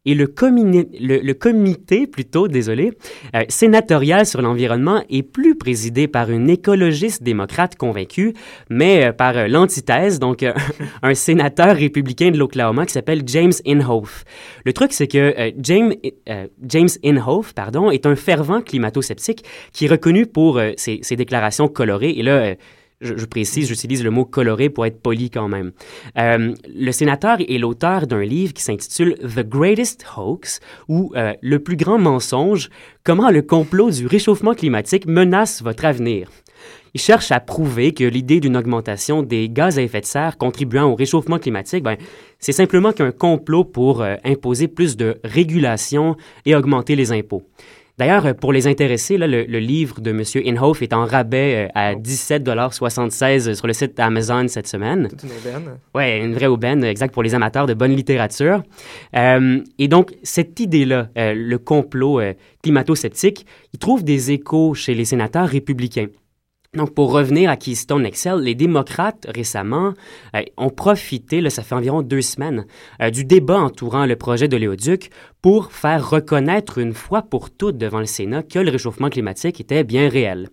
Et 0.06 0.14
le, 0.14 0.26
comité, 1.34 2.06
plutôt, 2.06 2.46
désolé, 2.46 2.92
euh, 3.34 3.42
sénatorial 3.48 4.26
sur 4.26 4.42
l'environnement 4.42 5.02
est 5.08 5.22
plus 5.22 5.56
présidé 5.56 6.08
par 6.08 6.30
une 6.30 6.50
écologiste 6.50 7.22
démocrate 7.22 7.76
convaincue, 7.76 8.34
mais 8.68 9.06
euh, 9.06 9.12
par 9.12 9.36
euh, 9.36 9.48
l'antithèse, 9.48 10.18
donc 10.18 10.44
un 11.02 11.14
sénateur 11.14 11.74
républicain 11.74 12.30
de 12.30 12.38
l'Oklahoma 12.38 12.84
qui 12.84 12.92
s'appelle 12.92 13.22
James 13.26 13.52
Inhofe. 13.64 14.24
Le 14.66 14.74
truc, 14.74 14.92
c'est 14.92 15.08
que 15.08 15.52
James, 15.58 15.94
James 16.62 16.88
Inhofe 17.02 17.54
pardon, 17.54 17.90
est 17.90 18.06
un 18.06 18.16
fervent 18.16 18.60
climato-sceptique 18.60 19.44
qui 19.72 19.86
est 19.86 19.88
reconnu 19.88 20.26
pour 20.26 20.60
ses, 20.76 20.98
ses 21.02 21.16
déclarations 21.16 21.68
colorées. 21.68 22.10
Et 22.10 22.22
là, 22.22 22.54
je, 23.00 23.24
précise, 23.24 23.68
j'utilise 23.68 24.02
le 24.02 24.10
mot 24.10 24.24
coloré 24.24 24.70
pour 24.70 24.86
être 24.86 25.00
poli 25.00 25.30
quand 25.30 25.48
même. 25.48 25.72
Euh, 26.18 26.54
le 26.74 26.92
sénateur 26.92 27.38
est 27.40 27.58
l'auteur 27.58 28.06
d'un 28.06 28.22
livre 28.22 28.52
qui 28.52 28.62
s'intitule 28.62 29.16
The 29.18 29.46
Greatest 29.46 30.06
Hoax, 30.16 30.60
ou 30.88 31.12
euh, 31.16 31.32
Le 31.42 31.58
plus 31.58 31.76
grand 31.76 31.98
mensonge, 31.98 32.70
comment 33.02 33.30
le 33.30 33.42
complot 33.42 33.90
du 33.90 34.06
réchauffement 34.06 34.54
climatique 34.54 35.06
menace 35.06 35.62
votre 35.62 35.84
avenir. 35.84 36.30
Il 36.94 37.00
cherche 37.00 37.32
à 37.32 37.40
prouver 37.40 37.92
que 37.92 38.04
l'idée 38.04 38.38
d'une 38.38 38.56
augmentation 38.56 39.24
des 39.24 39.48
gaz 39.48 39.78
à 39.78 39.82
effet 39.82 40.00
de 40.00 40.06
serre 40.06 40.38
contribuant 40.38 40.84
au 40.84 40.94
réchauffement 40.94 41.40
climatique, 41.40 41.82
ben, 41.82 41.96
c'est 42.38 42.52
simplement 42.52 42.92
qu'un 42.92 43.10
complot 43.10 43.64
pour 43.64 44.02
euh, 44.02 44.14
imposer 44.24 44.68
plus 44.68 44.96
de 44.96 45.16
régulation 45.24 46.16
et 46.46 46.54
augmenter 46.54 46.94
les 46.94 47.10
impôts. 47.10 47.42
D'ailleurs, 47.96 48.34
pour 48.34 48.52
les 48.52 48.66
intéressés, 48.66 49.16
là, 49.16 49.28
le, 49.28 49.44
le 49.44 49.58
livre 49.60 50.00
de 50.00 50.10
M. 50.10 50.22
Inhofe 50.44 50.82
est 50.82 50.92
en 50.92 51.04
rabais 51.04 51.68
euh, 51.68 51.72
à 51.74 51.94
17,76 51.94 53.54
sur 53.54 53.66
le 53.68 53.72
site 53.72 54.00
Amazon 54.00 54.48
cette 54.48 54.66
semaine. 54.66 55.08
Toute 55.08 55.22
une 55.22 55.30
aubaine. 55.30 55.78
Ouais, 55.94 56.18
une 56.18 56.34
vraie 56.34 56.48
aubaine, 56.48 56.82
exact, 56.82 57.14
pour 57.14 57.22
les 57.22 57.36
amateurs 57.36 57.66
de 57.66 57.74
bonne 57.74 57.94
littérature. 57.94 58.62
Euh, 59.16 59.60
et 59.78 59.86
donc, 59.86 60.12
cette 60.24 60.58
idée-là, 60.58 61.08
euh, 61.16 61.34
le 61.36 61.58
complot 61.58 62.20
euh, 62.20 62.32
climato-sceptique, 62.64 63.46
il 63.72 63.78
trouve 63.78 64.02
des 64.02 64.32
échos 64.32 64.74
chez 64.74 64.94
les 64.94 65.04
sénateurs 65.04 65.48
républicains. 65.48 66.08
Donc, 66.74 66.92
pour 66.92 67.12
revenir 67.12 67.50
à 67.50 67.56
Keystone 67.56 68.04
Excel, 68.04 68.40
les 68.40 68.54
démocrates, 68.56 69.26
récemment, 69.32 69.94
euh, 70.34 70.42
ont 70.56 70.70
profité, 70.70 71.40
là, 71.40 71.48
ça 71.50 71.62
fait 71.62 71.74
environ 71.74 72.02
deux 72.02 72.22
semaines, 72.22 72.66
euh, 73.00 73.10
du 73.10 73.24
débat 73.24 73.58
entourant 73.58 74.06
le 74.06 74.16
projet 74.16 74.48
de 74.48 74.56
Léoduc 74.56 75.10
pour 75.40 75.72
faire 75.72 76.10
reconnaître 76.10 76.78
une 76.78 76.92
fois 76.92 77.22
pour 77.22 77.50
toutes 77.50 77.78
devant 77.78 78.00
le 78.00 78.06
Sénat 78.06 78.42
que 78.42 78.58
le 78.58 78.70
réchauffement 78.70 79.08
climatique 79.08 79.60
était 79.60 79.84
bien 79.84 80.08
réel. 80.08 80.48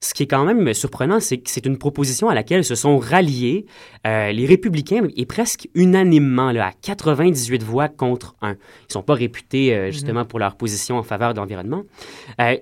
ce 0.00 0.14
qui 0.14 0.22
est 0.22 0.26
quand 0.28 0.44
même 0.44 0.72
surprenant, 0.74 1.18
c'est 1.18 1.38
que 1.38 1.50
c'est 1.50 1.66
une 1.66 1.76
proposition 1.76 2.28
à 2.28 2.34
laquelle 2.34 2.64
se 2.64 2.76
sont 2.76 2.98
ralliés 2.98 3.66
euh, 4.06 4.30
les 4.30 4.46
républicains 4.46 5.08
et 5.16 5.26
presque 5.26 5.68
unanimement, 5.74 6.52
là, 6.52 6.68
à 6.68 6.72
98 6.72 7.64
voix 7.64 7.88
contre 7.88 8.36
1. 8.40 8.50
Ils 8.50 8.52
ne 8.52 8.92
sont 8.92 9.02
pas 9.02 9.14
réputés 9.14 9.74
euh, 9.74 9.90
justement 9.90 10.24
pour 10.24 10.38
leur 10.38 10.56
position 10.56 10.98
en 10.98 11.02
faveur 11.02 11.34
de 11.34 11.40
l'environnement. 11.40 11.82
Euh, 12.40 12.58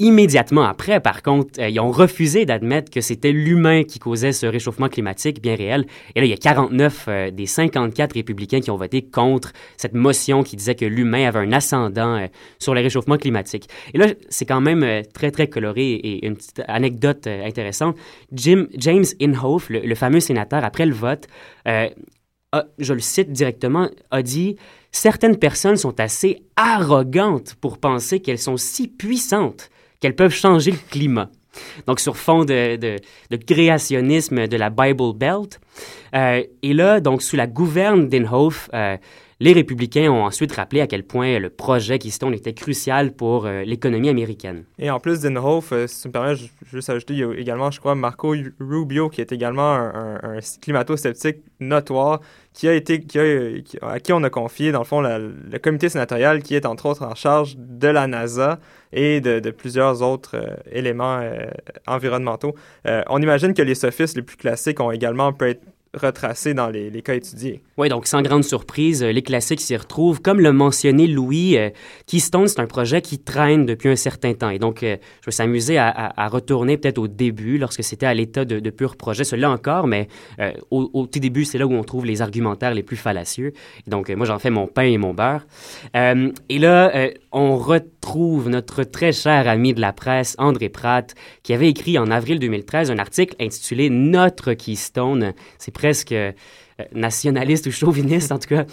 Immédiatement 0.00 0.62
après, 0.62 1.00
par 1.00 1.24
contre, 1.24 1.60
euh, 1.60 1.68
ils 1.68 1.80
ont 1.80 1.90
refusé 1.90 2.46
d'admettre 2.46 2.88
que 2.88 3.00
c'était 3.00 3.32
l'humain 3.32 3.82
qui 3.82 3.98
causait 3.98 4.30
ce 4.30 4.46
réchauffement 4.46 4.88
climatique 4.88 5.42
bien 5.42 5.56
réel. 5.56 5.86
Et 6.14 6.20
là, 6.20 6.26
il 6.26 6.30
y 6.30 6.32
a 6.32 6.36
49 6.36 7.04
euh, 7.08 7.30
des 7.32 7.46
54 7.46 8.14
républicains 8.14 8.60
qui 8.60 8.70
ont 8.70 8.76
voté 8.76 9.02
contre 9.02 9.52
cette 9.76 9.94
motion 9.94 10.44
qui 10.44 10.54
disait 10.54 10.76
que 10.76 10.84
l'humain 10.84 11.26
avait 11.26 11.40
un 11.40 11.50
ascendant 11.50 12.14
euh, 12.14 12.28
sur 12.60 12.74
le 12.74 12.80
réchauffement 12.80 13.16
climatique. 13.16 13.68
Et 13.92 13.98
là, 13.98 14.06
c'est 14.28 14.46
quand 14.46 14.60
même 14.60 15.02
très, 15.12 15.32
très 15.32 15.48
coloré 15.48 15.94
et 15.94 16.26
une 16.28 16.36
petite 16.36 16.62
anecdote 16.68 17.26
intéressante. 17.26 17.96
Jim, 18.30 18.68
James 18.76 19.06
Inhofe, 19.18 19.68
le, 19.68 19.94
fameux 19.96 20.20
sénateur, 20.20 20.64
après 20.64 20.86
le 20.86 20.94
vote, 20.94 21.26
je 21.66 22.92
le 22.92 23.00
cite 23.00 23.32
directement, 23.32 23.88
a 24.12 24.22
dit 24.22 24.54
Certaines 24.92 25.38
personnes 25.38 25.76
sont 25.76 25.98
assez 25.98 26.44
arrogantes 26.54 27.56
pour 27.56 27.78
penser 27.78 28.20
qu'elles 28.20 28.38
sont 28.38 28.56
si 28.56 28.86
puissantes 28.86 29.70
qu'elles 30.00 30.16
peuvent 30.16 30.34
changer 30.34 30.72
le 30.72 30.78
climat. 30.90 31.30
Donc, 31.86 32.00
sur 32.00 32.16
fond 32.16 32.44
de, 32.44 32.76
de, 32.76 33.36
créationnisme 33.36 34.46
de 34.46 34.56
la 34.56 34.70
Bible 34.70 35.14
Belt. 35.14 35.60
Euh, 36.14 36.42
et 36.62 36.72
là, 36.72 37.00
donc, 37.00 37.22
sous 37.22 37.36
la 37.36 37.46
gouverne 37.46 38.08
d'Inhofe, 38.08 38.70
euh, 38.74 38.96
les 39.40 39.52
républicains 39.52 40.10
ont 40.10 40.24
ensuite 40.24 40.52
rappelé 40.52 40.80
à 40.80 40.88
quel 40.88 41.04
point 41.04 41.38
le 41.38 41.48
projet 41.48 41.98
Keystone 41.98 42.34
était 42.34 42.54
crucial 42.54 43.12
pour 43.12 43.46
euh, 43.46 43.62
l'économie 43.62 44.08
américaine. 44.08 44.64
Et 44.80 44.90
en 44.90 44.98
plus 44.98 45.20
d'Inhofe, 45.20 45.72
euh, 45.72 45.86
si 45.86 46.02
tu 46.02 46.08
me 46.08 46.12
permets, 46.12 46.34
je, 46.34 46.46
juste 46.72 46.90
ajouter, 46.90 47.14
il 47.14 47.20
y 47.20 47.24
a 47.24 47.32
également, 47.34 47.70
je 47.70 47.78
crois, 47.78 47.94
Marco 47.94 48.34
Rubio, 48.58 49.08
qui 49.08 49.20
est 49.20 49.30
également 49.30 49.74
un, 49.74 50.38
climato-sceptique 50.60 51.38
notoire, 51.60 52.20
qui 52.52 52.66
a 52.66 52.74
été, 52.74 53.00
qui 53.00 53.18
a, 53.20 53.88
à 53.88 54.00
qui 54.00 54.12
on 54.12 54.24
a 54.24 54.30
confié, 54.30 54.72
dans 54.72 54.80
le 54.80 54.84
fond, 54.84 55.00
le 55.00 55.58
comité 55.58 55.88
sénatorial 55.88 56.42
qui 56.42 56.56
est 56.56 56.66
entre 56.66 56.86
autres 56.86 57.04
en 57.04 57.14
charge 57.14 57.54
de 57.56 57.86
la 57.86 58.08
NASA 58.08 58.58
et 58.92 59.20
de, 59.20 59.50
plusieurs 59.50 60.02
autres 60.02 60.34
euh, 60.34 60.56
éléments 60.72 61.20
environnementaux. 61.86 62.54
on 62.84 63.22
imagine 63.22 63.54
que 63.54 63.62
les 63.62 63.74
sophistes 63.74 64.16
les 64.16 64.22
plus 64.22 64.36
classiques 64.36 64.80
ont 64.80 64.90
également 64.90 65.32
pu 65.32 65.56
être 65.94 66.00
retracés 66.00 66.54
dans 66.54 66.68
les, 66.68 66.90
les 66.90 67.02
cas 67.02 67.14
étudiés. 67.14 67.62
Oui, 67.76 67.88
donc 67.88 68.06
sans 68.06 68.22
grande 68.22 68.44
surprise, 68.44 69.02
euh, 69.02 69.12
les 69.12 69.22
classiques 69.22 69.60
s'y 69.60 69.76
retrouvent. 69.76 70.20
Comme 70.20 70.40
l'a 70.40 70.52
mentionné 70.52 71.06
Louis, 71.06 71.56
euh, 71.56 71.70
Keystone, 72.06 72.48
c'est 72.48 72.60
un 72.60 72.66
projet 72.66 73.00
qui 73.02 73.18
traîne 73.18 73.66
depuis 73.66 73.88
un 73.88 73.96
certain 73.96 74.34
temps. 74.34 74.50
Et 74.50 74.58
donc, 74.58 74.82
euh, 74.82 74.96
je 75.20 75.26
vais 75.26 75.32
s'amuser 75.32 75.78
à, 75.78 76.28
retourner 76.28 76.76
peut-être 76.76 76.98
au 76.98 77.08
début, 77.08 77.58
lorsque 77.58 77.82
c'était 77.82 78.06
à 78.06 78.14
l'état 78.14 78.44
de, 78.44 78.70
pur 78.70 78.96
projet, 78.96 79.24
celui-là 79.24 79.50
encore, 79.50 79.86
mais 79.86 80.08
au, 80.70 80.90
au, 80.92 81.06
tout 81.06 81.18
début, 81.18 81.44
c'est 81.44 81.56
là 81.56 81.66
où 81.66 81.72
on 81.72 81.84
trouve 81.84 82.04
les 82.04 82.20
argumentaires 82.20 82.74
les 82.74 82.82
plus 82.82 82.96
fallacieux. 82.96 83.52
Et 83.86 83.90
donc, 83.90 84.10
moi, 84.10 84.26
j'en 84.26 84.38
fais 84.38 84.50
mon 84.50 84.66
pain 84.66 84.82
et 84.82 84.98
mon 84.98 85.14
beurre. 85.14 85.46
et 85.94 86.58
là, 86.58 87.10
on 87.32 87.56
retrouve 87.56 88.48
notre 88.48 88.84
très 88.84 89.12
cher 89.12 89.48
ami 89.48 89.74
de 89.74 89.80
la 89.80 89.92
presse, 89.92 90.34
André 90.38 90.68
Pratt, 90.68 91.14
qui 91.42 91.52
avait 91.52 91.68
écrit 91.68 91.98
en 91.98 92.10
avril 92.10 92.38
2013 92.38 92.90
un 92.90 92.98
article 92.98 93.36
intitulé 93.40 93.90
Notre 93.90 94.52
Keystone. 94.52 95.32
C'est 95.58 95.70
presque 95.78 96.12
euh, 96.12 96.32
nationaliste 96.92 97.66
ou 97.66 97.70
chauviniste, 97.70 98.32
en 98.32 98.38
tout 98.38 98.48
cas. 98.48 98.66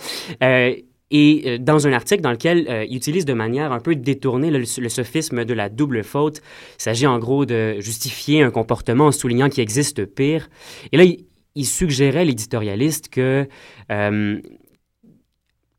Euh, 0.44 0.76
et 1.12 1.44
euh, 1.46 1.58
dans 1.60 1.86
un 1.88 1.94
article 1.94 2.22
dans 2.22 2.32
lequel 2.32 2.88
il 2.90 2.98
utilise 2.98 3.26
de 3.26 3.34
manière 3.34 3.72
un 3.72 3.80
peu 3.80 3.96
détournée 3.96 4.50
le, 4.50 4.66
sophisme 4.66 5.46
de 5.46 5.54
la 5.54 5.70
double 5.70 6.04
faute. 6.04 6.42
Il 6.80 6.82
s'agit 6.82 7.08
en 7.08 7.20
gros 7.20 7.46
de 7.46 7.80
justifier 7.80 8.42
un 8.42 8.50
comportement 8.50 9.06
en 9.06 9.12
soulignant 9.12 9.50
qu'il 9.50 9.62
existe 9.62 10.06
pire. 10.06 10.50
Et 10.92 10.98
là, 10.98 11.04
il, 11.04 11.66
suggérait 11.66 12.26
l'éditorialiste 12.26 13.10
que 13.10 13.48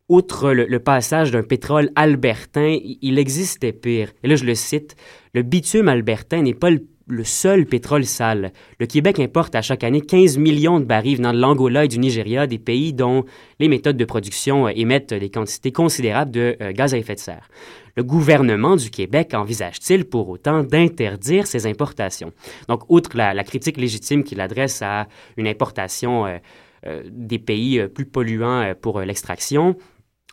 outre 0.09 0.53
le, 0.53 0.79
passage 0.79 1.33
d'un 1.33 1.43
pétrole 1.43 1.91
albertain, 1.97 2.79
il 3.03 3.19
existait 3.19 3.73
pire. 3.73 4.13
Et 4.23 4.29
là, 4.29 4.37
je 4.37 4.45
le 4.45 4.55
cite, 4.55 4.95
le 5.35 5.43
bitume 5.43 5.89
albertain 5.89 6.43
n'est 6.43 6.55
pas 6.55 6.71
le, 6.71 6.87
seul 7.25 7.67
pétrole 7.67 8.05
sale. 8.05 8.53
Le 8.81 8.87
Québec 8.87 9.21
importe 9.21 9.55
à 9.55 9.63
chaque 9.63 9.85
année 9.85 10.01
15 10.01 10.39
millions 10.39 10.81
de 10.81 10.85
barils 10.85 11.17
venant 11.17 11.33
de 11.33 11.39
l'Angola 11.39 11.85
et 11.85 11.89
du 11.89 11.99
Nigeria, 11.99 12.47
des 12.47 12.59
pays 12.59 12.93
dont 12.93 13.25
les 13.61 13.69
méthodes 13.69 13.97
de 13.97 14.05
production 14.05 14.67
euh, 14.67 14.73
émettent 14.75 15.15
des 15.15 15.31
quantités 15.31 15.73
considérables 15.73 16.31
de 16.33 16.57
euh, 16.61 16.73
gaz 16.73 16.95
à 16.95 16.99
effet 16.99 17.15
de 17.15 17.21
serre. 17.21 17.49
Le 17.97 18.03
gouvernement 18.03 18.77
du 18.77 18.91
Québec 18.91 19.35
envisage-t-il 19.35 20.05
pour 20.05 20.29
autant 20.29 20.63
d'interdire 20.63 21.47
ces 21.47 21.67
importations? 21.67 22.33
Donc, 22.69 22.83
outre 22.89 23.17
la, 23.17 23.45
critique 23.45 23.77
légitime 23.77 24.25
qu'il 24.25 24.41
adresse 24.41 24.83
à 24.83 25.07
une 25.37 25.47
importation 25.47 26.27
euh, 26.27 27.03
des 27.11 27.39
pays 27.39 27.87
plus 27.89 28.05
polluants 28.05 28.75
pour 28.81 29.01
l'extraction, 29.01 29.77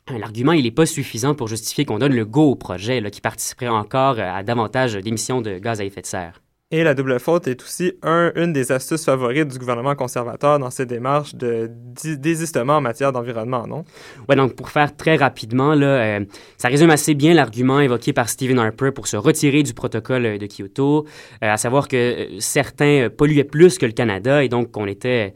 L'argument, 0.10 0.52
il 0.52 0.66
n'est 0.66 0.72
pas 0.72 0.86
suffisant 0.86 1.34
pour 1.34 1.48
justifier 1.48 1.86
qu'on 1.86 1.98
donne 1.98 2.14
le 2.14 2.26
go 2.26 2.52
au 2.52 2.56
projet 2.56 3.02
qui 3.10 3.22
participerait 3.22 3.70
encore 3.70 4.20
à 4.20 4.44
davantage 4.44 4.96
d'émissions 4.96 5.42
de 5.42 5.60
gaz 5.60 5.80
à 5.80 5.86
effet 5.86 6.02
de 6.02 6.06
serre. 6.06 6.43
Et 6.74 6.84
la 6.84 6.96
double 6.96 7.20
faute 7.20 7.48
est 7.48 7.62
aussi 7.62 7.94
une 8.02 8.52
des 8.52 8.72
astuces 8.72 9.06
favorites 9.06 9.48
du 9.48 9.60
gouvernement 9.60 9.94
conservateur 9.94 10.58
dans 10.58 10.72
ses 10.72 10.88
démarches 10.88 11.36
de 11.36 11.70
désistement 12.18 12.78
en 12.78 12.82
matière 12.82 13.12
d'environnement, 13.12 13.68
non? 13.68 13.86
Oui, 14.28 14.36
donc 14.36 14.56
pour 14.56 14.72
faire 14.72 14.98
très 14.98 15.16
rapidement, 15.16 15.76
là, 15.76 15.86
euh, 15.86 16.26
ça 16.58 16.70
résume 16.70 16.90
assez 16.90 17.14
bien 17.14 17.36
l'argument 17.36 17.80
évoqué 17.80 18.12
par 18.12 18.28
Stephen 18.28 18.58
Harper 18.58 18.90
pour 18.90 19.06
se 19.06 19.16
retirer 19.18 19.62
du 19.62 19.76
protocole 19.76 20.40
de 20.40 20.48
Kyoto, 20.48 21.06
euh, 21.44 21.54
à 21.54 21.58
savoir 21.58 21.88
que 21.88 22.30
certains 22.40 23.08
polluaient 23.16 23.44
plus 23.44 23.78
que 23.78 23.86
le 23.86 23.92
Canada 23.92 24.44
et 24.44 24.50
donc 24.50 24.72
qu'on 24.72 24.88
était 24.88 25.36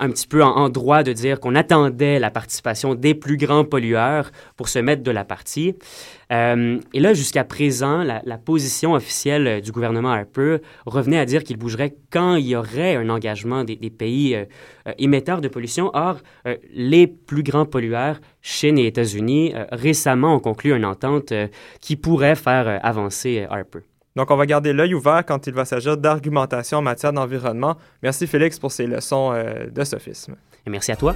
un 0.00 0.10
petit 0.10 0.26
peu 0.26 0.42
en, 0.42 0.68
droit 0.68 1.02
de 1.02 1.12
dire 1.12 1.38
qu'on 1.40 1.54
attendait 1.54 2.18
la 2.18 2.30
participation 2.30 2.94
des 2.94 3.14
plus 3.14 3.36
grands 3.36 3.64
pollueurs 3.64 4.30
pour 4.56 4.68
se 4.68 4.78
mettre 4.78 5.02
de 5.02 5.10
la 5.10 5.24
partie. 5.24 5.74
Euh, 6.32 6.80
et 6.92 7.00
là, 7.00 7.14
jusqu'à 7.14 7.44
présent, 7.44 8.02
la, 8.02 8.38
position 8.38 8.94
officielle 8.94 9.60
du 9.62 9.72
gouvernement 9.72 10.10
Harper 10.10 10.58
revenait 10.84 11.18
à 11.18 11.24
dire 11.24 11.44
qu'il 11.44 11.56
bougerait 11.56 11.94
quand 12.10 12.34
il 12.36 12.46
y 12.46 12.56
aurait 12.56 12.96
un 12.96 13.08
engagement 13.08 13.64
des, 13.64 13.76
pays 13.76 14.34
euh, 14.34 14.44
euh, 14.88 14.92
émetteurs 14.98 15.40
de 15.40 15.48
pollution. 15.48 15.90
Or, 15.94 16.18
les 16.74 17.06
plus 17.06 17.42
grands 17.42 17.66
pollueurs, 17.66 18.20
Chine 18.42 18.78
et 18.78 18.86
États-Unis, 18.86 19.54
récemment 19.70 20.34
ont 20.34 20.40
conclu 20.40 20.74
une 20.74 20.84
entente 20.84 21.32
qui 21.80 21.96
pourrait 21.96 22.34
faire 22.34 22.80
avancer 22.82 23.46
Harper. 23.48 23.80
Donc, 24.16 24.30
on 24.30 24.36
va 24.36 24.46
garder 24.46 24.72
l'œil 24.72 24.94
ouvert 24.94 25.24
quand 25.26 25.46
il 25.46 25.54
va 25.54 25.64
s'agir 25.64 25.96
d'argumentation 25.96 26.78
en 26.78 26.82
matière 26.82 27.12
d'environnement. 27.12 27.76
Merci 28.02 28.26
Félix 28.26 28.58
pour 28.58 28.70
ces 28.70 28.86
leçons 28.86 29.32
euh, 29.32 29.66
de 29.70 29.84
sophisme. 29.84 30.36
Et 30.66 30.70
merci 30.70 30.92
à 30.92 30.96
toi. 30.96 31.14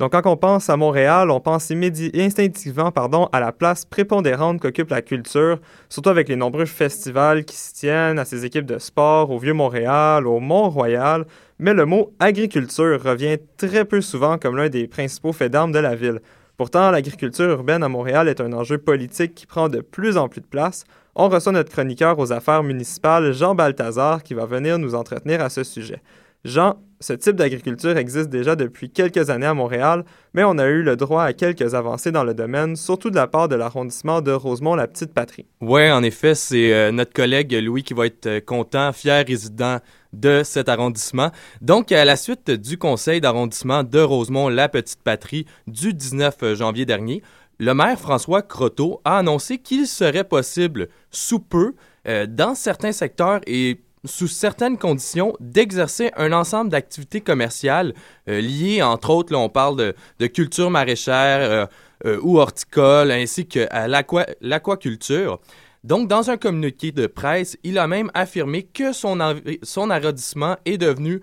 Donc, 0.00 0.12
quand 0.12 0.24
on 0.24 0.38
pense 0.38 0.70
à 0.70 0.78
Montréal, 0.78 1.30
on 1.30 1.40
pense 1.40 1.70
instinctivement 2.14 2.90
pardon, 2.90 3.28
à 3.32 3.40
la 3.40 3.52
place 3.52 3.84
prépondérante 3.84 4.58
qu'occupe 4.58 4.88
la 4.88 5.02
culture, 5.02 5.58
surtout 5.90 6.08
avec 6.08 6.30
les 6.30 6.36
nombreux 6.36 6.64
festivals 6.64 7.44
qui 7.44 7.54
s'y 7.54 7.74
tiennent, 7.74 8.18
à 8.18 8.24
ses 8.24 8.46
équipes 8.46 8.64
de 8.64 8.78
sport, 8.78 9.30
au 9.30 9.38
Vieux-Montréal, 9.38 10.26
au 10.26 10.40
Mont-Royal. 10.40 11.26
Mais 11.58 11.74
le 11.74 11.84
mot 11.84 12.14
agriculture 12.18 12.98
revient 13.04 13.36
très 13.58 13.84
peu 13.84 14.00
souvent 14.00 14.38
comme 14.38 14.56
l'un 14.56 14.70
des 14.70 14.88
principaux 14.88 15.34
faits 15.34 15.52
d'armes 15.52 15.72
de 15.72 15.80
la 15.80 15.94
ville. 15.94 16.22
Pourtant, 16.56 16.90
l'agriculture 16.90 17.50
urbaine 17.50 17.82
à 17.82 17.90
Montréal 17.90 18.26
est 18.28 18.40
un 18.40 18.54
enjeu 18.54 18.78
politique 18.78 19.34
qui 19.34 19.44
prend 19.44 19.68
de 19.68 19.82
plus 19.82 20.16
en 20.16 20.30
plus 20.30 20.40
de 20.40 20.46
place. 20.46 20.84
On 21.14 21.28
reçoit 21.28 21.52
notre 21.52 21.72
chroniqueur 21.72 22.18
aux 22.18 22.32
affaires 22.32 22.62
municipales, 22.62 23.34
Jean 23.34 23.54
Balthazar, 23.54 24.22
qui 24.22 24.32
va 24.32 24.46
venir 24.46 24.78
nous 24.78 24.94
entretenir 24.94 25.42
à 25.42 25.50
ce 25.50 25.62
sujet. 25.62 26.00
Jean, 26.44 26.76
ce 27.00 27.12
type 27.12 27.36
d'agriculture 27.36 27.96
existe 27.98 28.30
déjà 28.30 28.56
depuis 28.56 28.90
quelques 28.90 29.28
années 29.28 29.46
à 29.46 29.52
Montréal, 29.52 30.04
mais 30.32 30.42
on 30.42 30.56
a 30.56 30.66
eu 30.66 30.82
le 30.82 30.96
droit 30.96 31.22
à 31.22 31.34
quelques 31.34 31.74
avancées 31.74 32.12
dans 32.12 32.24
le 32.24 32.32
domaine, 32.32 32.76
surtout 32.76 33.10
de 33.10 33.16
la 33.16 33.26
part 33.26 33.48
de 33.48 33.56
l'arrondissement 33.56 34.22
de 34.22 34.32
Rosemont-la-Petite-Patrie. 34.32 35.46
Oui, 35.60 35.90
en 35.90 36.02
effet, 36.02 36.34
c'est 36.34 36.72
euh, 36.72 36.92
notre 36.92 37.12
collègue 37.12 37.52
Louis 37.52 37.82
qui 37.82 37.92
va 37.92 38.06
être 38.06 38.26
euh, 38.26 38.40
content, 38.40 38.92
fier 38.92 39.24
résident 39.26 39.80
de 40.14 40.40
cet 40.42 40.70
arrondissement. 40.70 41.30
Donc, 41.60 41.92
à 41.92 42.06
la 42.06 42.16
suite 42.16 42.50
du 42.50 42.78
conseil 42.78 43.20
d'arrondissement 43.20 43.82
de 43.82 44.00
Rosemont-la-Petite-Patrie 44.00 45.44
du 45.66 45.92
19 45.92 46.36
euh, 46.42 46.54
janvier 46.54 46.86
dernier, 46.86 47.22
le 47.58 47.74
maire 47.74 47.98
François 47.98 48.40
Croteau 48.40 49.02
a 49.04 49.18
annoncé 49.18 49.58
qu'il 49.58 49.86
serait 49.86 50.24
possible 50.24 50.88
sous 51.10 51.40
peu, 51.40 51.74
dans 52.06 52.54
certains 52.54 52.92
secteurs 52.92 53.42
et 53.46 53.78
sous 54.04 54.28
certaines 54.28 54.78
conditions, 54.78 55.34
d'exercer 55.40 56.10
un 56.16 56.32
ensemble 56.32 56.70
d'activités 56.70 57.20
commerciales 57.20 57.94
euh, 58.28 58.40
liées, 58.40 58.82
entre 58.82 59.10
autres, 59.10 59.32
là, 59.32 59.38
on 59.38 59.48
parle 59.48 59.94
de, 60.18 60.26
culture 60.26 60.70
maraîchère 60.70 61.50
euh, 61.50 61.66
euh, 62.06 62.18
ou 62.22 62.38
horticole, 62.38 63.10
ainsi 63.10 63.46
qu'à 63.46 63.88
l'aquaculture. 63.88 65.40
Donc, 65.84 66.08
dans 66.08 66.30
un 66.30 66.36
communiqué 66.36 66.92
de 66.92 67.06
presse, 67.06 67.56
il 67.62 67.78
a 67.78 67.86
même 67.86 68.10
affirmé 68.14 68.64
que 68.64 68.92
son, 68.92 69.20
arrondissement 69.20 70.56
est 70.64 70.78
devenu 70.78 71.20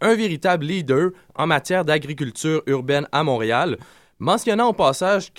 un 0.00 0.14
véritable 0.14 0.66
leader 0.66 1.10
en 1.36 1.46
matière 1.46 1.84
d'agriculture 1.84 2.62
urbaine 2.66 3.06
à 3.12 3.22
Montréal, 3.22 3.78
mentionnant 4.18 4.68
au 4.68 4.72
passage 4.72 5.32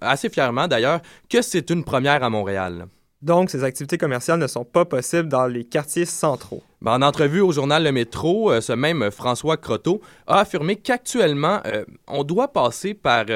assez 0.00 0.30
fièrement 0.30 0.68
d'ailleurs, 0.68 1.00
que 1.28 1.42
c'est 1.42 1.68
une 1.70 1.84
première 1.84 2.22
à 2.22 2.30
Montréal. 2.30 2.86
Donc, 3.22 3.50
ces 3.50 3.62
activités 3.62 3.98
commerciales 3.98 4.40
ne 4.40 4.46
sont 4.46 4.64
pas 4.64 4.84
possibles 4.84 5.28
dans 5.28 5.46
les 5.46 5.64
quartiers 5.64 6.06
centraux. 6.06 6.62
Ben, 6.80 6.92
en 6.94 7.02
entrevue 7.02 7.40
au 7.40 7.52
journal 7.52 7.84
Le 7.84 7.92
Métro, 7.92 8.50
euh, 8.50 8.60
ce 8.60 8.72
même 8.72 9.10
François 9.12 9.56
Croteau 9.56 10.00
a 10.26 10.40
affirmé 10.40 10.76
qu'actuellement, 10.76 11.60
on 12.08 12.24
doit 12.24 12.52
passer 12.52 12.94
par 12.94 13.26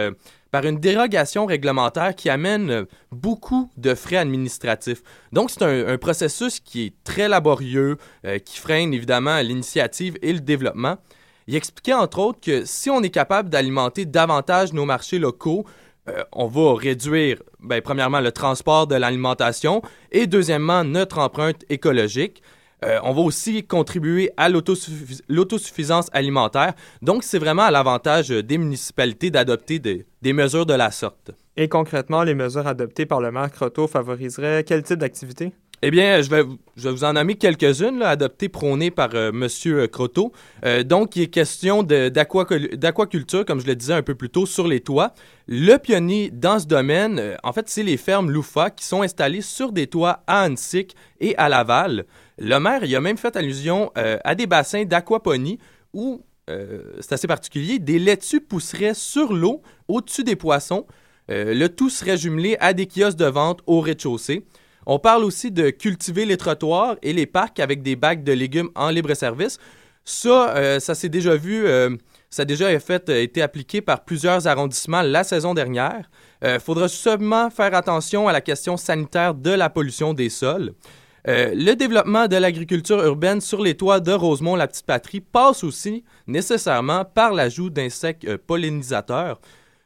une 0.65 0.79
dérogation 0.79 1.47
réglementaire 1.47 2.15
qui 2.15 2.31
amène 2.31 2.87
beaucoup 3.13 3.71
de 3.77 3.95
frais 3.95 4.17
administratifs. 4.17 5.03
Donc, 5.33 5.51
c'est 5.51 5.63
un, 5.63 5.99
processus 5.99 6.61
qui 6.61 6.87
est 6.87 6.95
très 7.05 7.29
laborieux, 7.29 7.97
euh, 8.25 8.39
qui 8.39 8.59
freine 8.59 8.95
évidemment 8.95 9.39
l'initiative 9.41 10.17
et 10.23 10.33
le 10.33 10.41
développement. 10.41 10.97
Il 11.47 11.55
expliquait 11.55 11.95
entre 11.95 12.19
autres 12.19 12.41
que 12.41 12.65
si 12.65 12.91
on 12.91 13.03
est 13.03 13.11
capable 13.11 13.49
d'alimenter 13.51 14.05
davantage 14.05 14.73
nos 14.73 14.85
marchés 14.85 15.19
locaux, 15.19 15.65
euh, 16.09 16.23
on 16.33 16.47
va 16.47 16.75
réduire, 16.75 17.43
ben, 17.61 17.81
premièrement, 17.81 18.21
le 18.21 18.33
transport 18.33 18.87
de 18.87 18.95
l'alimentation 18.95 19.83
et 20.13 20.27
deuxièmement, 20.27 20.85
notre 20.85 21.19
empreinte 21.19 21.65
écologique. 21.69 22.43
Euh, 22.85 22.99
on 23.03 23.13
va 23.13 23.23
aussi 23.23 23.65
contribuer 23.65 24.31
à 24.37 24.49
l'autosuffisance 24.51 26.09
alimentaire. 26.13 26.75
Donc, 27.01 27.25
c'est 27.25 27.39
vraiment 27.39 27.63
à 27.63 27.71
l'avantage 27.71 28.29
des 28.29 28.59
municipalités 28.59 29.31
d'adopter 29.31 29.79
des 29.79 30.33
mesures 30.33 30.67
de 30.67 30.75
la 30.75 30.91
sorte. 30.91 31.31
Et 31.57 31.69
concrètement, 31.69 32.23
les 32.23 32.35
mesures 32.35 32.67
adoptées 32.67 33.07
par 33.07 33.21
le 33.21 33.33
maire 33.33 33.51
Croteau 33.51 33.87
favoriseraient 33.87 34.63
quel 34.63 34.83
type 34.83 34.99
d'activité? 34.99 35.53
Eh 35.83 35.91
bien, 35.91 36.23
je 36.23 36.31
vais, 36.31 36.43
vous 36.77 37.05
en 37.05 37.13
nommer 37.13 37.35
quelques-unes, 37.35 38.03
adoptées, 38.03 38.49
prônées 38.49 38.91
par 38.91 39.11
euh, 39.15 39.31
M. 39.31 39.89
Croteau. 39.89 40.33
Euh, 40.65 40.83
donc, 40.83 41.17
il 41.17 41.23
est 41.23 41.27
question 41.29 41.83
d'aquaculture, 41.83 43.45
comme 43.45 43.61
je 43.61 43.67
le 43.67 43.77
disais 43.77 43.93
un 43.93 44.03
peu 44.03 44.15
plus 44.15 44.31
tôt, 44.31 44.47
sur 44.47 44.67
les 44.67 44.81
toits. 44.81 45.13
Le 45.47 45.77
pionnier 45.77 46.31
dans 46.31 46.59
ce 46.59 46.67
domaine, 46.67 47.37
en 47.43 47.53
fait, 47.53 47.69
c'est 47.69 47.83
les 47.83 47.97
fermes 47.97 48.31
Loufa 48.31 48.71
qui 48.71 48.85
sont 48.85 49.03
installées 49.03 49.43
sur 49.43 49.73
des 49.73 49.87
toits 49.87 50.23
à 50.27 50.43
Annecy 50.43 50.89
et 51.21 51.37
à 51.37 51.49
Laval. 51.49 52.07
Le 52.39 52.59
maire 52.59 52.85
il 52.85 52.95
a 52.95 53.01
même 53.01 53.17
fait 53.17 53.35
allusion 53.37 53.91
euh, 53.97 54.19
à 54.25 54.35
des 54.35 54.47
bassins 54.47 54.85
d'aquaponie 54.85 55.59
où, 55.95 56.23
euh, 56.51 56.83
c'est 57.01 57.15
assez 57.15 57.27
particulier, 57.27 57.79
des 57.79 57.99
laitues 57.99 58.43
pousseraient 58.43 58.95
sur 58.95 59.33
l'eau 59.33 59.63
au-dessus 59.89 60.25
des 60.25 60.37
poissons. 60.37 60.87
Euh, 61.31 61.55
le 61.55 61.69
tout 61.69 61.89
serait 61.89 62.19
jumelé 62.19 62.57
à 62.61 62.73
des 62.73 62.87
kiosques 62.87 63.19
de 63.19 63.25
vente 63.25 63.61
au 63.67 63.81
rez-de-chaussée. 63.81 64.45
On 64.87 64.99
parle 64.99 65.25
aussi 65.25 65.51
de 65.51 65.71
cultiver 65.71 66.25
les 66.25 66.37
trottoirs 66.37 66.97
et 67.03 67.13
les 67.13 67.27
parcs 67.27 67.61
avec 67.61 67.83
des 67.83 67.97
bacs 67.97 68.25
de 68.25 68.33
légumes 68.33 68.71
en 68.75 68.91
libre-service. 68.91 69.59
Ça, 70.05 70.79
ça 70.79 70.95
s'est 70.95 71.09
déjà 71.09 71.35
vu, 71.35 71.67
ça 72.31 72.43
a 72.43 72.45
déjà 72.45 72.79
fait, 72.79 73.09
été 73.09 73.43
appliqué 73.43 73.81
par 73.81 74.05
plusieurs 74.05 74.47
arrondissements 74.47 75.03
la 75.03 75.25
saison 75.25 75.53
dernière. 75.53 76.09
Il 76.45 76.61
faudra 76.61 76.87
seulement 76.87 77.51
faire 77.51 77.75
attention 77.75 78.29
à 78.29 78.33
la 78.33 78.41
question 78.41 78.77
sanitaire 78.77 79.35
de 79.35 79.51
la 79.51 79.69
pollution 79.69 80.15
des 80.15 80.29
sols. 80.29 80.75
Euh, 81.29 81.53
le 81.55 81.75
développement 81.75 82.29
de 82.29 82.37
l'agriculture 82.37 83.05
urbaine 83.05 83.41
sur 83.41 83.61
les 83.61 83.75
toits 83.75 83.99
de 83.99 84.13
Rosemont-la-Petite-Patrie 84.13 85.21
passe 85.21 85.65
aussi 85.65 86.05
nécessairement 86.29 87.05
par 87.05 87.33
l'ajout 87.33 87.69
d'insectes 87.69 88.27
euh, 88.27 88.39
pollinisateurs, 88.39 89.41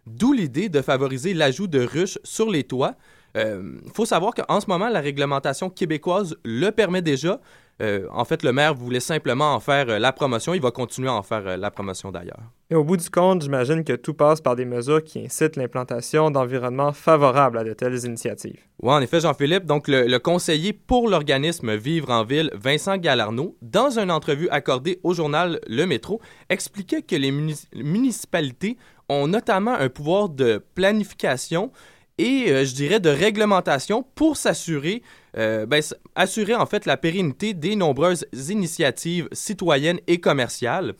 d'où 0.06 0.34
l'idée 0.34 0.68
de 0.68 0.82
favoriser 0.82 1.32
l'ajout 1.32 1.66
de 1.66 1.80
ruches 1.80 2.18
sur 2.24 2.50
les 2.50 2.64
toits. 2.64 2.94
Il 3.34 3.40
euh, 3.40 3.62
faut 3.94 4.06
savoir 4.06 4.34
qu'en 4.34 4.60
ce 4.60 4.66
moment, 4.66 4.88
la 4.88 5.00
réglementation 5.00 5.70
québécoise 5.70 6.36
le 6.44 6.70
permet 6.70 7.02
déjà, 7.02 7.40
euh, 7.80 8.06
en 8.12 8.24
fait, 8.24 8.42
le 8.42 8.52
maire 8.52 8.74
voulait 8.74 9.00
simplement 9.00 9.54
en 9.54 9.60
faire 9.60 9.88
euh, 9.88 9.98
la 9.98 10.12
promotion. 10.12 10.52
Il 10.52 10.60
va 10.60 10.70
continuer 10.70 11.08
à 11.08 11.14
en 11.14 11.22
faire 11.22 11.46
euh, 11.46 11.56
la 11.56 11.70
promotion 11.70 12.10
d'ailleurs. 12.10 12.40
Et 12.68 12.74
au 12.74 12.84
bout 12.84 12.98
du 12.98 13.08
compte, 13.08 13.42
j'imagine 13.42 13.84
que 13.84 13.94
tout 13.94 14.12
passe 14.12 14.40
par 14.40 14.54
des 14.54 14.66
mesures 14.66 15.02
qui 15.02 15.24
incitent 15.24 15.56
l'implantation 15.56 16.30
d'environnements 16.30 16.92
favorables 16.92 17.56
à 17.56 17.64
de 17.64 17.72
telles 17.72 18.04
initiatives. 18.04 18.60
Oui, 18.82 18.92
en 18.92 19.00
effet, 19.00 19.20
Jean-Philippe. 19.20 19.64
Donc, 19.64 19.88
le, 19.88 20.18
conseiller 20.18 20.74
pour 20.74 21.08
l'organisme 21.08 21.74
Vivre 21.74 22.10
en 22.10 22.22
Ville, 22.22 22.50
Vincent 22.54 22.98
Galarno, 22.98 23.56
dans 23.62 23.98
une 23.98 24.10
entrevue 24.10 24.48
accordée 24.50 25.00
au 25.02 25.14
journal 25.14 25.58
Le 25.66 25.86
Métro, 25.86 26.20
expliquait 26.50 27.02
que 27.02 27.16
les 27.16 27.32
municipalités 27.32 28.76
ont 29.08 29.26
notamment 29.26 29.74
un 29.74 29.88
pouvoir 29.88 30.28
de 30.28 30.62
planification 30.74 31.72
et, 32.20 32.64
je 32.64 32.74
dirais, 32.74 33.00
de 33.00 33.10
réglementation 33.10 34.04
pour 34.14 34.36
s'assurer 34.36 35.02
euh, 35.36 35.64
ben, 35.64 35.82
assurer 36.16 36.54
en 36.54 36.66
fait 36.66 36.86
la 36.86 36.96
pérennité 36.96 37.54
des 37.54 37.76
nombreuses 37.76 38.26
initiatives 38.48 39.28
citoyennes 39.32 40.00
et 40.06 40.18
commerciales. 40.18 40.94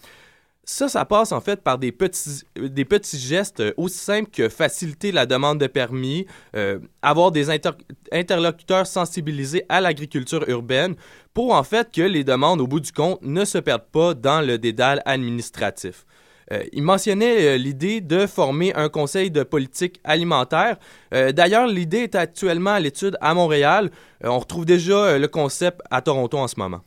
Ça, 0.63 0.89
ça 0.89 1.05
passe 1.05 1.33
en 1.33 1.41
fait 1.41 1.63
par 1.63 1.79
des 1.79 1.91
petits, 1.91 2.45
petits 2.55 3.19
gestes 3.19 3.63
aussi 3.77 3.99
simples 3.99 4.31
que 4.31 4.49
faciliter 4.49 5.11
la 5.11 5.27
demande 5.27 5.59
de 5.59 5.67
permis, 5.67 6.27
euh, 6.55 6.79
avoir 7.03 7.33
des 7.33 7.49
interlocuteurs 8.13 8.87
sensibilisés 8.87 9.65
à 9.69 9.81
l'agriculture 9.81 10.49
urbaine 10.49 10.95
pour 11.35 11.55
en 11.55 11.65
fait 11.65 11.91
que 11.91 12.03
les 12.03 12.23
demandes 12.23 12.61
au 12.61 12.69
bout 12.69 12.79
du 12.79 12.93
compte 12.93 13.21
ne 13.23 13.45
se 13.45 13.59
perdent 13.59 13.91
pas 13.91 14.15
dans 14.15 14.43
le 14.43 14.59
dédale 14.59 15.03
administratif. 15.07 16.05
Euh, 16.53 16.65
il 16.73 16.83
mentionnait 16.83 17.55
euh, 17.55 17.57
l'idée 17.57 18.01
de 18.01 18.27
former 18.27 18.75
un 18.75 18.89
conseil 18.89 19.31
de 19.31 19.43
politique 19.43 20.01
alimentaire. 20.05 20.79
Euh, 21.15 21.33
d'ailleurs, 21.33 21.67
l'idée 21.67 21.99
est 21.99 22.15
actuellement 22.15 22.73
à 22.73 22.81
l'étude 22.81 23.17
à 23.21 23.35
Montréal. 23.35 23.91
on 24.23 24.39
retrouve 24.39 24.65
déjà 24.65 25.19
le 25.19 25.29
concept 25.29 25.81
à 25.91 26.03
Toronto 26.03 26.39
en 26.39 26.49
ce 26.49 26.59
moment. 26.59 26.81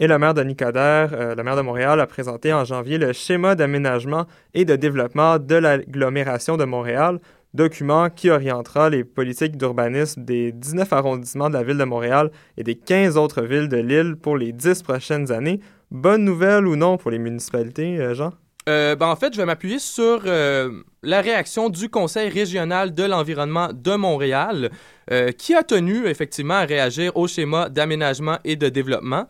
Et 0.00 0.08
le 0.08 0.18
maire 0.18 0.34
de 0.34 0.42
Nicodère, 0.42 1.36
le 1.36 1.42
maire 1.44 1.54
de 1.54 1.60
Montréal, 1.60 2.00
a 2.00 2.06
présenté 2.08 2.52
en 2.52 2.64
janvier 2.64 2.98
le 2.98 3.12
schéma 3.12 3.54
d'aménagement 3.54 4.26
et 4.52 4.64
de 4.64 4.74
développement 4.74 5.38
de 5.38 5.54
l'agglomération 5.54 6.56
de 6.56 6.64
Montréal, 6.64 7.20
document 7.54 8.10
qui 8.10 8.28
orientera 8.28 8.90
les 8.90 9.04
politiques 9.04 9.56
d'urbanisme 9.56 10.24
des 10.24 10.50
19 10.50 10.92
arrondissements 10.92 11.48
de 11.48 11.54
la 11.54 11.62
ville 11.62 11.78
de 11.78 11.84
Montréal 11.84 12.32
et 12.56 12.64
des 12.64 12.74
15 12.74 13.16
autres 13.16 13.42
villes 13.42 13.68
de 13.68 13.76
l'île 13.76 14.16
pour 14.16 14.36
les 14.36 14.52
10 14.52 14.82
prochaines 14.82 15.30
années. 15.30 15.60
Bonne 15.92 16.24
nouvelle 16.24 16.66
ou 16.66 16.74
non 16.74 16.96
pour 16.96 17.12
les 17.12 17.20
municipalités, 17.20 18.14
Jean? 18.14 18.32
Euh, 18.68 18.96
ben, 18.96 19.08
en 19.08 19.16
fait, 19.16 19.34
je 19.34 19.38
vais 19.38 19.44
m'appuyer 19.44 19.78
sur 19.78 20.22
euh, 20.24 20.82
la 21.02 21.20
réaction 21.20 21.68
du 21.68 21.90
Conseil 21.90 22.30
régional 22.30 22.94
de 22.94 23.02
l'environnement 23.02 23.68
de 23.74 23.94
Montréal, 23.94 24.70
euh, 25.10 25.32
qui 25.32 25.54
a 25.54 25.62
tenu 25.62 26.06
effectivement 26.06 26.54
à 26.54 26.64
réagir 26.64 27.14
au 27.16 27.28
schéma 27.28 27.68
d'aménagement 27.68 28.38
et 28.44 28.56
de 28.56 28.68
développement. 28.68 29.26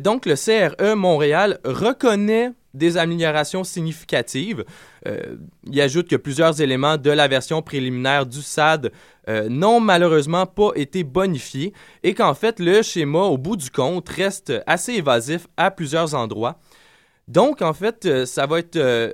donc, 0.00 0.26
le 0.26 0.34
CRE 0.34 0.96
Montréal 0.96 1.58
reconnaît 1.64 2.50
des 2.72 2.96
améliorations 2.96 3.62
significatives. 3.64 4.64
il 5.70 5.80
ajoute 5.80 6.08
que 6.08 6.16
plusieurs 6.16 6.60
éléments 6.60 6.96
de 6.96 7.10
la 7.10 7.28
version 7.28 7.62
préliminaire 7.62 8.26
du 8.26 8.42
SAD 8.42 8.90
n'ont 9.48 9.80
malheureusement 9.80 10.46
pas 10.46 10.70
été 10.76 11.04
bonifiés 11.04 11.72
et 12.02 12.14
qu'en 12.14 12.34
fait, 12.34 12.58
le 12.58 12.82
schéma, 12.82 13.20
au 13.20 13.38
bout 13.38 13.56
du 13.56 13.70
compte, 13.70 14.08
reste 14.08 14.52
assez 14.66 14.94
évasif 14.94 15.46
à 15.56 15.70
plusieurs 15.70 16.14
endroits. 16.14 16.58
Donc, 17.28 17.62
en 17.62 17.72
fait, 17.72 18.06
euh, 18.06 18.24
ça 18.26 18.46
va 18.46 18.60
être 18.60 18.76
euh, 18.76 19.12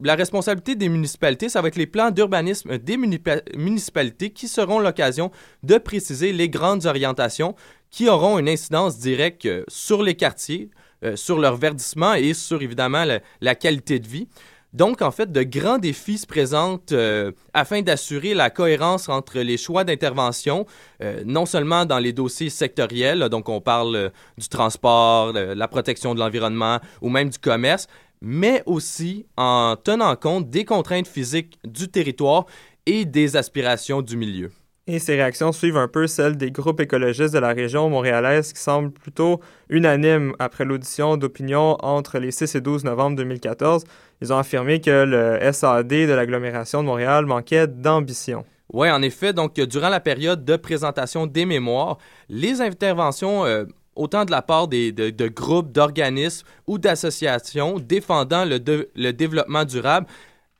la 0.00 0.14
responsabilité 0.14 0.74
des 0.76 0.88
municipalités, 0.88 1.48
ça 1.48 1.60
va 1.60 1.68
être 1.68 1.76
les 1.76 1.86
plans 1.86 2.10
d'urbanisme 2.10 2.78
des 2.78 2.96
municipalités 2.96 4.30
qui 4.30 4.48
seront 4.48 4.78
l'occasion 4.78 5.30
de 5.62 5.78
préciser 5.78 6.32
les 6.32 6.48
grandes 6.48 6.86
orientations 6.86 7.54
qui 7.90 8.08
auront 8.08 8.38
une 8.38 8.48
incidence 8.48 8.98
directe 8.98 9.46
euh, 9.46 9.64
sur 9.68 10.02
les 10.02 10.14
quartiers, 10.14 10.70
sur 11.16 11.40
leur 11.40 11.56
verdissement 11.56 12.14
et 12.14 12.32
sur 12.32 12.62
évidemment 12.62 13.04
la 13.40 13.54
qualité 13.56 13.98
de 13.98 14.06
vie. 14.06 14.28
Donc, 14.72 15.02
en 15.02 15.10
fait, 15.10 15.30
de 15.30 15.42
grands 15.42 15.78
défis 15.78 16.18
se 16.18 16.26
présentent 16.26 16.92
euh, 16.92 17.32
afin 17.52 17.82
d'assurer 17.82 18.32
la 18.32 18.48
cohérence 18.48 19.10
entre 19.10 19.40
les 19.40 19.58
choix 19.58 19.84
d'intervention, 19.84 20.66
euh, 21.02 21.22
non 21.26 21.44
seulement 21.44 21.84
dans 21.84 21.98
les 21.98 22.14
dossiers 22.14 22.48
sectoriels, 22.48 23.28
donc 23.28 23.50
on 23.50 23.60
parle 23.60 23.96
euh, 23.96 24.08
du 24.38 24.48
transport, 24.48 25.32
la 25.32 25.68
protection 25.68 26.14
de 26.14 26.20
l'environnement 26.20 26.80
ou 27.02 27.10
même 27.10 27.28
du 27.28 27.38
commerce, 27.38 27.86
mais 28.22 28.62
aussi 28.64 29.26
en 29.36 29.76
tenant 29.76 30.16
compte 30.16 30.48
des 30.48 30.64
contraintes 30.64 31.08
physiques 31.08 31.58
du 31.64 31.88
territoire 31.88 32.46
et 32.86 33.04
des 33.04 33.36
aspirations 33.36 34.00
du 34.00 34.16
milieu. 34.16 34.50
Et 34.88 34.98
ces 34.98 35.14
réactions 35.14 35.52
suivent 35.52 35.76
un 35.76 35.86
peu 35.86 36.08
celles 36.08 36.36
des 36.36 36.50
groupes 36.50 36.80
écologistes 36.80 37.32
de 37.32 37.38
la 37.38 37.52
région 37.52 37.88
montréalaise 37.88 38.52
qui 38.52 38.60
semblent 38.60 38.90
plutôt 38.90 39.40
unanimes 39.68 40.34
après 40.40 40.64
l'audition 40.64 41.16
d'opinion 41.16 41.76
entre 41.84 42.18
les 42.18 42.32
6 42.32 42.56
et 42.56 42.60
12 42.60 42.82
novembre 42.82 43.16
2014. 43.16 43.84
Ils 44.22 44.32
ont 44.32 44.38
affirmé 44.38 44.80
que 44.80 45.04
le 45.04 45.52
SAD 45.52 45.88
de 45.88 46.12
l'agglomération 46.12 46.80
de 46.80 46.86
Montréal 46.86 47.26
manquait 47.26 47.66
d'ambition. 47.66 48.44
Oui, 48.72 48.88
en 48.88 49.02
effet. 49.02 49.32
Donc, 49.32 49.54
durant 49.54 49.88
la 49.88 49.98
période 49.98 50.44
de 50.44 50.54
présentation 50.54 51.26
des 51.26 51.44
mémoires, 51.44 51.98
les 52.28 52.60
interventions, 52.60 53.44
euh, 53.44 53.64
autant 53.96 54.24
de 54.24 54.30
la 54.30 54.40
part 54.40 54.68
des, 54.68 54.92
de, 54.92 55.26
groupes, 55.26 55.72
d'organismes 55.72 56.46
ou 56.68 56.78
d'associations 56.78 57.80
défendant 57.80 58.44
le, 58.44 58.60
le, 58.94 59.12
développement 59.12 59.64
durable, 59.64 60.06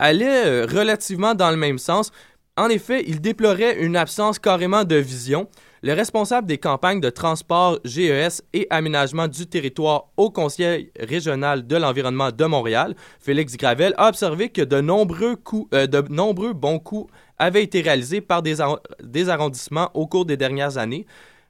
allaient 0.00 0.44
euh, 0.44 0.66
relativement 0.66 1.36
dans 1.36 1.52
le 1.52 1.56
même 1.56 1.78
sens, 1.78 2.10
en 2.56 2.68
effet, 2.68 3.04
il 3.06 3.20
déplorait 3.20 3.78
une 3.78 3.96
absence 3.96 4.40
carrément 4.40 4.82
de 4.82 4.96
vision. 4.96 5.46
Le 5.82 5.94
responsable 5.94 6.46
des 6.46 6.58
campagnes 6.58 7.00
de 7.00 7.10
transport 7.10 7.80
GES 7.84 8.42
et 8.52 8.68
aménagement 8.70 9.26
du 9.26 9.46
territoire 9.46 10.10
au 10.16 10.30
Conseil 10.30 10.92
régional 10.98 11.66
de 11.66 11.76
l'environnement 11.76 12.30
de 12.30 12.44
Montréal, 12.44 12.94
Félix 13.18 13.56
Gravel, 13.56 13.92
a 13.96 14.08
observé 14.08 14.48
que 14.48 14.62
de 14.62 14.80
nombreux, 14.80 15.36
euh, 15.74 16.52
bons 16.54 16.78
coups 16.78 17.12
avaient 17.36 17.64
été 17.64 17.80
réalisés 17.80 18.20
par 18.20 18.42
des, 18.42 18.60
arrondissements 19.28 19.90
au 19.94 20.06
cours 20.06 20.24
des 20.24 20.36
dernières 20.36 20.78
années. 20.78 21.04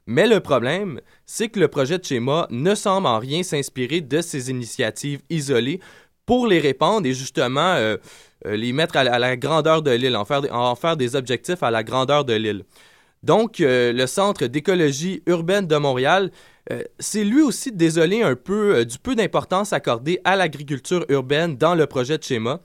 Mais 0.07 0.27
le 0.27 0.41
problème, 0.41 1.01
c'est 1.27 1.49
que 1.49 1.61
le 1.61 1.69
projet 1.69 1.99
de 1.99 2.05
schéma 2.05 2.47
ne 2.51 2.75
semble 2.75 3.07
en 3.07 3.19
rien 3.19 3.43
s'inspirer 3.43 4.01
de 4.01 4.23
ces 4.23 4.51
initiatives 4.51 5.21
isolées 5.29 5.79
pour 6.25 6.47
les 6.47 6.59
répandre 6.59 7.07
et 7.07 7.13
justement 7.13 7.75
euh, 7.75 7.99
euh, 8.47 8.57
les 8.57 8.73
mettre 8.73 8.97
à 8.97 9.05
la, 9.05 9.37
grandeur 9.37 9.83
de 9.83 9.91
l'île, 9.91 10.17
en 10.17 10.75
faire 10.75 10.97
des 10.97 11.17
objectifs 11.17 11.63
à 11.63 11.71
la 11.71 11.85
grandeur 11.85 12.25
de 12.25 12.33
l'île. 12.33 12.65
Donc, 13.23 13.61
euh, 13.61 13.93
le 13.93 14.07
Centre 14.07 14.47
d'écologie 14.47 15.23
urbaine 15.27 15.67
de 15.67 15.77
Montréal, 15.77 16.31
c'est 17.01 17.25
lui 17.25 17.43
aussi 17.43 17.73
désolé 17.73 18.23
un 18.23 18.37
peu 18.37 18.85
du 18.85 18.97
peu 18.97 19.17
d'importance 19.17 19.73
accordée 19.73 20.21
à 20.25 20.37
l'agriculture 20.37 21.05
urbaine 21.09 21.57
dans 21.57 21.75
le 21.75 21.87
projet 21.87 22.19
de 22.19 22.23
schéma. 22.23 22.61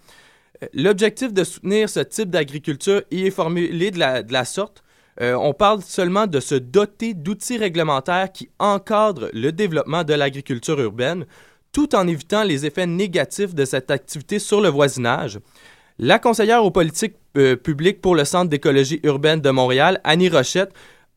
L'objectif 0.72 1.34
de 1.34 1.44
soutenir 1.44 1.90
ce 1.90 2.02
type 2.02 2.30
d'agriculture 2.30 3.02
y 3.10 3.26
est 3.26 3.32
formulé 3.32 3.90
de 3.90 4.00
la 4.32 4.46
sorte 4.46 4.84
on 5.20 5.52
parle 5.52 5.82
seulement 5.82 6.28
de 6.28 6.40
se 6.40 6.54
doter 6.54 7.16
d'outils 7.16 7.58
réglementaires 7.58 8.32
qui 8.32 8.50
encadrent 8.60 9.30
le 9.34 9.52
développement 9.52 10.04
de 10.04 10.14
l'agriculture 10.14 10.80
urbaine 10.80 11.26
tout 11.78 11.96
en 11.96 12.08
évitant 12.08 12.44
les 12.44 12.66
effets 12.66 12.88
négatifs 12.88 13.54
de 13.54 13.64
cette 13.66 13.92
activité 13.92 14.40
sur 14.40 14.62
le 14.62 14.70
voisinage. 14.70 15.40
La 16.00 16.20
conseillère 16.20 16.64
aux 16.64 16.70
politiques 16.70 17.16
euh, 17.38 17.56
publiques 17.56 18.02
pour 18.02 18.14
le 18.14 18.24
Centre 18.24 18.50
d'écologie 18.50 19.00
urbaine 19.02 19.42
de 19.42 19.50
Montréal, 19.50 20.00
Annie 20.04 20.30
Rochette, 20.30 20.72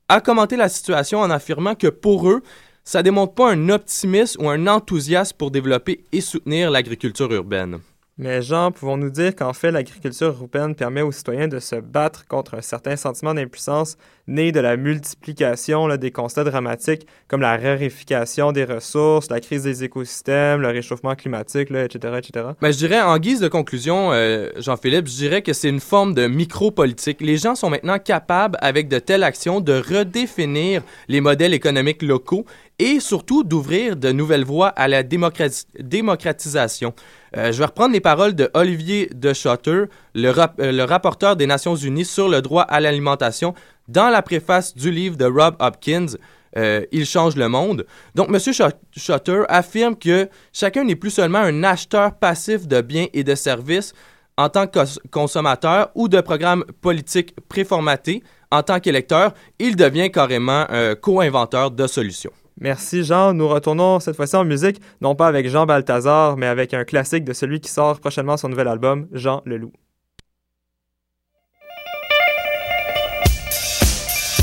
a 0.08 0.22
commenté 0.22 0.56
la 0.56 0.70
situation 0.70 1.20
en 1.20 1.28
affirmant 1.28 1.74
que 1.74 1.88
pour 1.88 2.30
eux, 2.30 2.42
ça 2.82 3.02
démontre 3.02 3.34
pas 3.34 3.52
un 3.52 3.68
optimisme 3.68 4.42
ou 4.42 4.48
un 4.48 4.66
enthousiasme 4.66 5.36
pour 5.36 5.50
développer 5.50 6.04
et 6.12 6.22
soutenir 6.22 6.70
l'agriculture 6.70 7.30
urbaine. 7.30 7.80
Mais 8.22 8.42
Jean, 8.42 8.70
pouvons-nous 8.70 9.08
dire 9.08 9.34
qu'en 9.34 9.54
fait, 9.54 9.70
l'agriculture 9.70 10.26
européenne 10.26 10.74
permet 10.74 11.00
aux 11.00 11.10
citoyens 11.10 11.48
de 11.48 11.58
se 11.58 11.76
battre 11.76 12.26
contre 12.26 12.52
un 12.54 12.60
certain 12.60 12.94
sentiment 12.94 13.32
d'impuissance 13.32 13.96
né 14.28 14.52
de 14.52 14.60
la 14.60 14.76
multiplication 14.76 15.88
des 15.96 16.10
constats 16.10 16.44
dramatiques 16.44 17.06
comme 17.28 17.40
la 17.40 17.56
raréfication 17.56 18.52
des 18.52 18.64
ressources, 18.64 19.30
la 19.30 19.40
crise 19.40 19.62
des 19.62 19.84
écosystèmes, 19.84 20.60
le 20.60 20.68
réchauffement 20.68 21.14
climatique, 21.14 21.70
etc., 21.70 22.14
etc.? 22.18 22.46
Mais 22.60 22.74
je 22.74 22.78
dirais, 22.78 23.00
en 23.00 23.16
guise 23.16 23.40
de 23.40 23.48
conclusion, 23.48 24.12
euh, 24.12 24.50
Jean-Philippe, 24.58 25.06
je 25.06 25.16
dirais 25.16 25.40
que 25.40 25.54
c'est 25.54 25.70
une 25.70 25.80
forme 25.80 26.12
de 26.12 26.26
micro-politique. 26.26 27.22
Les 27.22 27.38
gens 27.38 27.54
sont 27.54 27.70
maintenant 27.70 27.98
capables, 27.98 28.58
avec 28.60 28.88
de 28.88 28.98
telles 28.98 29.22
actions, 29.22 29.62
de 29.62 29.72
redéfinir 29.72 30.82
les 31.08 31.22
modèles 31.22 31.54
économiques 31.54 32.02
locaux 32.02 32.44
et 32.78 33.00
surtout 33.00 33.44
d'ouvrir 33.44 33.96
de 33.96 34.12
nouvelles 34.12 34.44
voies 34.44 34.68
à 34.68 34.88
la 34.88 35.02
démocratisation. 35.02 36.92
Euh, 37.36 37.52
je 37.52 37.58
vais 37.58 37.66
reprendre 37.66 37.92
les 37.92 38.00
paroles 38.00 38.34
de 38.34 38.50
Olivier 38.54 39.08
de 39.14 39.32
Schotter, 39.32 39.84
le, 40.14 40.28
euh, 40.28 40.72
le, 40.72 40.84
rapporteur 40.84 41.36
des 41.36 41.46
Nations 41.46 41.76
Unies 41.76 42.04
sur 42.04 42.28
le 42.28 42.42
droit 42.42 42.62
à 42.62 42.80
l'alimentation, 42.80 43.54
dans 43.88 44.10
la 44.10 44.22
préface 44.22 44.74
du 44.74 44.90
livre 44.90 45.16
de 45.16 45.24
Rob 45.24 45.56
Hopkins. 45.60 46.16
Euh, 46.56 46.84
il 46.90 47.06
change 47.06 47.36
le 47.36 47.48
monde. 47.48 47.86
Donc, 48.16 48.28
M. 48.28 48.68
Schotter 48.96 49.42
affirme 49.48 49.96
que 49.96 50.28
chacun 50.52 50.82
n'est 50.82 50.96
plus 50.96 51.10
seulement 51.10 51.38
un 51.38 51.62
acheteur 51.62 52.14
passif 52.14 52.66
de 52.66 52.80
biens 52.80 53.06
et 53.12 53.22
de 53.22 53.36
services 53.36 53.92
en 54.36 54.48
tant 54.48 54.66
que 54.66 54.80
consommateur 55.10 55.90
ou 55.94 56.08
de 56.08 56.20
programmes 56.20 56.64
politiques 56.80 57.36
préformatés. 57.48 58.24
En 58.50 58.64
tant 58.64 58.80
qu'électeur, 58.80 59.32
il 59.60 59.76
devient 59.76 60.10
carrément 60.10 60.66
co-inventeur 61.00 61.70
de 61.70 61.86
solutions. 61.86 62.32
Merci 62.60 63.04
Jean. 63.04 63.32
Nous 63.32 63.48
retournons 63.48 64.00
cette 64.00 64.16
fois-ci 64.16 64.36
en 64.36 64.44
musique, 64.44 64.80
non 65.00 65.14
pas 65.14 65.26
avec 65.26 65.48
Jean 65.48 65.66
Balthazar, 65.66 66.36
mais 66.36 66.46
avec 66.46 66.74
un 66.74 66.84
classique 66.84 67.24
de 67.24 67.32
celui 67.32 67.60
qui 67.60 67.70
sort 67.70 67.98
prochainement 68.00 68.36
son 68.36 68.48
nouvel 68.48 68.68
album, 68.68 69.08
Jean 69.12 69.42
le 69.46 69.56
Loup. 69.56 69.72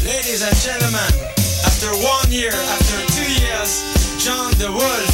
Ladies 0.04 0.42
and 0.42 0.56
gentlemen, 0.56 1.14
after 1.66 1.90
one 1.92 2.32
year, 2.32 2.54
after 2.54 3.06
two 3.14 3.32
years, 3.42 3.98
the. 4.58 5.07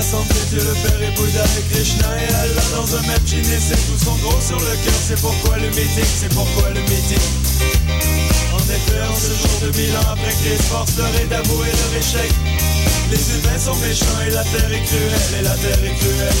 Rassemblés, 0.00 0.48
Dieu 0.48 0.64
le 0.64 0.74
Père 0.80 1.02
et 1.02 1.12
Bouddha 1.12 1.44
et 1.44 1.64
Krishna 1.68 2.08
et 2.16 2.32
Allah 2.32 2.68
dans 2.72 2.88
un 2.96 3.02
même 3.04 3.26
jean 3.28 3.44
et 3.44 3.60
c'est 3.60 3.76
tous 3.84 4.00
sont 4.00 4.16
gros 4.24 4.40
sur 4.40 4.56
le 4.56 4.74
cœur, 4.80 5.00
c'est 5.06 5.20
pourquoi 5.20 5.58
le 5.58 5.68
meeting, 5.76 6.08
c'est 6.08 6.32
pourquoi 6.32 6.70
le 6.70 6.80
meeting. 6.88 7.26
En 8.56 8.64
effet, 8.64 9.02
en 9.04 9.16
ce 9.16 9.32
jour 9.36 9.56
de 9.60 9.68
bilan, 9.76 10.00
après 10.08 10.32
que 10.32 10.48
les 10.48 10.62
forces 10.72 10.96
leur 10.96 11.12
et 11.20 11.28
d'avouer 11.28 11.68
leur 11.68 11.92
échec, 12.00 12.32
les 13.12 13.24
humains 13.28 13.60
sont 13.60 13.76
méchants 13.84 14.20
et 14.26 14.30
la 14.32 14.44
terre 14.44 14.72
est 14.72 14.84
cruelle, 14.88 15.32
et 15.36 15.42
la 15.44 15.56
terre 15.60 15.84
est 15.84 15.96
cruelle. 16.00 16.40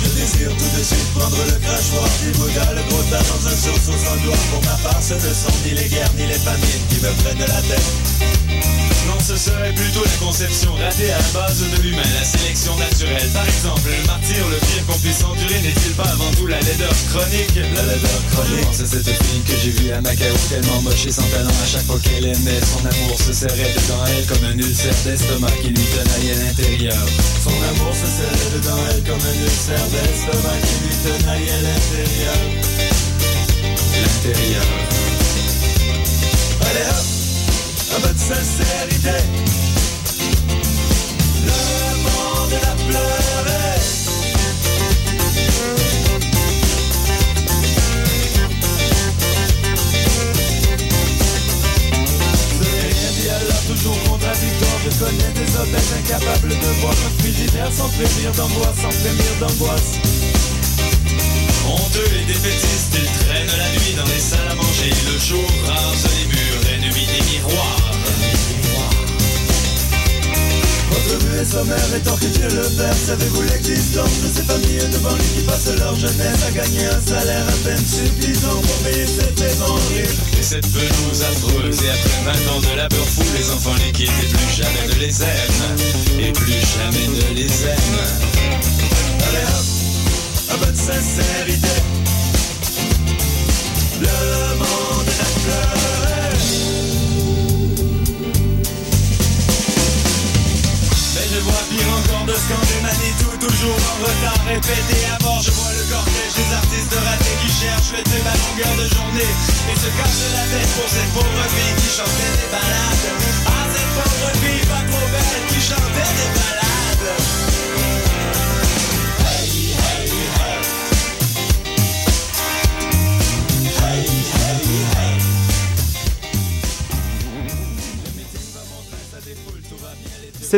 Je 0.00 0.08
désire 0.16 0.52
tout 0.56 0.72
de 0.72 0.82
suite 0.82 1.08
prendre 1.12 1.36
le 1.36 1.56
crachoir 1.60 2.08
du 2.24 2.30
Bouddha, 2.38 2.66
le 2.72 2.82
tas 3.12 3.24
dans 3.28 3.42
un 3.44 3.56
sursaut 3.60 4.00
sans 4.00 4.16
gloire. 4.24 4.44
Pour 4.50 4.62
ma 4.64 4.76
part, 4.80 5.02
ce 5.04 5.14
ne 5.20 5.32
sont 5.36 5.56
ni 5.68 5.76
les 5.76 5.88
guerres 5.88 6.14
ni 6.16 6.26
les 6.26 6.40
famines 6.40 6.84
qui 6.88 6.96
me 6.96 7.12
prennent 7.20 7.44
de 7.44 7.50
la 7.52 7.60
tête. 7.60 8.91
Non, 9.06 9.18
ce 9.18 9.36
serait 9.36 9.72
plutôt 9.72 10.04
la 10.04 10.16
conception 10.24 10.72
ratée 10.74 11.10
à 11.12 11.18
la 11.18 11.30
base 11.34 11.60
de 11.60 11.82
l'humain, 11.82 12.02
la 12.18 12.24
sélection 12.24 12.76
naturelle. 12.76 13.28
Par 13.34 13.46
exemple, 13.46 13.88
le 13.90 14.06
martyr, 14.06 14.46
le 14.48 14.56
pire 14.56 14.86
qu'on 14.86 14.98
puisse 14.98 15.24
endurer, 15.24 15.60
n'est-il 15.60 15.92
pas 15.92 16.08
avant 16.08 16.30
tout 16.38 16.46
la 16.46 16.60
laideur 16.60 16.94
chronique? 17.10 17.54
La 17.54 17.82
laideur 17.82 18.20
chronique. 18.32 18.72
C'est 18.72 18.86
cette 18.86 19.10
fille 19.10 19.42
que 19.42 19.56
j'ai 19.62 19.70
vue 19.70 19.92
à 19.92 20.00
Macao, 20.00 20.34
tellement 20.48 20.80
moche 20.82 21.06
et 21.06 21.12
sans 21.12 21.26
talent 21.34 21.50
à 21.50 21.66
chaque 21.66 21.86
fois 21.86 21.98
qu'elle 22.02 22.26
aimait. 22.26 22.60
Son 22.62 22.86
amour 22.86 23.18
se 23.18 23.32
serrait 23.32 23.74
dedans 23.74 24.04
elle 24.06 24.26
comme 24.26 24.44
un 24.44 24.56
ulcère 24.56 24.94
d'estomac 25.04 25.50
qui 25.62 25.68
lui 25.68 25.86
tenaille 25.92 26.30
à 26.30 26.38
l'intérieur. 26.44 27.02
Son 27.42 27.50
amour 27.50 27.94
se 27.94 28.06
serrait 28.06 28.50
dedans 28.54 28.78
elle 28.90 29.02
comme 29.02 29.20
un 29.20 29.38
ulcère 29.42 29.86
d'estomac 29.90 30.58
qui 30.62 30.74
lui 30.86 30.94
tenaille 31.02 31.50
à 31.50 31.60
l'intérieur. 31.60 31.72
L'intérieur. 31.72 32.61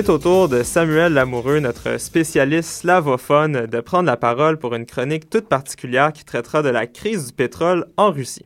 C'est 0.05 0.11
au 0.11 0.18
tour 0.18 0.48
de 0.50 0.62
Samuel 0.62 1.14
Lamoureux, 1.14 1.61
notre 1.61 1.98
spécialiste 1.98 2.68
slavophone, 2.68 3.66
de 3.66 3.80
prendre 3.80 4.05
la 4.05 4.18
parole 4.18 4.59
pour 4.59 4.74
une 4.74 4.84
chronique 4.84 5.30
toute 5.30 5.48
particulière 5.48 6.12
qui 6.12 6.24
traitera 6.26 6.62
de 6.62 6.68
la 6.68 6.86
crise 6.86 7.28
du 7.28 7.32
pétrole 7.32 7.86
en 7.96 8.11
Russie. 8.11 8.44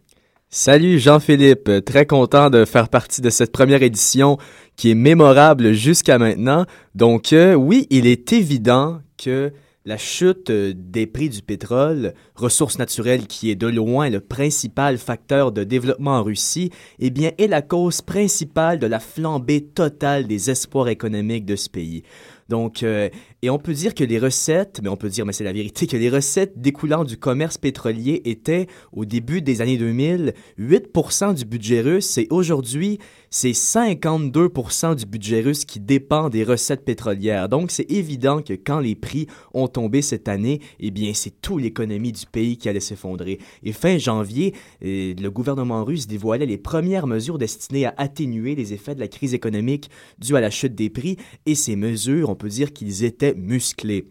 Salut 0.51 1.01
Jean-Philippe, 1.01 1.85
très 1.85 2.07
content 2.07 2.49
de 2.49 2.65
faire 2.65 2.89
partie 2.89 3.23
de 3.23 3.31
cette 3.31 3.51
première 3.51 3.83
édition 3.83 4.39
qui 4.77 4.93
est 4.93 4.95
mémorable 4.95 5.73
jusqu'à 5.73 6.19
maintenant. 6.19 6.65
Donc 6.95 7.33
euh, 7.33 7.55
oui, 7.55 7.89
il 7.91 8.07
est 8.07 8.33
évident 8.33 9.01
que 9.17 9.53
la 9.89 9.97
chute 9.97 10.51
euh, 10.51 10.75
des 10.77 11.07
prix 11.07 11.31
du 11.31 11.41
pétrole, 11.41 12.13
ressource 12.35 12.79
naturelle 12.79 13.27
qui 13.27 13.51
est 13.51 13.57
de 13.57 13.67
loin 13.67 14.11
le 14.11 14.21
principal 14.21 14.99
facteur 14.99 15.51
de 15.51 15.65
développement 15.65 16.19
en 16.19 16.23
Russie, 16.23 16.71
eh 16.99 17.09
bien, 17.09 17.31
est 17.39 17.47
la 17.47 17.63
cause 17.63 18.03
principale 18.03 18.79
de 18.79 18.87
la 18.87 19.01
flambée 19.01 19.65
totale 19.65 20.27
des 20.27 20.51
espoirs 20.51 20.89
économiques 20.89 21.47
de 21.47 21.57
ce 21.57 21.71
pays. 21.71 22.03
Euh, 22.53 23.09
et 23.43 23.51
on 23.51 23.59
peut 23.59 23.73
dire 23.73 23.95
que 23.95 24.03
les 24.03 24.19
recettes, 24.19 24.81
mais 24.83 24.89
on 24.89 24.97
peut 24.97 25.09
dire, 25.09 25.25
mais 25.25 25.33
c'est 25.33 25.45
la 25.45 25.53
vérité, 25.53 25.87
que 25.87 25.97
les 25.97 26.11
recettes 26.11 26.61
découlant 26.61 27.05
du 27.05 27.17
commerce 27.17 27.57
pétrolier 27.57 28.23
étaient, 28.25 28.67
au 28.93 29.05
début 29.05 29.43
des 29.43 29.61
années 29.61 29.77
2000, 29.77 30.35
8% 30.59 31.35
du 31.35 31.45
budget 31.45 31.81
russe 31.81 32.19
et 32.19 32.27
aujourd'hui, 32.31 32.99
c'est 33.31 33.53
52% 33.53 34.97
du 34.97 35.07
budget 35.07 35.41
russe 35.41 35.65
qui 35.65 35.79
dépend 35.79 36.31
des 36.31 36.43
recettes 36.43 36.85
pétrolières. 36.85 37.49
Donc, 37.49 37.71
c'est 37.71 37.89
évident 37.91 38.43
que 38.43 38.55
quand 38.55 38.81
les 38.81 38.97
prix 38.97 39.29
ont 39.55 39.69
tombé 39.69 40.03
cette 40.03 40.29
année, 40.29 40.61
eh 40.81 40.91
bien, 40.91 41.13
c'est 41.15 41.41
toute 41.41 41.63
l'économie 41.63 42.13
du 42.13 42.27
pays 42.27 42.57
qui 42.57 42.69
allait 42.69 42.81
s'effondrer. 42.81 43.39
Et 43.63 43.73
fin 43.73 43.99
janvier, 43.99 44.55
euh, 44.83 45.15
le 45.15 45.31
gouvernement 45.31 45.85
russe 45.85 46.07
dévoilait 46.07 46.47
les 46.47 46.59
premières 46.59 47.07
mesures 47.07 47.39
destinées 47.39 47.87
à 47.87 47.95
atténuer 47.99 48.57
les 48.57 48.73
effets 48.73 48.95
de 48.95 49.01
la 49.01 49.09
crise 49.09 49.35
économique 49.35 49.91
due 50.19 50.37
à 50.37 50.41
la 50.41 50.51
chute 50.51 50.75
des 50.75 50.91
prix 50.91 51.19
et 51.47 51.55
ces 51.55 51.77
mesures, 51.77 52.31
on 52.31 52.35
peut 52.35 52.49
dire 52.49 52.73
qu'ils 52.73 53.05
étaient 53.05 53.28
musclés. 53.35 54.07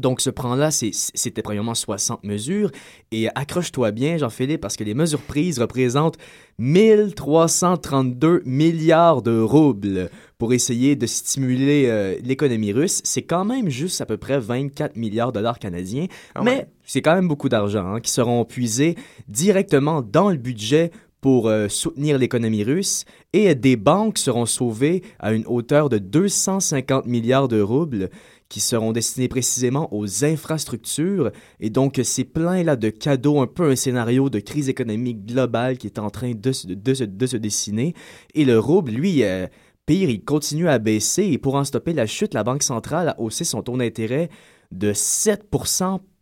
Donc, 0.00 0.20
ce 0.20 0.30
plan-là, 0.30 0.70
c'était 0.70 1.42
premièrement 1.42 1.74
60 1.74 2.24
mesures. 2.24 2.70
Et 3.12 3.28
accroche-toi 3.34 3.90
bien, 3.90 4.16
Jean-Philippe, 4.16 4.60
parce 4.60 4.76
que 4.76 4.84
les 4.84 4.94
mesures 4.94 5.20
prises 5.20 5.58
représentent 5.58 6.16
1332 6.58 8.42
milliards 8.46 9.22
de 9.22 9.38
roubles 9.38 10.10
pour 10.38 10.54
essayer 10.54 10.96
de 10.96 11.06
stimuler 11.06 11.84
euh, 11.88 12.16
l'économie 12.22 12.72
russe. 12.72 13.02
C'est 13.04 13.22
quand 13.22 13.44
même 13.44 13.68
juste 13.68 14.00
à 14.00 14.06
peu 14.06 14.16
près 14.16 14.38
24 14.38 14.96
milliards 14.96 15.32
de 15.32 15.38
dollars 15.38 15.58
canadiens. 15.58 16.06
Ah 16.34 16.42
mais 16.42 16.66
c'est 16.84 17.02
quand 17.02 17.14
même 17.14 17.28
beaucoup 17.28 17.50
d'argent 17.50 17.94
hein, 17.94 18.00
qui 18.00 18.10
seront 18.10 18.44
puisés 18.46 18.96
directement 19.28 20.00
dans 20.00 20.30
le 20.30 20.38
budget 20.38 20.90
pour 21.20 21.48
euh, 21.48 21.68
soutenir 21.68 22.16
l'économie 22.18 22.64
russe 22.64 23.04
et 23.34 23.54
des 23.54 23.76
banques 23.76 24.16
seront 24.16 24.46
sauvées 24.46 25.02
à 25.18 25.32
une 25.32 25.44
hauteur 25.46 25.90
de 25.90 25.98
250 25.98 27.06
milliards 27.06 27.48
de 27.48 27.60
roubles 27.60 28.08
qui 28.50 28.60
seront 28.60 28.92
destinés 28.92 29.28
précisément 29.28 29.88
aux 29.94 30.24
infrastructures. 30.24 31.30
Et 31.60 31.70
donc, 31.70 31.98
c'est 32.04 32.24
plein 32.24 32.62
là 32.62 32.76
de 32.76 32.90
cadeaux, 32.90 33.40
un 33.40 33.46
peu 33.46 33.70
un 33.70 33.76
scénario 33.76 34.28
de 34.28 34.40
crise 34.40 34.68
économique 34.68 35.24
globale 35.24 35.78
qui 35.78 35.86
est 35.86 35.98
en 35.98 36.10
train 36.10 36.32
de, 36.34 36.52
se 36.52 37.36
dessiner. 37.36 37.94
Et 38.34 38.44
le 38.44 38.58
rouble, 38.58 38.90
lui, 38.90 39.22
euh, 39.22 39.46
pire, 39.86 40.10
il 40.10 40.24
continue 40.24 40.68
à 40.68 40.78
baisser. 40.78 41.22
Et 41.22 41.38
pour 41.38 41.54
en 41.54 41.64
stopper 41.64 41.94
la 41.94 42.06
chute, 42.06 42.34
la 42.34 42.42
Banque 42.42 42.64
centrale 42.64 43.08
a 43.08 43.20
haussé 43.20 43.44
son 43.44 43.62
taux 43.62 43.76
d'intérêt 43.76 44.28
de 44.72 44.92
7 44.92 45.48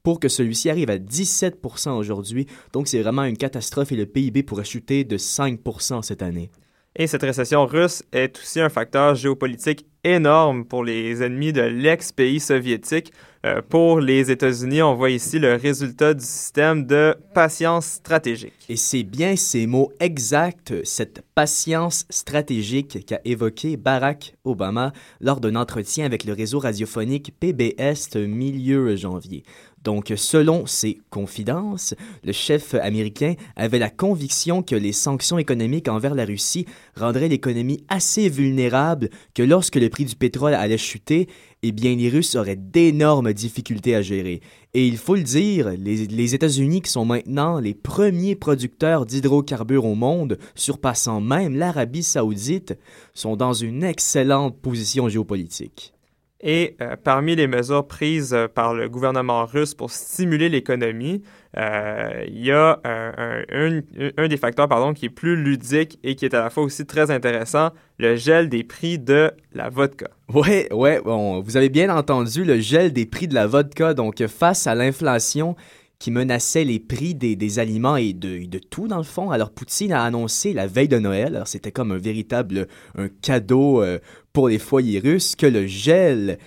pour 0.02 0.20
que 0.20 0.28
celui-ci 0.28 0.68
arrive 0.68 0.90
à 0.90 0.98
17 0.98 1.60
aujourd'hui. 1.86 2.46
Donc 2.72 2.88
c'est 2.88 3.02
vraiment 3.02 3.24
une 3.24 3.36
catastrophe 3.36 3.92
et 3.92 3.96
le 3.96 4.06
PIB 4.06 4.42
pourrait 4.42 4.64
chuter 4.64 5.04
de 5.04 5.16
5 5.16 5.60
cette 6.02 6.22
année. 6.22 6.50
Et 6.96 7.06
cette 7.06 7.22
récession 7.22 7.64
russe 7.64 8.02
est 8.12 8.38
aussi 8.38 8.60
un 8.60 8.68
facteur 8.68 9.14
géopolitique 9.14 9.86
énorme 10.04 10.64
pour 10.64 10.84
les 10.84 11.22
ennemis 11.22 11.52
de 11.52 11.62
l'ex-pays 11.62 12.40
soviétique. 12.40 13.12
Euh, 13.46 13.62
pour 13.62 14.00
les 14.00 14.32
États-Unis, 14.32 14.82
on 14.82 14.94
voit 14.94 15.10
ici 15.10 15.38
le 15.38 15.54
résultat 15.54 16.12
du 16.12 16.24
système 16.24 16.86
de 16.86 17.16
patience 17.34 17.86
stratégique. 17.86 18.52
Et 18.68 18.76
c'est 18.76 19.04
bien 19.04 19.36
ces 19.36 19.66
mots 19.68 19.92
exacts, 20.00 20.74
cette 20.84 21.22
patience 21.36 22.04
stratégique 22.10 23.06
qu'a 23.06 23.20
évoqué 23.24 23.76
Barack 23.76 24.34
Obama 24.44 24.92
lors 25.20 25.38
d'un 25.40 25.54
entretien 25.54 26.04
avec 26.04 26.24
le 26.24 26.32
réseau 26.32 26.58
radiophonique 26.58 27.32
PBS 27.38 28.16
milieu 28.16 28.96
janvier. 28.96 29.44
Donc, 29.88 30.12
selon 30.16 30.66
ses 30.66 31.00
confidences, 31.08 31.94
le 32.22 32.32
chef 32.32 32.74
américain 32.74 33.36
avait 33.56 33.78
la 33.78 33.88
conviction 33.88 34.62
que 34.62 34.74
les 34.74 34.92
sanctions 34.92 35.38
économiques 35.38 35.88
envers 35.88 36.14
la 36.14 36.26
Russie 36.26 36.66
rendraient 36.94 37.28
l'économie 37.28 37.82
assez 37.88 38.28
vulnérable 38.28 39.08
que 39.32 39.42
lorsque 39.42 39.76
le 39.76 39.88
prix 39.88 40.04
du 40.04 40.14
pétrole 40.14 40.52
allait 40.52 40.76
chuter, 40.76 41.26
eh 41.62 41.72
bien, 41.72 41.96
les 41.96 42.10
Russes 42.10 42.34
auraient 42.34 42.54
d'énormes 42.54 43.32
difficultés 43.32 43.94
à 43.94 44.02
gérer. 44.02 44.42
Et 44.74 44.86
il 44.86 44.98
faut 44.98 45.14
le 45.14 45.22
dire, 45.22 45.70
les, 45.70 46.06
les 46.06 46.34
États-Unis, 46.34 46.82
qui 46.82 46.90
sont 46.90 47.06
maintenant 47.06 47.58
les 47.58 47.72
premiers 47.72 48.36
producteurs 48.36 49.06
d'hydrocarbures 49.06 49.86
au 49.86 49.94
monde, 49.94 50.36
surpassant 50.54 51.22
même 51.22 51.56
l'Arabie 51.56 52.02
saoudite, 52.02 52.74
sont 53.14 53.36
dans 53.36 53.54
une 53.54 53.84
excellente 53.84 54.60
position 54.60 55.08
géopolitique. 55.08 55.94
Et 56.40 56.76
euh, 56.80 56.94
parmi 57.02 57.34
les 57.34 57.48
mesures 57.48 57.88
prises 57.88 58.32
euh, 58.32 58.46
par 58.46 58.72
le 58.72 58.88
gouvernement 58.88 59.44
russe 59.44 59.74
pour 59.74 59.90
stimuler 59.90 60.48
l'économie, 60.48 61.22
euh, 61.56 62.24
il 62.28 62.44
y 62.44 62.52
a 62.52 62.80
un, 62.84 64.28
des 64.28 64.36
facteurs 64.36 64.68
pardon, 64.68 64.94
qui 64.94 65.06
est 65.06 65.10
plus 65.10 65.34
ludique 65.34 65.98
et 66.04 66.14
qui 66.14 66.24
est 66.24 66.34
à 66.34 66.44
la 66.44 66.50
fois 66.50 66.62
aussi 66.62 66.86
très 66.86 67.10
intéressant, 67.10 67.70
le 67.98 68.14
gel 68.14 68.48
des 68.48 68.62
prix 68.62 69.00
de 69.00 69.32
la 69.52 69.68
vodka. 69.68 70.10
Oui, 70.32 70.66
ouais, 70.70 71.00
bon, 71.00 71.40
vous 71.40 71.56
avez 71.56 71.70
bien 71.70 71.94
entendu 71.94 72.44
le 72.44 72.60
gel 72.60 72.92
des 72.92 73.06
prix 73.06 73.26
de 73.26 73.34
la 73.34 73.48
vodka. 73.48 73.94
Donc, 73.94 74.24
face 74.26 74.68
à 74.68 74.76
l'inflation, 74.76 75.56
qui 75.98 76.10
menaçait 76.12 76.64
les 76.64 76.78
prix 76.78 77.14
des, 77.14 77.58
aliments 77.58 77.96
et 77.96 78.12
de, 78.12 78.46
de, 78.46 78.58
tout 78.58 78.86
dans 78.86 78.98
le 78.98 79.02
fond. 79.02 79.30
Alors 79.30 79.50
Poutine 79.50 79.92
a 79.92 80.04
annoncé 80.04 80.52
la 80.52 80.66
veille 80.66 80.88
de 80.88 80.98
Noël, 80.98 81.34
alors 81.34 81.48
c'était 81.48 81.72
comme 81.72 81.92
un 81.92 81.98
véritable 81.98 82.68
un 82.96 83.08
cadeau 83.08 83.82
euh, 83.82 83.98
pour 84.32 84.48
les 84.48 84.58
foyers 84.58 85.00
russes, 85.00 85.34
que 85.34 85.46
le 85.46 85.66
gel, 85.66 86.38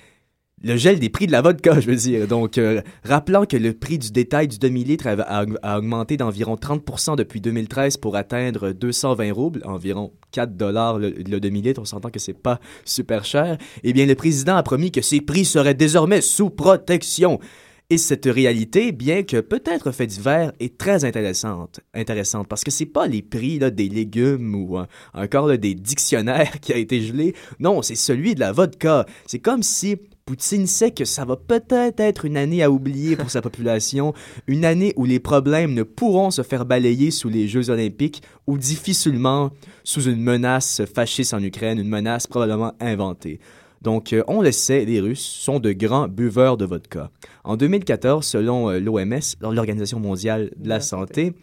le 0.63 0.77
gel 0.77 0.99
des 0.99 1.09
prix 1.09 1.27
de 1.27 1.33
la 1.33 1.41
vodka, 1.41 1.79
je 1.81 1.87
veux 1.87 1.97
dire. 1.97 2.27
Donc, 2.27 2.57
euh, 2.57 2.81
rappelant 3.03 3.45
que 3.45 3.57
le 3.57 3.73
prix 3.73 3.97
du 3.97 4.11
détail 4.11 4.47
du 4.47 4.57
demi-litre 4.57 5.07
a, 5.07 5.77
augmenté 5.77 6.15
d'environ 6.15 6.55
30% 6.55 7.17
depuis 7.17 7.41
2013 7.41 7.97
pour 7.97 8.15
atteindre 8.15 8.71
220 8.71 9.33
roubles, 9.33 9.61
environ 9.65 10.13
4 10.31 10.55
dollars 10.55 10.97
le, 10.97 11.09
le 11.09 11.39
demi-litre, 11.41 11.81
on 11.81 11.85
s'entend 11.85 12.09
que 12.09 12.19
c'est 12.19 12.33
pas 12.33 12.61
super 12.85 13.25
cher, 13.25 13.57
eh 13.83 13.91
bien 13.91 14.05
le 14.05 14.15
président 14.15 14.55
a 14.55 14.63
promis 14.63 14.91
que 14.91 15.01
ces 15.01 15.19
prix 15.19 15.43
seraient 15.43 15.73
désormais 15.73 16.21
sous 16.21 16.49
protection. 16.49 17.39
Et 17.91 17.97
cette 17.97 18.23
réalité, 18.23 18.93
bien 18.93 19.23
que 19.23 19.41
peut-être 19.41 19.91
fait 19.91 20.07
divers, 20.07 20.53
est 20.61 20.77
très 20.77 21.03
intéressante, 21.03 21.81
intéressante 21.93 22.47
parce 22.47 22.63
que 22.63 22.71
c'est 22.71 22.85
pas 22.85 23.05
les 23.05 23.21
prix 23.21 23.59
là, 23.59 23.69
des 23.69 23.89
légumes 23.89 24.55
ou 24.55 24.77
encore 25.13 25.57
des 25.57 25.75
dictionnaires 25.75 26.57
qui 26.61 26.71
a 26.71 26.77
été 26.77 27.01
gelé. 27.01 27.35
Non, 27.59 27.81
c'est 27.81 27.95
celui 27.95 28.33
de 28.33 28.39
la 28.39 28.53
vodka. 28.53 29.05
C'est 29.27 29.39
comme 29.39 29.61
si 29.61 29.97
Poutine 30.23 30.67
sait 30.67 30.91
que 30.91 31.03
ça 31.03 31.25
va 31.25 31.35
peut-être 31.35 31.99
être 31.99 32.23
une 32.23 32.37
année 32.37 32.63
à 32.63 32.71
oublier 32.71 33.17
pour 33.17 33.29
sa 33.29 33.41
population, 33.41 34.13
une 34.47 34.63
année 34.63 34.93
où 34.95 35.03
les 35.03 35.19
problèmes 35.19 35.73
ne 35.73 35.83
pourront 35.83 36.31
se 36.31 36.43
faire 36.43 36.65
balayer 36.65 37.11
sous 37.11 37.27
les 37.27 37.49
Jeux 37.49 37.71
olympiques 37.71 38.23
ou 38.47 38.57
difficilement 38.57 39.51
sous 39.83 40.03
une 40.03 40.21
menace 40.21 40.81
fasciste 40.95 41.33
en 41.33 41.43
Ukraine, 41.43 41.77
une 41.77 41.89
menace 41.89 42.25
probablement 42.25 42.71
inventée. 42.79 43.41
Donc, 43.81 44.13
euh, 44.13 44.23
on 44.27 44.41
le 44.41 44.51
sait, 44.51 44.85
les 44.85 44.99
Russes 44.99 45.25
sont 45.25 45.59
de 45.59 45.71
grands 45.71 46.07
buveurs 46.07 46.57
de 46.57 46.65
vodka. 46.65 47.09
En 47.43 47.57
2014, 47.57 48.25
selon 48.25 48.69
euh, 48.69 48.79
l'OMS, 48.79 49.35
l'Organisation 49.41 49.99
mondiale 49.99 50.51
de 50.57 50.69
la 50.69 50.79
santé, 50.79 51.33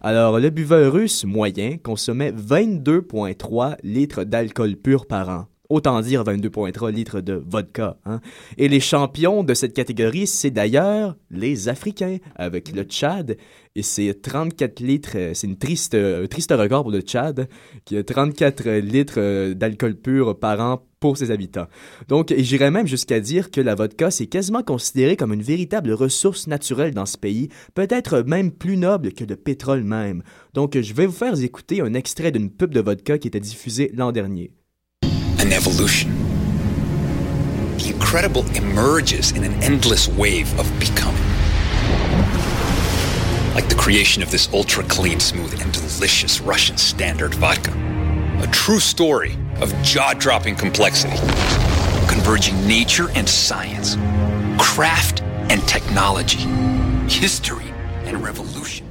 alors 0.00 0.38
le 0.38 0.50
buveur 0.50 0.92
russe 0.92 1.24
moyen 1.24 1.76
consommait 1.76 2.30
22,3 2.30 3.76
litres 3.82 4.22
d'alcool 4.22 4.76
pur 4.76 5.06
par 5.06 5.28
an. 5.28 5.46
Autant 5.68 6.00
dire 6.00 6.24
22,3 6.24 6.90
litres 6.92 7.20
de 7.20 7.42
vodka. 7.46 7.98
Hein? 8.06 8.20
Et 8.56 8.68
les 8.68 8.80
champions 8.80 9.42
de 9.42 9.52
cette 9.52 9.74
catégorie, 9.74 10.26
c'est 10.26 10.50
d'ailleurs 10.50 11.14
les 11.30 11.68
Africains, 11.68 12.18
avec 12.36 12.74
le 12.74 12.84
Tchad. 12.84 13.36
Et 13.78 13.82
c'est 13.82 14.22
34 14.22 14.80
litres, 14.80 15.12
euh, 15.14 15.30
c'est 15.34 15.46
une 15.46 15.56
triste, 15.56 15.96
triste 16.28 16.50
record 16.50 16.82
pour 16.82 16.90
le 16.90 17.00
Tchad, 17.00 17.48
qui 17.84 17.96
a 17.96 18.02
34 18.02 18.68
litres 18.80 19.52
d'alcool 19.52 19.94
pur 19.94 20.36
par 20.36 20.60
an 20.60 20.82
pour 20.98 21.16
ses 21.16 21.30
habitants. 21.30 21.68
Donc, 22.08 22.34
j'irais 22.36 22.72
même 22.72 22.88
jusqu'à 22.88 23.20
dire 23.20 23.52
que 23.52 23.60
la 23.60 23.76
vodka, 23.76 24.10
c'est 24.10 24.26
quasiment 24.26 24.64
considéré 24.64 25.14
comme 25.14 25.32
une 25.32 25.42
véritable 25.42 25.92
ressource 25.92 26.48
naturelle 26.48 26.92
dans 26.92 27.06
ce 27.06 27.16
pays, 27.16 27.50
peut-être 27.74 28.22
même 28.22 28.50
plus 28.50 28.76
noble 28.76 29.12
que 29.12 29.22
le 29.22 29.36
pétrole 29.36 29.84
même. 29.84 30.24
Donc, 30.54 30.76
je 30.76 30.92
vais 30.92 31.06
vous 31.06 31.12
faire 31.12 31.40
écouter 31.40 31.80
un 31.80 31.94
extrait 31.94 32.32
d'une 32.32 32.50
pub 32.50 32.74
de 32.74 32.80
vodka 32.80 33.16
qui 33.16 33.28
était 33.28 33.38
diffusée 33.38 33.92
l'an 33.94 34.10
dernier. 34.10 34.50
An 35.38 35.52
evolution. 35.52 36.10
The 37.78 37.94
incredible 37.94 38.44
emerges 38.56 39.30
in 39.36 39.44
an 39.44 39.54
endless 39.62 40.08
wave 40.18 40.52
of 40.58 40.68
becoming. 40.80 41.27
Like 43.58 43.68
the 43.68 43.74
creation 43.74 44.22
of 44.22 44.30
this 44.30 44.48
ultra 44.52 44.84
clean, 44.84 45.18
smooth, 45.18 45.60
and 45.60 45.72
delicious 45.72 46.40
Russian 46.40 46.76
standard 46.76 47.34
vodka. 47.34 47.72
A 48.40 48.46
true 48.52 48.78
story 48.78 49.36
of 49.60 49.74
jaw 49.82 50.14
dropping 50.16 50.54
complexity, 50.54 51.16
converging 52.08 52.54
nature 52.68 53.08
and 53.16 53.28
science, 53.28 53.96
craft 54.62 55.22
and 55.50 55.60
technology, 55.66 56.38
history 57.12 57.74
and 58.04 58.22
revolution. 58.22 58.86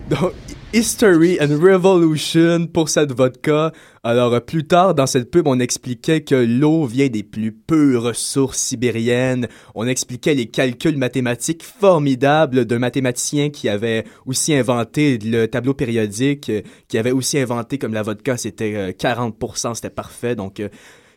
History 0.74 1.38
and 1.40 1.60
Revolution 1.62 2.68
pour 2.68 2.90
cette 2.90 3.14
vodka. 3.14 3.72
Alors, 4.04 4.34
euh, 4.34 4.42
plus 4.42 4.68
tard 4.68 4.94
dans 4.96 5.08
cette 5.08 5.32
pub, 5.32 5.48
on 5.48 5.62
expliquait 5.62 6.22
que 6.22 6.36
l'eau 6.36 6.86
vient 6.86 7.08
des 7.08 7.24
plus 7.24 7.54
pures 7.54 8.14
sources 8.14 8.58
sibériennes. 8.58 9.48
On 9.76 9.88
expliquait 9.88 10.34
les 10.34 10.48
calculs 10.48 10.98
mathématiques 10.98 11.64
formidables 11.64 12.66
d'un 12.66 12.80
mathématicien 12.80 13.50
qui 13.50 13.70
avait 13.70 14.04
aussi 14.26 14.54
inventé 14.54 15.18
le 15.20 15.46
tableau 15.48 15.74
périodique, 15.74 16.50
euh, 16.50 16.62
qui 16.90 16.98
avait 16.98 17.12
aussi 17.12 17.40
inventé 17.40 17.78
comme 17.78 17.94
la 17.94 18.04
vodka, 18.04 18.36
c'était 18.36 18.92
40%, 18.92 19.70
euh, 19.70 19.74
c'était 19.74 19.90
parfait. 19.90 20.36
Donc, 20.36 20.62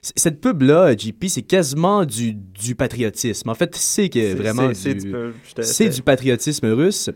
cette 0.00 0.40
pub-là, 0.40 0.96
JP, 0.96 1.24
c'est 1.26 1.42
quasiment 1.42 2.04
du, 2.04 2.34
du 2.34 2.76
patriotisme. 2.76 3.48
En 3.50 3.54
fait, 3.56 3.74
c'est 3.74 4.08
vraiment 4.32 4.68
du, 4.68 4.94
du 5.90 6.02
patriotisme 6.02 6.66
russe. 6.68 7.10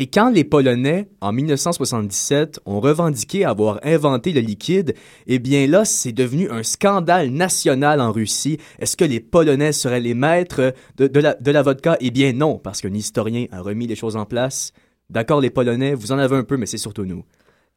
Et 0.00 0.06
quand 0.06 0.30
les 0.30 0.44
Polonais, 0.44 1.08
en 1.20 1.32
1977, 1.32 2.60
ont 2.66 2.78
revendiqué 2.78 3.44
avoir 3.44 3.80
inventé 3.82 4.32
le 4.32 4.40
liquide, 4.40 4.94
eh 5.26 5.40
bien 5.40 5.66
là, 5.66 5.84
c'est 5.84 6.12
devenu 6.12 6.48
un 6.50 6.62
scandale 6.62 7.30
national 7.30 8.00
en 8.00 8.12
Russie. 8.12 8.58
Est-ce 8.78 8.96
que 8.96 9.04
les 9.04 9.18
Polonais 9.18 9.72
seraient 9.72 9.98
les 9.98 10.14
maîtres 10.14 10.72
de, 10.98 11.18
la, 11.18 11.36
la 11.44 11.62
vodka? 11.62 11.96
Eh 11.98 12.12
bien 12.12 12.32
non, 12.32 12.58
parce 12.58 12.80
qu'un 12.80 12.94
historien 12.94 13.46
a 13.50 13.60
remis 13.60 13.88
les 13.88 13.96
choses 13.96 14.14
en 14.14 14.24
place. 14.24 14.72
D'accord, 15.10 15.40
les 15.40 15.50
Polonais, 15.50 15.94
vous 15.94 16.12
en 16.12 16.18
avez 16.18 16.36
un 16.36 16.44
peu, 16.44 16.56
mais 16.56 16.66
c'est 16.66 16.78
surtout 16.78 17.04
nous. 17.04 17.24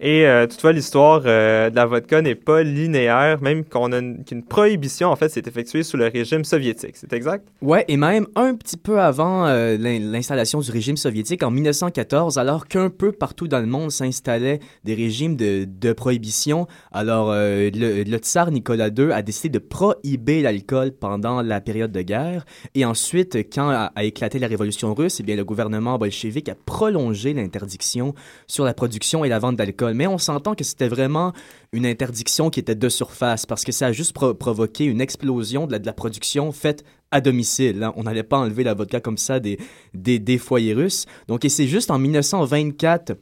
Et 0.04 0.26
euh, 0.26 0.48
toutefois, 0.48 0.72
l'histoire 0.72 1.22
euh, 1.28 1.70
de 1.70 1.76
la 1.76 1.86
vodka 1.86 2.24
n'est 2.24 2.34
pas 2.34 2.64
linéaire, 2.64 3.40
même 3.40 3.64
qu'on 3.64 3.92
a 3.92 4.00
une, 4.00 4.24
qu'une 4.24 4.44
prohibition, 4.44 5.10
en 5.10 5.16
fait, 5.16 5.30
s'est 5.30 5.44
effectuée 5.46 5.84
sous 5.84 5.96
le 5.96 6.08
régime 6.08 6.44
soviétique. 6.44 6.96
C'est 6.96 7.14
exact? 7.14 7.48
Ouais, 7.62 7.86
et 7.88 7.98
même 7.98 8.26
un 8.36 8.56
petit 8.56 8.78
peu 8.78 9.00
avant 9.00 9.46
euh, 9.46 9.78
l'in- 9.78 10.00
l'installation 10.00 10.60
du 10.60 10.72
régime 10.72 10.98
soviétique, 10.98 11.44
en 11.44 11.52
1914, 11.52 12.40
alors 12.40 12.68
qu'un 12.68 12.90
peu 12.90 13.12
partout 13.12 13.48
dans 13.48 13.60
le 13.60 13.68
monde 13.68 13.92
s'installaient 13.92 14.60
des 14.84 14.96
régimes 14.96 15.36
de, 15.36 15.94
prohibition, 15.94 16.66
alors 16.92 17.32
le, 17.32 18.18
tsar 18.18 18.50
Nicolas 18.50 18.88
II 18.88 19.12
a 19.12 19.22
décidé 19.22 19.50
de 19.50 19.60
prohiber 19.60 20.42
l'alcool 20.42 20.94
pendant 20.94 21.44
la 21.44 21.62
période 21.62 21.92
de 21.92 22.02
guerre. 22.02 22.46
Et 22.74 22.86
ensuite, 22.86 23.36
quand 23.54 23.70
a, 23.70 23.92
a 23.96 24.04
éclaté 24.04 24.40
la 24.40 24.48
révolution 24.48 24.96
russe, 24.96 25.20
eh 25.20 25.24
bien, 25.24 25.36
le 25.36 25.44
gouvernement 25.46 26.00
bolchevique 26.00 26.50
a 26.50 26.56
prolongé 26.56 27.34
l'interdiction 27.34 28.16
sur 28.48 28.66
la 28.66 28.74
production 28.74 29.24
et 29.24 29.30
la 29.30 29.38
vente 29.38 29.58
d'alcool. 29.58 29.91
Mais 29.94 30.08
on 30.08 30.18
s'entend 30.18 30.56
que 30.56 30.64
c'était 30.64 30.88
vraiment 30.88 31.34
une 31.72 31.86
interdiction 31.86 32.50
qui 32.50 32.60
était 32.60 32.76
de 32.76 32.90
surface 32.90 33.46
parce 33.46 33.64
que 33.64 33.72
ça 33.72 33.88
a 33.88 33.92
juste 33.92 34.14
pro- 34.14 34.34
provoqué 34.34 34.86
une 34.86 35.02
explosion 35.02 35.68
de 35.68 35.78
la, 35.84 35.94
production 35.94 36.52
faite 36.52 36.84
à 37.12 37.22
domicile. 37.22 37.84
hein. 37.84 37.94
On 37.96 38.04
n'allait 38.04 38.24
pas 38.24 38.38
enlever 38.38 38.64
la 38.64 38.74
vodka 38.74 39.00
comme 39.00 39.18
ça 39.18 39.40
des, 39.40 39.58
des, 39.94 40.38
foyers 40.38 40.74
russes. 40.74 41.06
Donc, 41.28 41.46
et 41.46 41.50
c'est 41.50 41.68
juste 41.68 41.92
en 41.92 42.00
1924 42.00 43.14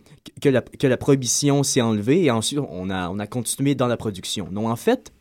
que 0.41 0.49
la, 0.49 0.61
que 0.61 0.87
la 0.87 0.97
prohibition 0.97 1.63
s'est 1.63 1.81
enlevée 1.81 2.23
et 2.23 2.31
ensuite 2.31 2.59
on 2.69 2.89
a, 2.89 3.09
on 3.09 3.19
a 3.19 3.27
continué 3.27 3.75
dans 3.75 3.87
la 3.87 3.97
production. 3.97 4.47
Donc, 4.51 4.67
en 4.67 4.75
fait, 4.75 5.11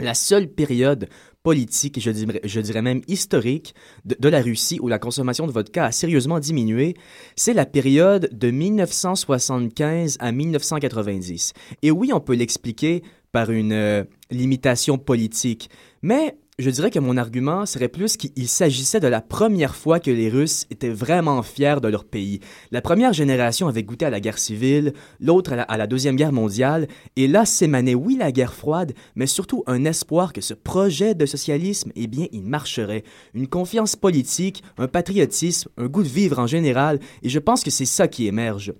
la 0.00 0.14
seule 0.14 0.48
période 0.48 1.08
politique, 1.44 2.00
je 2.00 2.10
dirais, 2.10 2.40
je 2.42 2.60
dirais 2.60 2.82
même 2.82 3.02
historique, 3.06 3.74
de, 4.06 4.16
de 4.18 4.28
la 4.28 4.40
Russie 4.40 4.78
où 4.80 4.88
la 4.88 4.98
consommation 4.98 5.46
de 5.46 5.52
vodka 5.52 5.84
a 5.84 5.92
sérieusement 5.92 6.40
diminué, 6.40 6.94
c'est 7.36 7.52
la 7.52 7.66
période 7.66 8.30
de 8.32 8.50
1975 8.50 10.16
à 10.20 10.32
1990. 10.32 11.52
Et 11.82 11.90
oui, 11.90 12.12
on 12.14 12.20
peut 12.20 12.34
l'expliquer 12.34 13.02
par 13.30 13.50
une 13.50 13.72
euh, 13.72 14.04
limitation 14.30 14.96
politique, 14.96 15.68
mais 16.00 16.38
je 16.60 16.70
dirais 16.70 16.92
que 16.92 17.00
mon 17.00 17.16
argument 17.16 17.66
serait 17.66 17.88
plus 17.88 18.16
qu'il 18.16 18.48
s'agissait 18.48 19.00
de 19.00 19.08
la 19.08 19.20
première 19.20 19.74
fois 19.74 19.98
que 19.98 20.12
les 20.12 20.28
Russes 20.28 20.66
étaient 20.70 20.88
vraiment 20.88 21.42
fiers 21.42 21.80
de 21.82 21.88
leur 21.88 22.04
pays. 22.04 22.38
La 22.70 22.80
première 22.80 23.12
génération 23.12 23.66
avait 23.66 23.82
goûté 23.82 24.04
à 24.04 24.10
la 24.10 24.20
guerre 24.20 24.38
civile, 24.38 24.92
l'autre 25.18 25.52
à 25.52 25.76
la, 25.76 25.86
Deuxième 25.88 26.14
Guerre 26.14 26.32
mondiale, 26.32 26.86
et 27.16 27.26
là 27.26 27.44
s'émanait, 27.44 27.96
oui, 27.96 28.16
la 28.16 28.30
guerre 28.30 28.54
froide, 28.54 28.94
mais 29.16 29.26
surtout 29.26 29.64
un 29.66 29.84
espoir 29.84 30.32
que 30.32 30.40
ce 30.40 30.54
projet 30.54 31.16
de 31.16 31.26
socialisme, 31.26 31.90
eh 31.96 32.06
bien, 32.06 32.26
il 32.30 32.44
marcherait. 32.44 33.02
Une 33.34 33.48
confiance 33.48 33.96
politique, 33.96 34.62
un 34.78 34.86
patriotisme, 34.86 35.70
un 35.76 35.86
goût 35.86 36.04
de 36.04 36.08
vivre 36.08 36.38
en 36.38 36.46
général, 36.46 37.00
et 37.24 37.28
je 37.30 37.38
pense 37.40 37.64
que 37.64 37.70
c'est 37.70 37.84
ça 37.84 38.06
qui 38.06 38.28
émerge. 38.28 38.72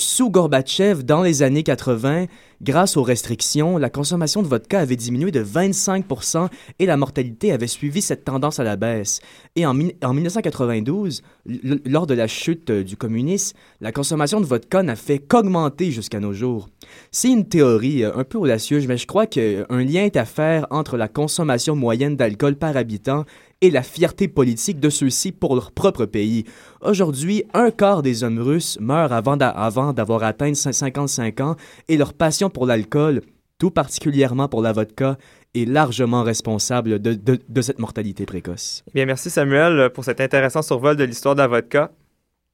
Sous 0.00 0.30
Gorbatchev, 0.30 1.02
dans 1.04 1.20
les 1.20 1.42
années 1.42 1.62
80, 1.62 2.24
grâce 2.62 2.96
aux 2.96 3.02
restrictions, 3.02 3.76
la 3.76 3.90
consommation 3.90 4.40
de 4.40 4.46
vodka 4.48 4.80
avait 4.80 4.96
diminué 4.96 5.30
de 5.30 5.44
25% 5.44 6.48
et 6.78 6.86
la 6.86 6.96
mortalité 6.96 7.52
avait 7.52 7.66
suivi 7.66 8.00
cette 8.00 8.24
tendance 8.24 8.58
à 8.58 8.64
la 8.64 8.76
baisse. 8.76 9.20
Et 9.56 9.66
en, 9.66 9.78
en 10.02 10.14
1992, 10.14 11.20
l- 11.46 11.82
lors 11.84 12.06
de 12.06 12.14
la 12.14 12.26
chute 12.28 12.70
euh, 12.70 12.82
du 12.82 12.96
communisme, 12.96 13.58
la 13.82 13.92
consommation 13.92 14.40
de 14.40 14.46
vodka 14.46 14.82
n'a 14.82 14.96
fait 14.96 15.18
qu'augmenter 15.18 15.90
jusqu'à 15.90 16.18
nos 16.18 16.32
jours. 16.32 16.70
C'est 17.10 17.28
une 17.30 17.46
théorie 17.46 18.02
euh, 18.02 18.16
un 18.16 18.24
peu 18.24 18.38
audacieuse, 18.38 18.86
mais 18.86 18.96
je 18.96 19.06
crois 19.06 19.26
qu'un 19.26 19.66
lien 19.84 20.04
est 20.04 20.16
à 20.16 20.24
faire 20.24 20.66
entre 20.70 20.96
la 20.96 21.08
consommation 21.08 21.76
moyenne 21.76 22.16
d'alcool 22.16 22.56
par 22.56 22.74
habitant 22.78 23.26
et 23.60 23.70
la 23.70 23.82
fierté 23.82 24.28
politique 24.28 24.80
de 24.80 24.88
ceux-ci 24.90 25.32
pour 25.32 25.54
leur 25.54 25.72
propre 25.72 26.06
pays. 26.06 26.44
Aujourd'hui, 26.80 27.44
un 27.54 27.70
quart 27.70 28.02
des 28.02 28.24
hommes 28.24 28.38
russes 28.40 28.78
meurent 28.80 29.12
avant 29.12 29.36
d'a- 29.36 29.50
avant 29.50 29.92
d'avoir 29.92 30.22
atteint 30.22 30.54
55 30.54 31.40
ans 31.40 31.56
et 31.88 31.96
leur 31.96 32.14
passion 32.14 32.48
pour 32.50 32.66
l'alcool, 32.66 33.20
tout 33.58 33.70
particulièrement 33.70 34.48
pour 34.48 34.62
la 34.62 34.72
vodka, 34.72 35.18
est 35.54 35.68
largement 35.68 36.22
responsable 36.22 37.00
de, 37.00 37.60
cette 37.60 37.78
mortalité 37.78 38.24
précoce. 38.24 38.82
Bien, 38.94 39.04
merci 39.04 39.30
Samuel 39.30 39.90
pour 39.90 40.04
cet 40.04 40.20
intéressant 40.20 40.62
survol 40.62 40.96
de 40.96 41.04
l'histoire 41.04 41.34
de 41.34 41.40
la 41.40 41.48
vodka. 41.48 41.90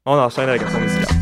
On 0.06 0.14
enchaîne 0.16 0.48
avec 0.48 0.62
la 0.62 0.80
musicale. 0.80 1.15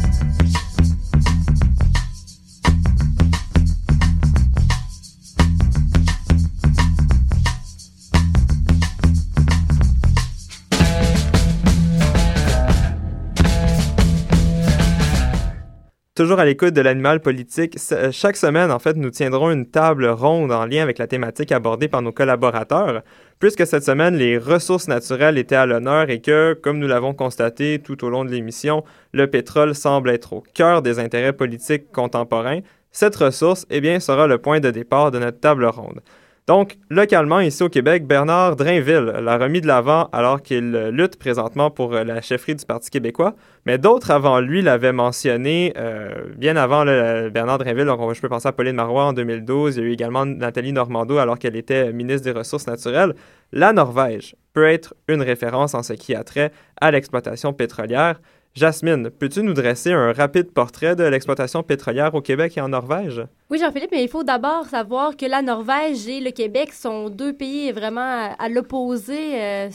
Toujours 16.17 16.39
à 16.39 16.45
l'écoute 16.45 16.75
de 16.75 16.81
l'animal 16.81 17.19
politique, 17.19 17.77
euh, 17.91 18.13
chaque 18.13 18.37
semaine, 18.37 18.71
en 18.71 18.79
fait, 18.79 18.97
nous 18.97 19.11
tiendrons 19.11 19.51
une 19.51 19.67
table 19.67 20.07
ronde 20.07 20.53
en 20.53 20.65
lien 20.65 20.81
avec 20.81 20.99
la 20.99 21.09
thématique 21.09 21.51
abordée 21.51 21.89
par 21.89 22.03
nos 22.03 22.13
collaborateurs, 22.13 23.03
puisque 23.41 23.67
cette 23.67 23.83
semaine, 23.83 24.15
les 24.15 24.39
ressources 24.39 24.87
naturelles 24.87 25.39
étaient 25.39 25.57
à 25.57 25.67
l'honneur 25.67 26.11
et 26.11 26.21
que, 26.21 26.53
comme 26.53 26.79
nous 26.79 26.87
l'avons 26.87 27.15
constaté 27.15 27.81
tout 27.81 28.05
au 28.05 28.11
long 28.11 28.25
de 28.25 28.31
l'émission, 28.31 28.85
le 29.11 29.29
pétrole 29.29 29.75
semble 29.75 30.09
être 30.09 30.35
au 30.35 30.45
cœur 30.55 30.83
des 30.83 31.01
intérêts 31.01 31.33
politiques 31.33 31.91
contemporains. 31.91 32.61
Cette 32.93 33.17
ressource, 33.17 33.67
eh 33.71 33.81
bien, 33.81 33.99
sera 33.99 34.29
le 34.29 34.39
point 34.39 34.61
de 34.61 34.71
départ 34.71 35.11
de 35.11 35.19
notre 35.19 35.41
table 35.41 35.65
ronde. 35.65 36.01
Donc, 36.47 36.77
localement, 36.91 37.41
ici 37.41 37.63
au 37.63 37.71
Québec, 37.71 38.07
Bernard 38.07 38.57
Drainville 38.57 39.15
l'a 39.23 39.39
remis 39.39 39.63
de 39.63 39.67
l'avant 39.67 40.11
alors 40.13 40.43
qu'il 40.43 40.75
euh, 40.77 40.91
lutte 40.91 41.17
présentement 41.19 41.71
pour 41.71 41.95
euh, 41.95 42.05
la 42.05 42.21
chefferie 42.21 42.55
du 42.55 42.67
Parti 42.67 42.91
québécois. 42.91 43.35
Mais 43.65 43.79
d'autres 43.79 44.11
avant 44.11 44.41
lui 44.41 44.61
l'avaient 44.61 44.93
mentionné 44.93 45.73
euh, 45.79 46.13
bien 46.37 46.57
avant 46.57 46.85
Bernard 46.85 47.57
Drainville. 47.57 47.87
Donc, 47.87 47.99
on- 48.01 48.13
je 48.13 48.21
peux 48.21 48.29
penser 48.29 48.47
à 48.47 48.53
Pauline 48.53 48.77
Marois 48.77 49.05
en 49.07 49.13
2012. 49.15 49.77
Il 49.79 49.83
y 49.83 49.87
a 49.87 49.89
eu 49.89 49.93
également 49.93 50.27
Nathalie 50.27 50.75
Normando 50.75 51.17
alors 51.17 51.39
qu'elle 51.39 51.57
était 51.57 51.91
ministre 51.95 52.25
des 52.31 52.39
Ressources 52.39 52.67
naturelles. 52.67 53.15
La 53.53 53.73
Norvège 53.73 54.37
peut 54.53 54.67
être 54.67 54.95
une 55.09 55.23
référence 55.23 55.73
en 55.75 55.83
ce 55.83 55.95
qui 55.95 56.15
a 56.15 56.25
trait 56.25 56.53
à 56.79 56.91
l'exploitation 56.91 57.55
pétrolière. 57.55 58.21
Jasmine, 58.57 59.11
peux-tu 59.11 59.43
nous 59.43 59.53
dresser 59.53 59.91
un 59.91 60.13
rapide 60.13 60.53
portrait 60.53 60.95
de 60.95 61.03
l'exploitation 61.03 61.65
pétrolière 61.65 62.15
au 62.15 62.21
Québec 62.21 62.57
et 62.57 62.61
en 62.61 62.69
Norvège? 62.69 63.21
Oui, 63.51 63.59
Jean-Philippe, 63.59 63.91
mais 63.91 64.05
il 64.05 64.09
faut 64.09 64.23
d'abord 64.23 64.67
savoir 64.67 65.17
que 65.17 65.27
la 65.27 65.43
Norvège 65.43 66.07
et 66.07 66.21
le 66.21 66.31
Québec 66.31 66.73
sont 66.73 67.09
deux 67.09 67.33
pays 67.33 67.73
vraiment 67.73 68.33
à, 68.39 68.49
l'opposé 68.49 69.43
euh, 69.43 69.71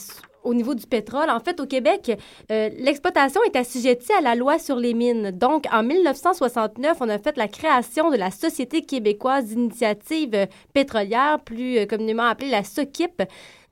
au 0.45 0.53
niveau 0.53 0.75
du 0.75 0.87
pétrole. 0.87 1.29
En 1.29 1.41
fait, 1.41 1.59
au 1.59 1.65
Québec, 1.65 2.17
euh, 2.51 2.69
l'exploitation 2.79 3.41
est 3.43 3.57
assujettie 3.57 4.13
à 4.13 4.21
la 4.21 4.35
loi 4.35 4.59
sur 4.59 4.77
les 4.77 4.93
mines. 4.93 5.31
Donc, 5.31 5.65
en 5.73 5.83
1969, 5.83 6.99
on 7.01 7.09
a 7.09 7.19
fait 7.19 7.35
la 7.35 7.49
création 7.49 8.09
de 8.09 8.15
la 8.15 8.31
Société 8.31 8.83
québécoise 8.83 9.47
d'initiative 9.47 10.47
pétrolière, 10.73 11.41
plus 11.43 11.79
euh, 11.79 11.85
communément 11.85 12.23
appelée 12.23 12.49
la 12.49 12.63
SOQIP, 12.63 13.23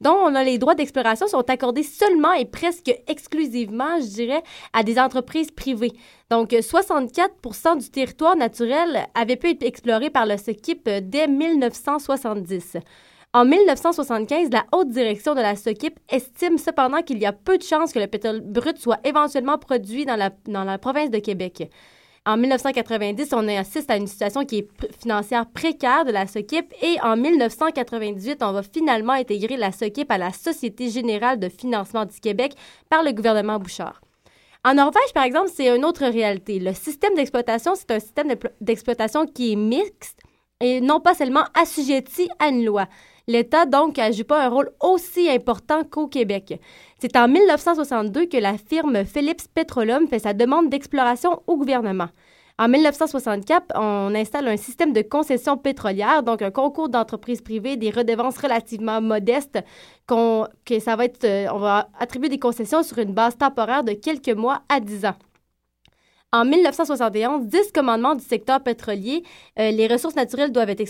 dont 0.01 0.15
on 0.15 0.35
a 0.35 0.43
les 0.43 0.57
droits 0.57 0.75
d'exploration 0.75 1.27
sont 1.27 1.49
accordés 1.49 1.83
seulement 1.83 2.33
et 2.33 2.45
presque 2.45 2.91
exclusivement, 3.07 3.99
je 3.99 4.07
dirais, 4.07 4.43
à 4.73 4.83
des 4.83 4.99
entreprises 4.99 5.51
privées. 5.51 5.93
Donc, 6.29 6.53
euh, 6.53 6.61
64% 6.61 7.79
du 7.79 7.89
territoire 7.89 8.35
naturel 8.35 9.07
avait 9.15 9.35
pu 9.35 9.51
être 9.51 9.63
exploré 9.63 10.09
par 10.09 10.25
le 10.25 10.37
SOQIP 10.37 10.87
euh, 10.87 10.99
dès 11.01 11.27
1970. 11.27 12.77
En 13.33 13.45
1975, 13.45 14.49
la 14.51 14.65
haute 14.71 14.89
direction 14.89 15.35
de 15.35 15.41
la 15.41 15.55
SOQIP 15.55 15.99
estime 16.09 16.57
cependant 16.57 17.01
qu'il 17.01 17.19
y 17.19 17.25
a 17.25 17.33
peu 17.33 17.57
de 17.57 17.63
chances 17.63 17.91
que 17.91 17.99
le 17.99 18.07
pétrole 18.07 18.41
brut 18.41 18.77
soit 18.77 18.99
éventuellement 19.03 19.57
produit 19.57 20.05
dans 20.05 20.15
la 20.63 20.77
province 20.77 21.11
de 21.11 21.19
Québec. 21.19 21.69
En 22.27 22.35
1990, 22.35 23.29
on 23.31 23.47
assiste 23.47 23.89
à 23.89 23.95
une 23.95 24.05
situation 24.05 24.41
financière 24.99 25.45
précaire 25.45 26.03
de 26.03 26.11
la 26.11 26.27
SOCIP 26.27 26.73
et 26.81 26.97
en 27.01 27.15
1998, 27.15 28.43
on 28.43 28.51
va 28.51 28.63
finalement 28.63 29.13
intégrer 29.13 29.55
la 29.55 29.71
SOCIP 29.71 30.11
à 30.11 30.17
la 30.17 30.33
Société 30.33 30.89
générale 30.89 31.39
de 31.39 31.47
financement 31.47 32.03
du 32.03 32.19
Québec 32.19 32.53
par 32.89 33.01
le 33.01 33.13
gouvernement 33.13 33.59
Bouchard. 33.59 34.01
En 34.65 34.73
Norvège, 34.73 35.13
par 35.13 35.23
exemple, 35.23 35.49
c'est 35.55 35.73
une 35.73 35.85
autre 35.85 36.05
réalité. 36.05 36.59
Le 36.59 36.73
système 36.73 37.15
d'exploitation, 37.15 37.75
c'est 37.75 37.91
un 37.91 37.99
système 38.01 38.33
d'exploitation 38.59 39.25
qui 39.25 39.53
est 39.53 39.55
mixte 39.55 40.19
et 40.59 40.81
non 40.81 40.99
pas 40.99 41.13
seulement 41.13 41.45
assujetti 41.53 42.27
à 42.39 42.49
une 42.49 42.65
loi. 42.65 42.87
L'État, 43.29 43.65
donc, 43.65 43.97
n'a 43.97 44.09
pas 44.25 44.45
un 44.45 44.47
rôle 44.47 44.71
aussi 44.79 45.29
important 45.29 45.83
qu'au 45.83 46.07
Québec. 46.07 46.61
C'est 46.97 47.17
en 47.17 47.27
1962 47.27 48.27
que 48.27 48.37
la 48.37 48.57
firme 48.57 49.03
Phillips 49.03 49.49
Petroleum 49.53 50.07
fait 50.07 50.19
sa 50.19 50.31
demande 50.31 50.69
d'exploration 50.69 51.41
au 51.45 51.57
gouvernement. 51.57 52.07
En 52.57 52.69
1964, 52.69 53.73
on 53.75 54.15
installe 54.15 54.47
un 54.47 54.55
système 54.55 54.93
de 54.93 55.01
concession 55.01 55.57
pétrolière, 55.57 56.23
donc 56.23 56.41
un 56.41 56.51
concours 56.51 56.87
d'entreprises 56.87 57.41
privées, 57.41 57.75
des 57.75 57.91
redevances 57.91 58.37
relativement 58.37 59.01
modestes, 59.01 59.59
que 60.07 60.79
ça 60.79 60.95
va 60.95 61.03
euh, 61.25 61.47
on 61.51 61.59
va 61.59 61.89
attribuer 61.99 62.29
des 62.29 62.39
concessions 62.39 62.81
sur 62.81 62.97
une 62.99 63.13
base 63.13 63.37
temporaire 63.37 63.83
de 63.83 63.91
quelques 63.91 64.29
mois 64.29 64.61
à 64.69 64.79
10 64.79 65.05
ans. 65.05 65.15
En 66.37 66.45
1971, 66.45 67.47
10 67.47 67.71
commandements 67.71 68.13
du 68.13 68.23
secteur 68.23 68.61
pétrolier. 68.61 69.23
Euh, 69.57 69.71
les 69.71 69.87
ressources 69.87 70.15
naturelles 70.15 70.51
doivent 70.51 70.69
être 70.69 70.81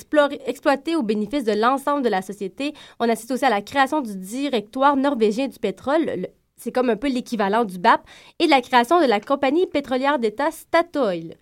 exploitées 0.46 0.98
au 0.98 1.04
bénéfice 1.04 1.46
de 1.46 1.54
l'ensemble 1.54 2.04
de 2.04 2.10
la 2.10 2.22
société. 2.22 2.74
On 3.00 3.08
assiste 3.08 3.32
aussi 3.32 3.46
à 3.46 3.50
la 3.50 3.62
création 3.62 4.02
du 4.02 4.14
directoire 4.18 4.98
norvégien 4.98 5.48
du 5.48 5.58
pétrole. 5.58 6.28
C'est 6.58 6.74
comme 6.74 6.90
un 6.90 6.98
peu 6.98 7.08
l'équivalent 7.08 7.64
du 7.64 7.80
BAP 7.80 8.02
et 8.40 8.46
de 8.48 8.50
la 8.50 8.60
création 8.60 9.00
de 9.00 9.06
la 9.06 9.22
compagnie 9.22 9.68
pétrolière 9.68 10.20
d'État 10.20 10.52
Statoil. 10.52 11.38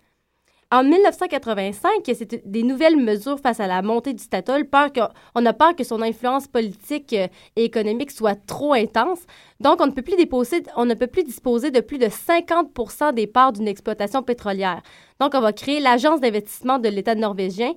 En 0.72 0.82
1985, 0.82 2.02
c'est 2.06 2.44
des 2.44 2.64
nouvelles 2.64 2.96
mesures 2.96 3.38
face 3.38 3.60
à 3.60 3.68
la 3.68 3.82
montée 3.82 4.12
du 4.14 4.22
Statoil. 4.22 4.64
Peur 4.64 4.90
on 5.36 5.46
a 5.46 5.52
peur 5.52 5.76
que 5.76 5.84
son 5.84 6.02
influence 6.02 6.48
politique 6.48 7.12
euh, 7.12 7.28
et 7.54 7.64
économique 7.64 8.10
soit 8.10 8.34
trop 8.34 8.72
intense. 8.72 9.20
Donc, 9.60 9.80
on 9.80 9.86
ne 9.86 9.92
peut 9.92 10.02
plus, 10.02 10.16
disposer 10.16 11.70
de 11.70 11.80
plus 11.80 11.98
de 11.98 12.08
50 12.08 13.14
des 13.14 13.28
parts 13.28 13.52
d'une 13.52 13.68
exploitation 13.68 14.24
pétrolière. 14.24 14.82
Donc, 15.20 15.34
on 15.34 15.40
va 15.40 15.52
créer 15.52 15.78
l'agence 15.78 16.20
d'investissement 16.20 16.80
de 16.80 16.88
l'État 16.88 17.14
norvégien 17.14 17.72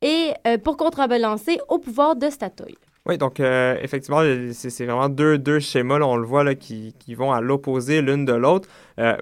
et 0.00 0.30
euh, 0.46 0.58
pour 0.58 0.76
contrebalancer 0.76 1.58
au 1.68 1.78
pouvoir 1.78 2.14
de 2.14 2.30
Statoil. 2.30 2.76
Oui, 3.08 3.16
donc 3.16 3.40
euh, 3.40 3.78
effectivement, 3.82 4.20
c'est 4.52 4.84
vraiment 4.84 5.08
deux, 5.08 5.38
deux 5.38 5.60
schémas, 5.60 5.98
on 6.00 6.16
le 6.16 6.26
voit, 6.26 6.44
là, 6.44 6.54
qui, 6.54 6.94
qui 6.98 7.14
vont 7.14 7.32
à 7.32 7.40
l'opposé 7.40 8.02
l'une 8.02 8.26
de 8.26 8.34
l'autre. 8.34 8.68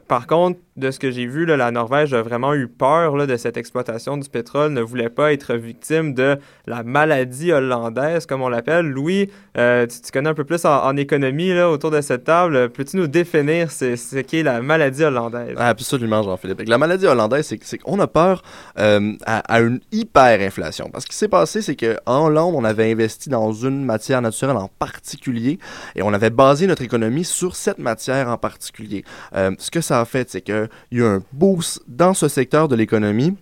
Par 0.09 0.27
contre, 0.27 0.59
de 0.77 0.91
ce 0.91 0.99
que 0.99 1.11
j'ai 1.11 1.27
vu, 1.27 1.47
la 1.47 1.71
Norvège 1.71 2.13
a 2.13 2.23
vraiment 2.23 2.55
eu 2.55 2.69
peur 2.69 3.27
de 3.27 3.37
cette 3.37 3.57
exploitation 3.57 4.17
du 4.17 4.29
pétrole, 4.29 4.73
ne 4.73 4.83
voulait 4.83 5.09
pas 5.09 5.33
être 5.33 5.55
victime 5.55 6.13
de 6.13 6.39
la 6.67 6.83
maladie 6.83 7.53
hollandaise, 7.53 8.27
comme 8.27 8.43
on 8.43 8.49
l'appelle. 8.49 8.87
Louis, 8.87 9.31
euh, 9.57 9.87
tu, 9.87 10.13
connais 10.13 10.29
un 10.29 10.35
peu 10.35 10.45
plus 10.45 10.65
en, 10.67 10.97
économie 10.97 11.53
autour 11.61 11.91
de 11.91 12.01
cette 12.01 12.25
table. 12.25 12.69
Peux-tu 12.71 12.99
nous 12.99 13.07
définir 13.07 13.71
ce, 13.71 14.21
qu'est 14.21 14.43
la 14.43 14.61
maladie 14.61 15.05
hollandaise? 15.05 15.55
Absolument, 15.57 16.23
Jean-Philippe. 16.23 16.63
La 16.67 16.79
maladie 16.79 17.07
hollandaise, 17.07 17.55
c'est 17.63 17.79
qu'on 17.79 17.99
a 18.01 18.07
peur 18.07 18.43
euh, 18.79 19.13
à, 19.25 19.61
une 19.61 19.81
hyperinflation. 19.93 20.91
Parce 20.91 21.05
que 21.05 21.13
ce 21.13 21.17
qui 21.17 21.19
s'est 21.19 21.29
passé, 21.29 21.63
c'est 21.63 21.77
qu'en 21.77 22.27
Hollande, 22.27 22.55
on 22.55 22.65
avait 22.65 22.91
investi 22.93 23.31
dans 23.31 23.53
une 23.53 23.85
matière 23.85 24.21
naturelle 24.21 24.57
en 24.57 24.69
particulier 24.79 25.59
et 25.95 26.03
on 26.03 26.13
avait 26.13 26.31
basé 26.31 26.67
notre 26.67 26.83
économie 26.83 27.25
sur 27.25 27.57
cette 27.57 27.79
matière 27.79 28.29
en 28.29 28.37
particulier. 28.37 29.05
Euh, 29.35 29.53
ce 29.67 29.71
que 29.71 29.81
ça 29.81 30.01
a 30.01 30.05
fait, 30.05 30.31
c'est 30.31 30.43
que 30.43 30.69
il 30.91 30.99
y 30.99 31.03
a 31.03 31.05
eu 31.05 31.09
un 31.09 31.23
boost 31.33 31.83
dans 31.89 32.15
ce 32.15 32.29
secteur 32.29 32.69
de 32.69 32.77
l'économie. 32.77 33.37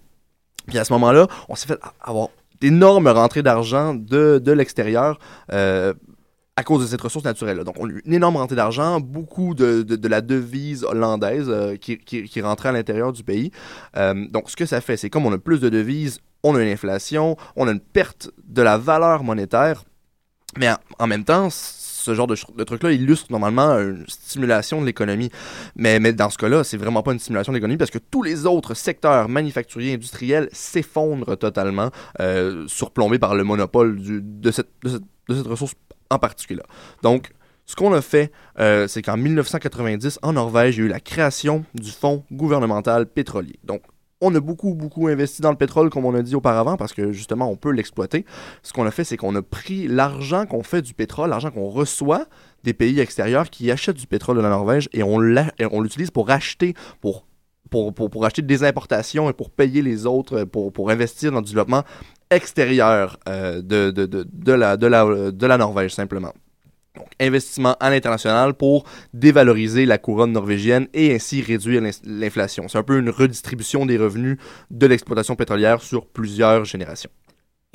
Puis 0.66 0.78
à 0.78 0.84
ce 0.84 0.92
moment-là, 0.94 1.28
on 1.50 1.54
s'est 1.54 1.66
fait 1.66 1.78
avoir 2.00 2.28
d'énormes 2.60 3.08
rentrées 3.08 3.42
d'argent 3.42 3.94
de, 3.94 4.40
de 4.42 4.52
l'extérieur. 4.52 5.18
Euh, 5.52 5.92
à 6.56 6.62
cause 6.62 6.82
de 6.82 6.86
cette 6.86 7.00
ressource 7.00 7.24
naturelle. 7.24 7.58
Donc, 7.64 7.74
on 7.80 7.88
a 7.88 7.90
eu 7.90 8.00
une 8.04 8.12
énorme 8.12 8.36
rentrée 8.36 8.54
d'argent, 8.54 9.00
beaucoup 9.00 9.56
de, 9.56 9.82
de, 9.82 10.08
la 10.08 10.20
devise 10.20 10.84
hollandaise 10.84 11.46
euh, 11.48 11.74
qui, 11.74 11.98
qui, 11.98 12.40
rentrait 12.40 12.68
à 12.68 12.72
l'intérieur 12.72 13.12
du 13.12 13.24
pays. 13.24 13.50
Euh, 13.96 14.28
donc, 14.30 14.48
ce 14.48 14.54
que 14.54 14.64
ça 14.64 14.80
fait, 14.80 14.96
c'est 14.96 15.10
comme 15.10 15.26
on 15.26 15.32
a 15.32 15.38
plus 15.38 15.58
de 15.58 15.68
devises, 15.68 16.20
on 16.44 16.54
a 16.54 16.62
une 16.62 16.68
inflation, 16.68 17.36
on 17.56 17.66
a 17.66 17.72
une 17.72 17.80
perte 17.80 18.30
de 18.44 18.62
la 18.62 18.78
valeur 18.78 19.24
monétaire, 19.24 19.82
mais 20.56 20.68
en 21.00 21.08
même 21.08 21.24
temps, 21.24 21.48
ce 22.04 22.14
genre 22.14 22.26
de, 22.26 22.64
truc-là 22.64 22.92
illustre 22.92 23.26
normalement 23.30 23.78
une 23.78 24.04
stimulation 24.08 24.80
de 24.80 24.86
l'économie. 24.86 25.30
Mais, 25.76 25.98
mais 26.00 26.12
dans 26.12 26.30
ce 26.30 26.38
cas-là, 26.38 26.64
c'est 26.64 26.76
vraiment 26.76 27.02
pas 27.02 27.12
une 27.12 27.18
stimulation 27.18 27.52
de 27.52 27.56
l'économie 27.56 27.78
parce 27.78 27.90
que 27.90 27.98
tous 27.98 28.22
les 28.22 28.46
autres 28.46 28.74
secteurs 28.74 29.28
manufacturiers, 29.28 29.94
industriels 29.94 30.48
s'effondrent 30.52 31.36
totalement, 31.38 31.90
euh, 32.20 32.64
surplombés 32.68 33.18
par 33.18 33.34
le 33.34 33.44
monopole 33.44 33.96
du, 33.96 34.20
de, 34.22 34.50
cette, 34.50 34.68
de, 34.82 35.00
cette, 35.34 35.46
ressource 35.46 35.74
en 36.10 36.18
particulier. 36.18 36.62
Donc, 37.02 37.30
ce 37.66 37.74
qu'on 37.74 37.94
a 37.94 38.02
fait, 38.02 38.30
euh, 38.60 38.86
c'est 38.86 39.00
qu'en 39.00 39.16
1990, 39.16 40.18
en 40.22 40.34
Norvège, 40.34 40.76
il 40.76 40.80
y 40.80 40.82
a 40.82 40.86
eu 40.86 40.90
la 40.90 41.00
création 41.00 41.64
du 41.74 41.90
Fonds 41.90 42.24
gouvernemental 42.30 43.06
pétrolier. 43.06 43.58
Donc, 43.64 43.82
on 44.20 44.34
a 44.34 44.40
beaucoup, 44.40 44.74
beaucoup 44.74 45.08
investi 45.08 45.42
dans 45.42 45.50
le 45.50 45.56
pétrole, 45.56 45.90
comme 45.90 46.04
on 46.04 46.14
a 46.14 46.22
dit 46.22 46.34
auparavant, 46.34 46.76
parce 46.76 46.92
que 46.92 47.12
justement, 47.12 47.50
on 47.50 47.56
peut 47.56 47.70
l'exploiter. 47.70 48.24
Ce 48.62 48.72
qu'on 48.72 48.86
a 48.86 48.90
fait, 48.90 49.04
c'est 49.04 49.16
qu'on 49.16 49.34
a 49.34 49.42
pris 49.42 49.88
l'argent 49.88 50.46
qu'on 50.46 50.62
fait 50.62 50.82
du 50.82 50.94
pétrole, 50.94 51.30
l'argent 51.30 51.50
qu'on 51.50 51.68
reçoit 51.68 52.26
des 52.62 52.72
pays 52.72 53.00
extérieurs 53.00 53.50
qui 53.50 53.70
achètent 53.70 53.96
du 53.96 54.06
pétrole 54.06 54.36
de 54.36 54.42
la 54.42 54.48
Norvège, 54.48 54.88
et 54.92 55.02
on 55.02 55.18
l'utilise 55.18 56.10
pour 56.10 56.30
acheter, 56.30 56.74
pour 57.00 57.26
pour, 57.70 58.24
acheter 58.24 58.42
des 58.42 58.62
importations 58.62 59.28
et 59.28 59.32
pour 59.32 59.50
payer 59.50 59.82
les 59.82 60.06
autres, 60.06 60.44
pour, 60.44 60.90
investir 60.90 61.32
dans 61.32 61.40
le 61.40 61.44
développement 61.44 61.82
extérieur 62.30 63.18
euh, 63.28 63.62
de 63.62 65.46
la 65.46 65.58
Norvège, 65.58 65.92
simplement. 65.92 66.32
Donc, 66.96 67.08
investissement 67.20 67.76
à 67.80 67.90
l'international 67.90 68.54
pour 68.54 68.84
dévaloriser 69.12 69.84
la 69.84 69.98
couronne 69.98 70.32
norvégienne 70.32 70.86
et 70.94 71.14
ainsi 71.14 71.42
réduire 71.42 71.82
l'inflation. 72.04 72.68
C'est 72.68 72.78
un 72.78 72.84
peu 72.84 72.98
une 72.98 73.10
redistribution 73.10 73.84
des 73.84 73.98
revenus 73.98 74.38
de 74.70 74.86
l'exploitation 74.86 75.34
pétrolière 75.34 75.82
sur 75.82 76.06
plusieurs 76.06 76.64
générations. 76.64 77.10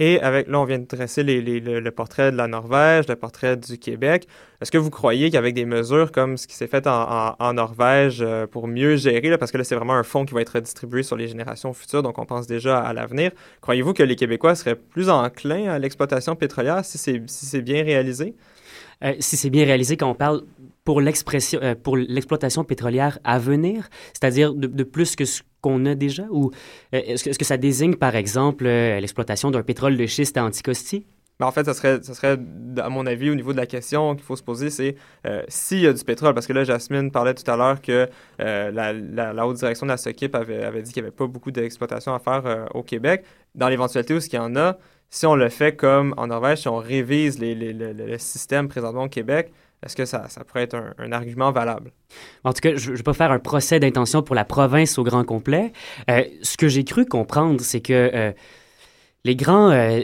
Et 0.01 0.21
avec, 0.21 0.47
là, 0.47 0.61
on 0.61 0.63
vient 0.63 0.79
de 0.79 0.85
dresser 0.85 1.23
le 1.23 1.89
portrait 1.89 2.31
de 2.31 2.37
la 2.37 2.47
Norvège, 2.47 3.05
le 3.09 3.17
portrait 3.17 3.57
du 3.57 3.77
Québec. 3.77 4.27
Est-ce 4.61 4.71
que 4.71 4.77
vous 4.77 4.89
croyez 4.89 5.29
qu'avec 5.29 5.53
des 5.53 5.65
mesures 5.65 6.13
comme 6.13 6.37
ce 6.37 6.47
qui 6.47 6.55
s'est 6.55 6.67
fait 6.67 6.87
en, 6.87 7.53
Norvège 7.53 8.21
euh, 8.21 8.47
pour 8.47 8.69
mieux 8.69 8.95
gérer, 8.95 9.37
parce 9.37 9.51
que 9.51 9.57
là, 9.57 9.65
c'est 9.65 9.75
vraiment 9.75 9.95
un 9.95 10.03
fonds 10.03 10.23
qui 10.25 10.33
va 10.33 10.41
être 10.41 10.53
redistribué 10.53 11.03
sur 11.03 11.17
les 11.17 11.27
générations 11.27 11.73
futures, 11.73 12.01
donc 12.01 12.17
on 12.17 12.25
pense 12.25 12.47
déjà 12.47 12.79
à 12.79 12.93
l'avenir, 12.93 13.31
croyez-vous 13.59 13.93
que 13.93 14.03
les 14.03 14.15
Québécois 14.15 14.55
seraient 14.55 14.75
plus 14.77 15.09
enclins 15.09 15.69
à 15.69 15.79
l'exploitation 15.79 16.35
pétrolière 16.35 16.85
si 16.85 16.97
c'est 16.97 17.21
si 17.27 17.61
bien 17.61 17.83
réalisé? 17.83 18.35
Euh, 19.03 19.13
si 19.19 19.37
c'est 19.37 19.49
bien 19.49 19.65
réalisé 19.65 19.97
quand 19.97 20.09
on 20.09 20.15
parle 20.15 20.41
euh, 20.41 21.75
pour 21.75 21.97
l'exploitation 21.97 22.63
pétrolière 22.63 23.19
à 23.23 23.39
venir, 23.39 23.89
c'est-à-dire 24.13 24.53
de, 24.53 24.83
plus 24.83 25.15
que 25.15 25.25
ce 25.25 25.41
qu'on 25.61 25.85
a 25.85 25.95
déjà, 25.95 26.23
ou 26.31 26.51
euh, 26.93 27.01
est-ce, 27.05 27.37
que, 27.37 27.45
ça 27.45 27.57
désigne 27.57 27.95
par 27.95 28.15
exemple 28.15 28.65
l'exploitation 28.65 29.51
d'un 29.51 29.63
pétrole 29.63 29.97
de 29.97 30.05
schiste 30.05 30.37
à 30.37 30.43
Anticosti? 30.43 31.05
Ben, 31.39 31.45
en 31.45 31.51
fait, 31.51 31.63
ça 31.63 31.73
serait, 31.73 32.03
ça 32.03 32.13
serait, 32.13 32.37
à 32.77 32.89
mon 32.89 33.05
avis, 33.05 33.29
au 33.29 33.35
niveau 33.35 33.53
de 33.53 33.57
la 33.57 33.67
question 33.67 34.13
qu'il 34.15 34.25
faut 34.25 34.35
se 34.35 34.43
poser, 34.43 34.69
c'est 34.69 34.95
s'il 35.47 35.79
y 35.79 35.87
a 35.87 35.93
du 35.93 36.03
pétrole. 36.03 36.33
Parce 36.33 36.47
que 36.47 36.51
là, 36.51 36.65
Jasmine 36.65 37.11
parlait 37.11 37.33
tout 37.33 37.49
à 37.49 37.55
l'heure 37.55 37.81
que 37.81 38.09
la, 38.39 39.47
haute 39.47 39.55
direction 39.55 39.85
de 39.85 39.91
la 39.91 39.97
SOCIP 39.97 40.35
avait, 40.35 40.81
dit 40.81 40.91
qu'il 40.91 41.01
n'y 41.01 41.07
avait 41.07 41.15
pas 41.15 41.27
beaucoup 41.27 41.51
d'exploitation 41.51 42.13
à 42.13 42.19
faire 42.19 42.67
au 42.73 42.83
Québec. 42.83 43.23
Dans 43.55 43.69
l'éventualité 43.69 44.13
où 44.13 44.19
ce 44.19 44.27
qu'il 44.27 44.37
y 44.37 44.41
en 44.41 44.57
a, 44.57 44.77
si 45.09 45.25
on 45.25 45.35
le 45.35 45.49
fait 45.49 45.75
comme 45.75 46.13
en 46.17 46.27
Norvège, 46.27 46.59
si 46.59 46.67
on 46.67 46.77
révise 46.77 47.39
le 47.39 48.17
système 48.17 48.67
présentement 48.67 49.03
au 49.03 49.09
Québec, 49.09 49.51
est-ce 49.85 49.95
que 49.95 50.05
ça, 50.05 50.27
pourrait 50.45 50.63
être 50.63 50.75
un, 50.97 51.11
argument 51.13 51.51
valable? 51.51 51.91
En 52.43 52.51
tout 52.51 52.59
cas, 52.59 52.75
je 52.75 52.91
ne 52.91 52.97
vais 52.97 53.03
pas 53.03 53.13
faire 53.13 53.31
un 53.31 53.39
procès 53.39 53.79
d'intention 53.79 54.21
pour 54.21 54.35
la 54.35 54.43
province 54.43 54.97
au 54.97 55.03
grand 55.03 55.23
complet. 55.23 55.71
Euh, 56.09 56.23
ce 56.41 56.57
que 56.57 56.67
j'ai 56.67 56.83
cru 56.83 57.05
comprendre, 57.05 57.61
c'est 57.61 57.79
que 57.79 58.11
euh, 58.13 58.31
les 59.25 59.35
grands, 59.35 59.69
euh, 59.71 59.99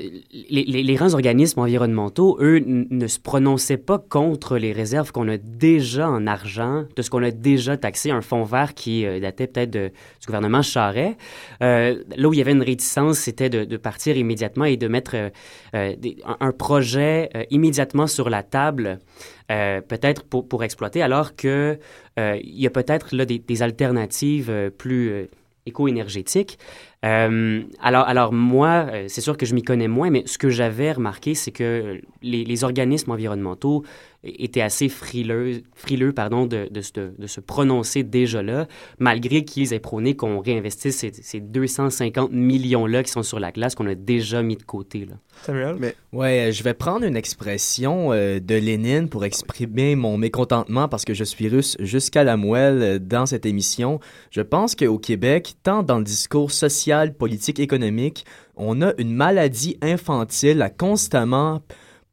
les, 0.49 0.93
grands 0.95 1.13
organismes 1.13 1.61
environnementaux, 1.61 2.38
eux, 2.41 2.59
ne 2.59 3.07
se 3.07 3.18
prononçaient 3.18 3.78
pas 3.78 3.97
contre 3.97 4.57
les 4.57 4.74
réserves 4.74 5.13
qu'on 5.13 5.30
a 5.30 5.38
déjà 5.38 6.09
en 6.09 6.28
argent, 6.28 6.84
de 6.97 7.01
ce 7.01 7.09
qu'on 7.09 7.24
a 7.24 7.32
déjà 7.32 7.78
taxé, 7.78 8.11
un 8.11 8.22
fonds 8.22 8.43
vert 8.43 8.74
qui 8.74 9.05
euh, 9.05 9.22
datait 9.22 9.47
peut-être 9.47 9.72
du 9.72 9.91
gouvernement 10.26 10.61
Charret. 10.61 11.16
Euh, 11.63 12.03
là 12.18 12.28
où 12.28 12.34
il 12.34 12.39
y 12.39 12.41
avait 12.41 12.51
une 12.51 12.61
réticence, 12.61 13.20
c'était 13.20 13.49
de, 13.49 13.78
partir 13.78 14.18
immédiatement 14.18 14.66
et 14.66 14.76
de 14.76 14.88
mettre 14.88 15.16
un, 15.74 16.51
projet 16.51 17.30
immédiatement 17.51 18.07
sur 18.07 18.30
la 18.30 18.43
table, 18.43 18.99
peut-être 19.47 20.24
pour, 20.24 20.63
exploiter, 20.63 21.01
alors 21.01 21.36
qu'il 21.36 21.78
y 22.18 22.68
a 22.68 22.70
peut-être 22.70 23.16
des 23.16 23.61
alternatives 23.61 24.72
plus 24.78 25.30
éco-énergétiques. 25.66 26.59
Euh, 27.03 27.63
alors, 27.82 28.07
alors 28.07 28.34
moi, 28.34 28.88
euh, 28.91 29.05
c'est 29.07 29.22
sûr 29.22 29.38
que 29.38 29.45
je 29.45 29.53
m'y 29.53 29.63
connais 29.63 29.88
moins, 29.88 30.09
mais 30.09 30.24
ce 30.26 30.38
que 30.38 30.49
j'avais 30.49 30.91
remarqué, 30.91 31.36
c'est 31.36 31.51
que 31.51 32.01
les, 32.22 32.63
organismes 32.63 33.11
environnementaux 33.11 33.84
étaient 34.26 34.61
assez 34.61 34.89
frileux, 34.89 35.63
frileux 35.73 36.13
pardon, 36.13 36.45
de, 36.45 36.67
de, 36.71 36.82
de, 37.17 37.28
se 37.28 37.39
prononcer 37.39 38.03
déjà 38.03 38.41
là, 38.43 38.67
malgré 38.99 39.45
qu'ils 39.45 39.73
aient 39.73 39.80
prôné 39.80 40.15
qu'on 40.15 40.39
réinvestisse 40.39 40.97
ces, 40.97 41.11
ces 41.13 41.39
250 41.39 42.32
millions-là 42.32 43.03
qui 43.03 43.11
sont 43.11 43.23
sur 43.23 43.39
la 43.39 43.51
glace 43.51 43.76
qu'on 43.76 43.88
a 43.88 43.95
déjà 43.95 44.41
mis 44.41 44.55
de 44.55 44.63
côté. 44.63 45.05
Là. 45.05 45.15
Samuel? 45.43 45.76
Mais... 45.80 45.95
Ouais, 46.11 46.51
je 46.51 46.63
vais 46.63 46.73
prendre 46.73 47.05
une 47.05 47.15
expression 47.15 48.11
euh, 48.11 48.39
de 48.39 48.55
Lénine 48.55 49.09
pour 49.09 49.26
exprimer 49.26 49.95
mon 49.95 50.17
mécontentement 50.17 50.88
parce 50.88 51.05
que 51.05 51.13
je 51.13 51.23
suis 51.23 51.47
russe 51.47 51.76
jusqu'à 51.80 52.23
la 52.23 52.38
moelle 52.38 52.99
dans 52.99 53.26
cette 53.26 53.45
émission. 53.45 53.99
Je 54.32 54.41
pense 54.41 54.76
qu'au 54.76 54.99
Québec, 54.99 55.55
tant 55.63 55.84
dans 55.84 55.97
le 55.97 56.03
discours 56.03 56.51
social 56.51 57.13
politique, 57.13 57.59
économique, 57.59 58.26
on 58.55 58.82
a 58.82 58.93
une 58.97 59.13
maladie 59.13 59.78
infantile 59.82 60.61
à 60.61 60.69
constamment 60.69 61.61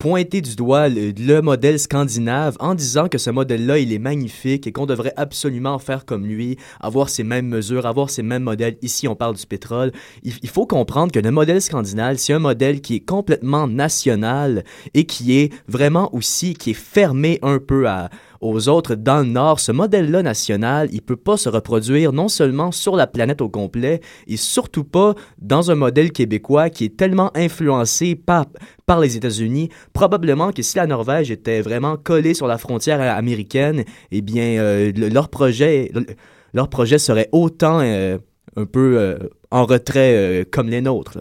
pointer 0.03 0.40
du 0.40 0.57
doigt 0.57 0.88
le, 0.88 1.40
modèle 1.42 1.78
scandinave 1.78 2.57
en 2.59 2.74
disant 2.74 3.07
que 3.07 3.18
ce 3.18 3.30
modèle-là, 3.30 3.78
il 3.78 3.92
est 3.92 4.00
magnifique 4.00 4.66
et 4.66 4.72
qu'on 4.72 4.84
devrait 4.84 5.12
absolument 5.16 5.78
faire 5.78 6.05
comme 6.05 6.26
lui, 6.26 6.59
avoir 6.80 7.09
ces 7.09 7.22
mêmes 7.22 7.46
mesures, 7.46 7.86
avoir 7.86 8.11
ces 8.11 8.24
mêmes 8.24 8.42
modèles. 8.42 8.78
Ici, 8.82 9.07
on 9.07 9.14
parle 9.14 9.36
du 9.36 9.46
pétrole. 9.46 9.92
Il 10.24 10.48
faut 10.48 10.66
comprendre 10.66 11.12
que 11.12 11.20
le 11.20 11.30
modèle 11.30 11.62
scandinave, 11.62 12.16
c'est 12.16 12.32
un 12.32 12.40
modèle 12.40 12.80
qui 12.80 12.96
est 12.96 13.07
complètement 13.07 13.68
national 13.68 14.64
et 14.92 15.05
qui 15.05 15.38
est 15.38 15.53
vraiment 15.68 16.12
aussi, 16.12 16.55
qui 16.55 16.70
est 16.70 16.74
fermé 16.74 17.38
un 17.42 17.61
peu 17.61 17.86
à, 17.86 18.11
aux 18.43 18.68
autres 18.68 18.97
dans 18.97 19.20
le 19.20 19.26
Nord, 19.26 19.61
ce 19.61 19.72
modèle-là 19.72 20.22
national, 20.22 20.88
il 20.93 21.01
peut 21.01 21.16
pas 21.16 21.36
se 21.36 21.49
reproduire 21.49 22.12
non 22.12 22.28
seulement 22.28 22.72
sur 22.72 22.97
la 22.97 23.07
planète 23.07 23.40
au 23.40 23.49
complet, 23.49 24.01
et 24.26 24.36
surtout 24.36 24.84
pas 24.84 25.14
dans 25.38 25.70
un 25.70 25.76
modèle 25.76 26.12
québécois 26.12 26.68
qui 26.68 26.84
est 26.84 26.97
tellement 26.97 27.30
influencé 27.36 28.16
par, 28.16 28.47
les 29.01 29.16
États-Unis. 29.16 29.70
Probablement 29.95 30.53
que 30.53 30.61
si 30.61 30.76
la 30.76 30.86
Norvège 30.86 31.30
était 31.30 31.62
vraiment 31.62 31.97
collée 31.97 32.34
sur 32.34 32.47
la 32.47 32.59
frontière 32.59 33.01
américaine, 33.01 33.84
eh 34.11 34.20
bien, 34.20 34.59
euh, 34.61 34.93
leur 34.95 35.30
projet, 35.30 35.90
leur 36.53 36.68
projet 36.68 36.99
serait 36.99 37.30
autant 37.32 37.80
euh, 37.80 38.18
un 38.57 38.66
peu 38.66 38.99
euh, 38.99 39.16
en 39.51 39.64
retrait 39.64 40.47
comme 40.51 40.68
les 40.68 40.82
nôtres. 40.82 41.20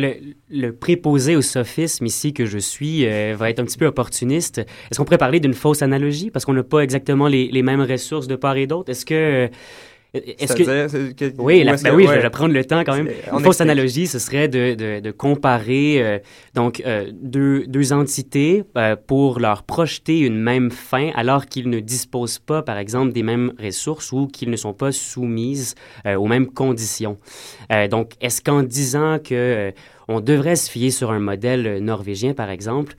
Le, 0.00 0.70
préposé 0.72 1.36
au 1.36 1.42
sophisme 1.42 2.06
ici 2.06 2.32
que 2.32 2.46
je 2.46 2.58
suis 2.58 3.06
euh, 3.06 3.34
va 3.36 3.48
être 3.50 3.60
un 3.60 3.64
petit 3.64 3.78
peu 3.78 3.86
opportuniste. 3.86 4.58
Est-ce 4.58 4.98
qu'on 4.98 5.04
pourrait 5.04 5.18
parler 5.18 5.38
d'une 5.38 5.54
fausse 5.54 5.82
analogie? 5.82 6.30
Parce 6.30 6.44
qu'on 6.44 6.52
n'a 6.52 6.64
pas 6.64 6.80
exactement 6.80 7.28
les, 7.28 7.48
les, 7.48 7.62
mêmes 7.62 7.80
ressources 7.80 8.26
de 8.26 8.34
part 8.34 8.56
et 8.56 8.66
d'autre? 8.66 8.90
Est-ce 8.90 9.06
que 9.06 9.48
est-ce 10.14 10.54
que... 10.54 11.40
Oui, 11.40 11.64
ben 11.64 11.94
oui, 11.94 12.06
je 12.06 12.20
vais 12.20 12.30
prendre 12.30 12.54
le 12.54 12.64
temps 12.64 12.84
quand 12.84 12.96
même. 12.96 13.08
Une 13.32 13.40
fausse 13.40 13.60
analogie, 13.60 14.06
ce 14.06 14.18
serait 14.18 14.48
de, 14.48 14.74
de, 14.74 15.00
de 15.00 15.10
comparer 15.10 16.02
euh, 16.02 16.18
donc 16.54 16.82
euh, 16.86 17.10
deux, 17.12 17.66
deux 17.66 17.92
entités 17.92 18.64
euh, 18.76 18.96
pour 18.96 19.40
leur 19.40 19.64
projeter 19.64 20.20
une 20.20 20.40
même 20.40 20.70
fin 20.70 21.10
alors 21.14 21.46
qu'ils 21.46 21.68
ne 21.68 21.80
disposent 21.80 22.38
pas, 22.38 22.62
par 22.62 22.78
exemple, 22.78 23.12
des 23.12 23.22
mêmes 23.22 23.52
ressources 23.60 24.12
ou 24.12 24.28
qu'ils 24.28 24.50
ne 24.50 24.56
sont 24.56 24.72
pas 24.72 24.92
soumises 24.92 25.74
aux 26.06 26.26
mêmes 26.26 26.46
conditions. 26.46 27.18
donc, 27.90 28.12
est-ce 28.20 28.40
qu'en 28.42 28.62
disant 28.62 29.18
que 29.18 29.72
on 30.08 30.20
devrait 30.20 30.56
se 30.56 30.70
fier 30.70 30.90
sur 30.90 31.10
un 31.10 31.18
modèle 31.18 31.78
norvégien, 31.82 32.34
par 32.34 32.50
exemple, 32.50 32.94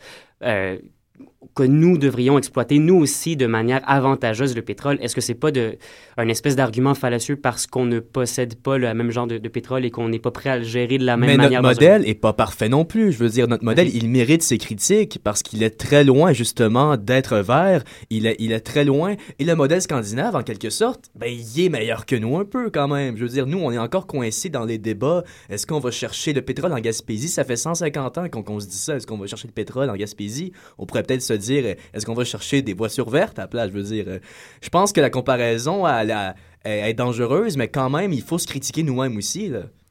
que 1.53 1.63
nous 1.63 1.97
devrions 1.97 2.37
exploiter, 2.37 2.79
nous 2.79 2.95
aussi, 2.95 3.35
de 3.35 3.45
manière 3.45 3.81
avantageuse 3.85 4.55
le 4.55 4.61
pétrole? 4.61 4.97
Est-ce 5.01 5.15
que 5.15 5.21
c'est 5.21 5.35
pas 5.35 5.51
de, 5.51 5.77
un 6.17 6.27
espèce 6.27 6.55
d'argument 6.55 6.93
fallacieux 6.95 7.35
parce 7.35 7.67
qu'on 7.67 7.85
ne 7.85 7.99
possède 7.99 8.55
pas 8.55 8.77
le 8.77 8.93
même 8.93 9.11
genre 9.11 9.27
de, 9.27 9.37
pétrole 9.47 9.85
et 9.85 9.91
qu'on 9.91 10.09
n'est 10.09 10.19
pas 10.19 10.31
prêt 10.31 10.49
à 10.49 10.57
le 10.57 10.63
gérer 10.63 10.97
de 10.97 11.05
la 11.05 11.17
même 11.17 11.37
manière? 11.37 11.61
Mais 11.61 11.67
notre 11.67 11.79
modèle 11.79 12.07
est 12.07 12.15
pas 12.15 12.33
parfait 12.33 12.69
non 12.69 12.85
plus. 12.85 13.11
Je 13.11 13.19
veux 13.19 13.29
dire, 13.29 13.47
notre 13.47 13.63
modèle, 13.63 13.93
il 13.93 14.09
mérite 14.09 14.43
ses 14.43 14.57
critiques 14.57 15.19
parce 15.23 15.43
qu'il 15.43 15.63
est 15.63 15.77
très 15.77 16.03
loin, 16.03 16.33
justement, 16.33 16.97
d'être 16.97 17.37
vert. 17.37 17.83
Il 18.09 18.25
est, 18.25 18.35
il 18.39 18.51
est 18.51 18.61
très 18.61 18.85
loin. 18.85 19.15
Et 19.39 19.45
le 19.45 19.55
modèle 19.55 19.81
scandinave, 19.81 20.35
en 20.35 20.43
quelque 20.43 20.69
sorte, 20.69 21.05
ben, 21.15 21.31
il 21.31 21.65
est 21.65 21.69
meilleur 21.69 22.05
que 22.05 22.15
nous 22.15 22.37
un 22.37 22.45
peu, 22.45 22.69
quand 22.69 22.87
même. 22.87 23.17
Je 23.17 23.23
veux 23.23 23.29
dire, 23.29 23.47
nous, 23.47 23.59
on 23.59 23.71
est 23.71 23.77
encore 23.77 24.07
coincés 24.07 24.49
dans 24.49 24.65
les 24.65 24.77
débats. 24.77 25.23
Est-ce 25.49 25.67
qu'on 25.67 25.79
va 25.79 25.91
chercher 25.91 26.33
le 26.33 26.41
pétrole 26.41 26.73
en 26.73 26.79
Gaspésie? 26.79 27.29
Ça 27.29 27.43
fait 27.43 27.55
150 27.55 28.17
ans 28.17 28.29
qu'on 28.29 28.59
se 28.59 28.67
dit 28.67 28.77
ça. 28.77 28.95
Est-ce 28.95 29.07
qu'on 29.07 29.17
va 29.17 29.27
chercher 29.27 29.47
le 29.47 29.53
pétrole 29.53 29.89
en 29.89 29.95
Gaspésie? 29.95 30.51
On 30.77 30.85
pourrait 30.85 31.03
peut-être 31.03 31.21
se 31.21 31.33
dire, 31.37 31.75
est-ce 31.93 32.05
qu'on 32.05 32.13
va 32.13 32.23
chercher 32.23 32.61
des 32.61 32.73
voitures 32.73 33.09
vertes 33.09 33.39
à 33.39 33.43
la 33.43 33.47
place? 33.47 33.69
Je 33.69 33.73
veux 33.73 33.83
dire, 33.83 34.05
euh, 34.07 34.19
je 34.61 34.69
pense 34.69 34.91
que 34.93 35.01
la 35.01 35.09
comparaison 35.09 35.85
est 35.87 36.93
dangereuse, 36.93 37.57
mais 37.57 37.67
quand 37.67 37.89
même, 37.89 38.13
il 38.13 38.21
faut 38.21 38.37
se 38.37 38.47
critiquer 38.47 38.83
nous-mêmes 38.83 39.17
aussi. 39.17 39.45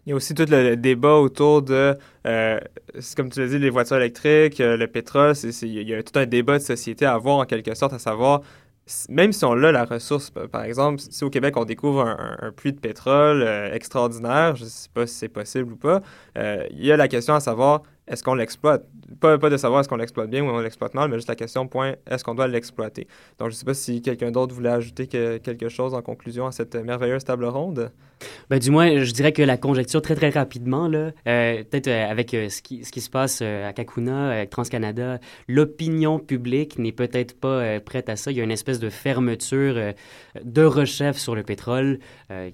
Il 0.06 0.10
y 0.10 0.12
a 0.12 0.16
aussi 0.16 0.34
tout 0.34 0.46
le, 0.48 0.76
débat 0.76 1.14
autour 1.14 1.62
de, 1.62 1.96
euh, 2.26 2.60
comme 3.16 3.30
tu 3.30 3.40
l'as 3.40 3.48
dit, 3.48 3.58
les 3.58 3.70
voitures 3.70 3.96
électriques, 3.96 4.60
euh, 4.60 4.76
le 4.76 4.86
pétrole. 4.86 5.34
il 5.62 5.88
y 5.88 5.94
a 5.94 6.02
tout 6.02 6.18
un 6.18 6.26
débat 6.26 6.58
de 6.58 6.62
société 6.62 7.06
à 7.06 7.14
avoir 7.14 7.38
en 7.38 7.44
quelque 7.44 7.74
sorte, 7.74 7.94
à 7.94 7.98
savoir, 7.98 8.42
même 9.08 9.32
si 9.32 9.44
on 9.46 9.52
a 9.52 9.72
la 9.72 9.84
ressource, 9.84 10.30
par 10.52 10.64
exemple, 10.64 11.00
si 11.00 11.24
au 11.24 11.30
Québec 11.30 11.56
on 11.56 11.64
découvre 11.64 12.02
un, 12.02 12.52
puits 12.52 12.72
de 12.72 12.80
pétrole 12.80 13.42
extraordinaire, 13.72 14.56
je 14.56 14.64
ne 14.64 14.68
sais 14.68 14.90
pas 14.92 15.06
si 15.06 15.14
c'est 15.14 15.28
possible 15.28 15.72
ou 15.72 15.76
pas, 15.76 16.02
il 16.36 16.84
y 16.84 16.92
a 16.92 16.96
la 16.98 17.08
question 17.08 17.34
à 17.34 17.40
savoir, 17.40 17.82
est-ce 18.06 18.22
qu'on 18.22 18.34
l'exploite? 18.34 18.86
Pas, 19.20 19.38
de 19.38 19.56
savoir 19.56 19.80
est-ce 19.80 19.88
qu'on 19.88 19.96
l'exploite 19.96 20.28
bien 20.28 20.44
ou 20.44 20.48
on 20.48 20.60
l'exploite 20.60 20.94
mal, 20.94 21.08
mais 21.08 21.16
juste 21.16 21.28
la 21.28 21.36
question, 21.36 21.66
point, 21.66 21.94
est-ce 22.10 22.22
qu'on 22.22 22.34
doit 22.34 22.48
l'exploiter? 22.48 23.06
Donc, 23.38 23.48
je 23.48 23.54
ne 23.54 23.58
sais 23.58 23.64
pas 23.64 23.74
si 23.74 24.02
quelqu'un 24.02 24.30
d'autre 24.30 24.54
voulait 24.54 24.70
ajouter 24.70 25.06
quelque 25.06 25.68
chose 25.68 25.94
en 25.94 26.02
conclusion 26.02 26.46
à 26.46 26.52
cette 26.52 26.74
merveilleuse 26.74 27.24
table 27.24 27.46
ronde. 27.46 27.90
Ben, 28.50 28.58
du 28.58 28.70
moins, 28.70 29.02
je 29.02 29.12
dirais 29.12 29.32
que 29.32 29.42
la 29.42 29.56
conjecture, 29.56 30.02
très, 30.02 30.14
très 30.14 30.30
rapidement, 30.30 30.88
là, 30.88 31.12
euh, 31.26 31.64
peut-être 31.64 31.88
euh, 31.88 32.10
avec 32.10 32.34
euh, 32.34 32.48
ce, 32.48 32.62
qui, 32.62 32.84
ce 32.84 32.92
qui 32.92 33.00
se 33.00 33.10
passe 33.10 33.42
à 33.42 33.72
Kakuna, 33.72 34.30
avec 34.30 34.50
TransCanada, 34.50 35.18
l'opinion 35.48 36.18
publique 36.18 36.78
n'est 36.78 36.92
peut-être 36.92 37.38
pas 37.38 37.80
prête 37.80 38.08
à 38.08 38.16
ça. 38.16 38.30
Il 38.30 38.36
y 38.36 38.40
a 38.40 38.44
une 38.44 38.50
espèce 38.50 38.78
de 38.78 38.90
fermeture 38.90 39.94
de 40.42 40.62
rechef 40.62 41.16
sur 41.18 41.34
le 41.34 41.42
pétrole 41.42 41.98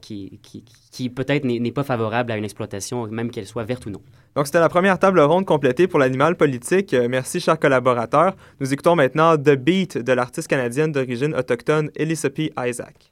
qui, 0.01 0.39
qui, 0.43 0.65
qui 0.65 0.90
peut-être 1.09 1.45
n'est 1.45 1.73
pas 1.73 1.85
favorable 1.85 2.33
à 2.33 2.37
une 2.37 2.45
exploitation, 2.45 3.07
même 3.07 3.31
qu'elle 3.31 3.47
soit 3.47 3.65
verte 3.65 3.87
ou 3.87 3.91
non. 3.91 4.03
Donc, 4.35 4.47
c'était 4.47 4.61
la 4.61 4.69
première 4.69 4.99
table 4.99 5.21
ronde 5.21 5.47
complétée 5.47 5.87
pour 5.87 5.99
l'animal 5.99 6.37
politique. 6.37 6.95
merci, 7.09 7.41
chers 7.41 7.59
collaborateurs. 7.59 8.37
Nous 8.61 8.73
écoutons 8.73 8.97
maintenant 8.97 9.37
The 9.37 9.57
Beat 9.57 9.99
de 9.99 10.13
l'artiste 10.13 10.49
canadienne 10.49 10.93
d'origine 10.93 11.35
autochtone 11.35 11.91
P. 12.35 12.53
Isaac. 12.59 13.10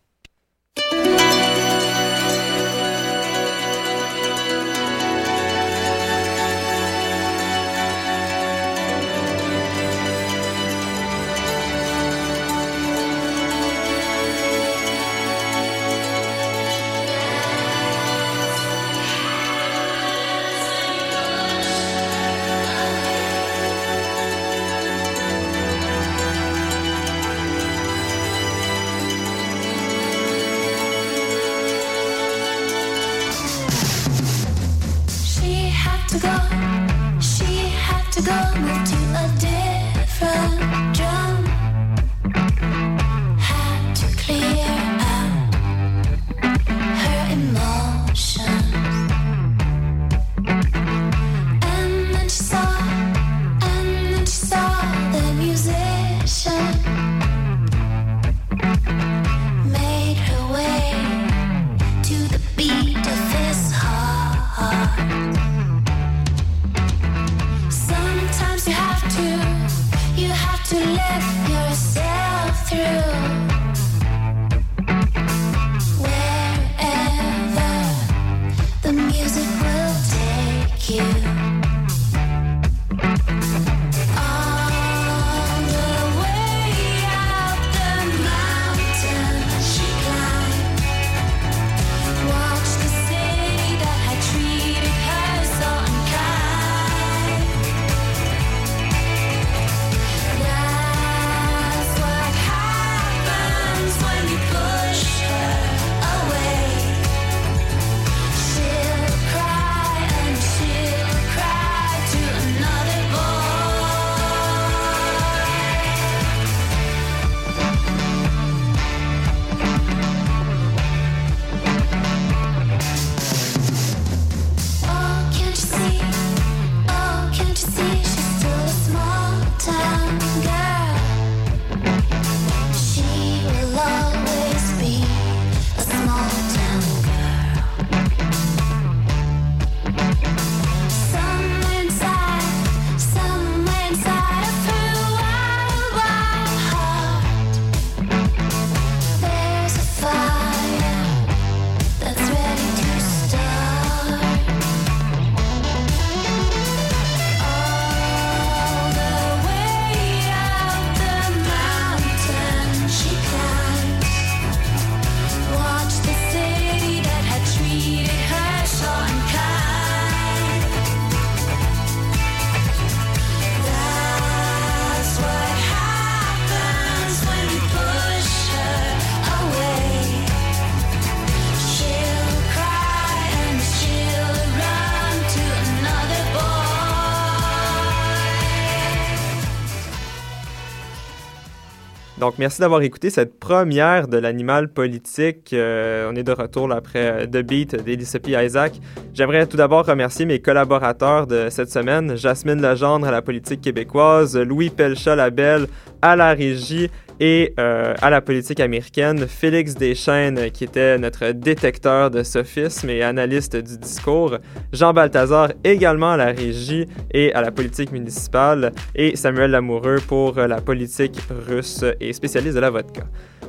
Donc, 192.21 192.35
merci 192.37 192.61
d'avoir 192.61 192.83
écouté 192.83 193.11
cette 193.11 193.39
première 193.39 194.09
de 194.09 194.19
l'animal 194.19 194.73
politique. 194.73 195.53
Euh, 195.53 196.11
on 196.11 196.17
est 196.17 196.25
de 196.25 196.33
retour 196.33 196.73
après 196.73 197.29
The 197.29 197.39
Beat 197.39 197.77
d'Elissa 197.77 198.19
P. 198.19 198.33
Isaac. 198.33 198.81
J'aimerais 199.15 199.47
tout 199.47 199.57
d'abord 199.57 199.87
remercier 199.87 200.27
mes 200.27 200.41
collaborateurs 200.41 201.29
de 201.29 201.47
cette 201.49 201.71
semaine, 201.71 202.17
Jasmine 202.17 202.61
Legendre 202.61 203.07
à 203.07 203.13
la 203.13 203.23
politique 203.23 203.61
québécoise, 203.61 204.37
Louis 204.37 204.71
Pelchat-Labelle 204.71 205.69
à 206.03 206.17
la 206.17 206.35
régie 206.35 206.91
et 207.21 207.55
euh, 207.59 207.95
à 208.01 208.11
la 208.11 208.21
politique 208.21 208.61
américaine, 208.61 209.27
Félix 209.27 209.75
Deschênes, 209.75 210.51
qui 210.51 210.65
était 210.65 210.99
notre 210.99 211.33
détecteur 211.33 212.11
de 212.11 212.23
sophisme 212.23 212.91
et 212.91 213.03
analyste 213.03 213.57
du 213.57 213.79
discours, 213.79 214.39
Jean 214.73 214.93
Balthazar 214.93 215.53
également 215.65 216.13
à 216.13 216.17
la 216.17 216.27
régie 216.27 216.87
et 217.13 217.33
à 217.35 217.41
la 217.41 217.51
politique 217.51 217.93
municipale, 217.93 218.73
et 218.95 219.17
Samuel 219.17 219.51
Lamoureux 219.51 220.01
pour 220.07 220.35
la 220.35 220.61
politique 220.61 221.19
russe 221.49 221.85
et 222.01 222.13
spécialiste 222.13 222.55
de 222.55 222.61
la 222.61 222.71
vodka. 222.71 223.03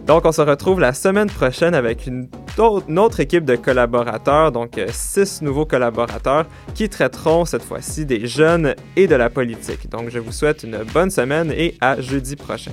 Donc, 0.10 0.26
on 0.26 0.32
se 0.32 0.42
retrouve 0.42 0.80
la 0.80 0.94
semaine 0.94 1.30
prochaine 1.30 1.76
avec 1.76 2.08
une, 2.08 2.30
autre 2.58 3.20
équipe 3.20 3.46
de 3.46 3.56
collaborateurs, 3.56 4.52
donc 4.52 4.78
euh, 4.78 4.88
six 4.90 5.42
nouveaux 5.44 5.68
collaborateurs 5.68 6.48
qui 6.74 6.90
traiteront 6.90 7.46
cette 7.46 7.62
fois-ci 7.62 8.08
des 8.08 8.26
jeunes 8.26 8.74
et 8.96 9.06
de 9.06 9.16
la 9.16 9.30
politique. 9.30 9.88
Donc, 9.90 10.10
je 10.10 10.18
vous 10.18 10.32
souhaite 10.32 10.64
une 10.64 10.80
bonne 10.94 11.12
semaine 11.12 11.52
et 11.56 11.76
à 11.80 12.02
jeudi 12.02 12.36
prochain. 12.36 12.72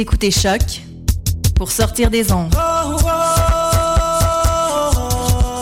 Écoutez 0.00 0.30
Choc 0.30 0.80
pour 1.54 1.70
sortir 1.70 2.10
des 2.10 2.32
ondes. 2.32 2.54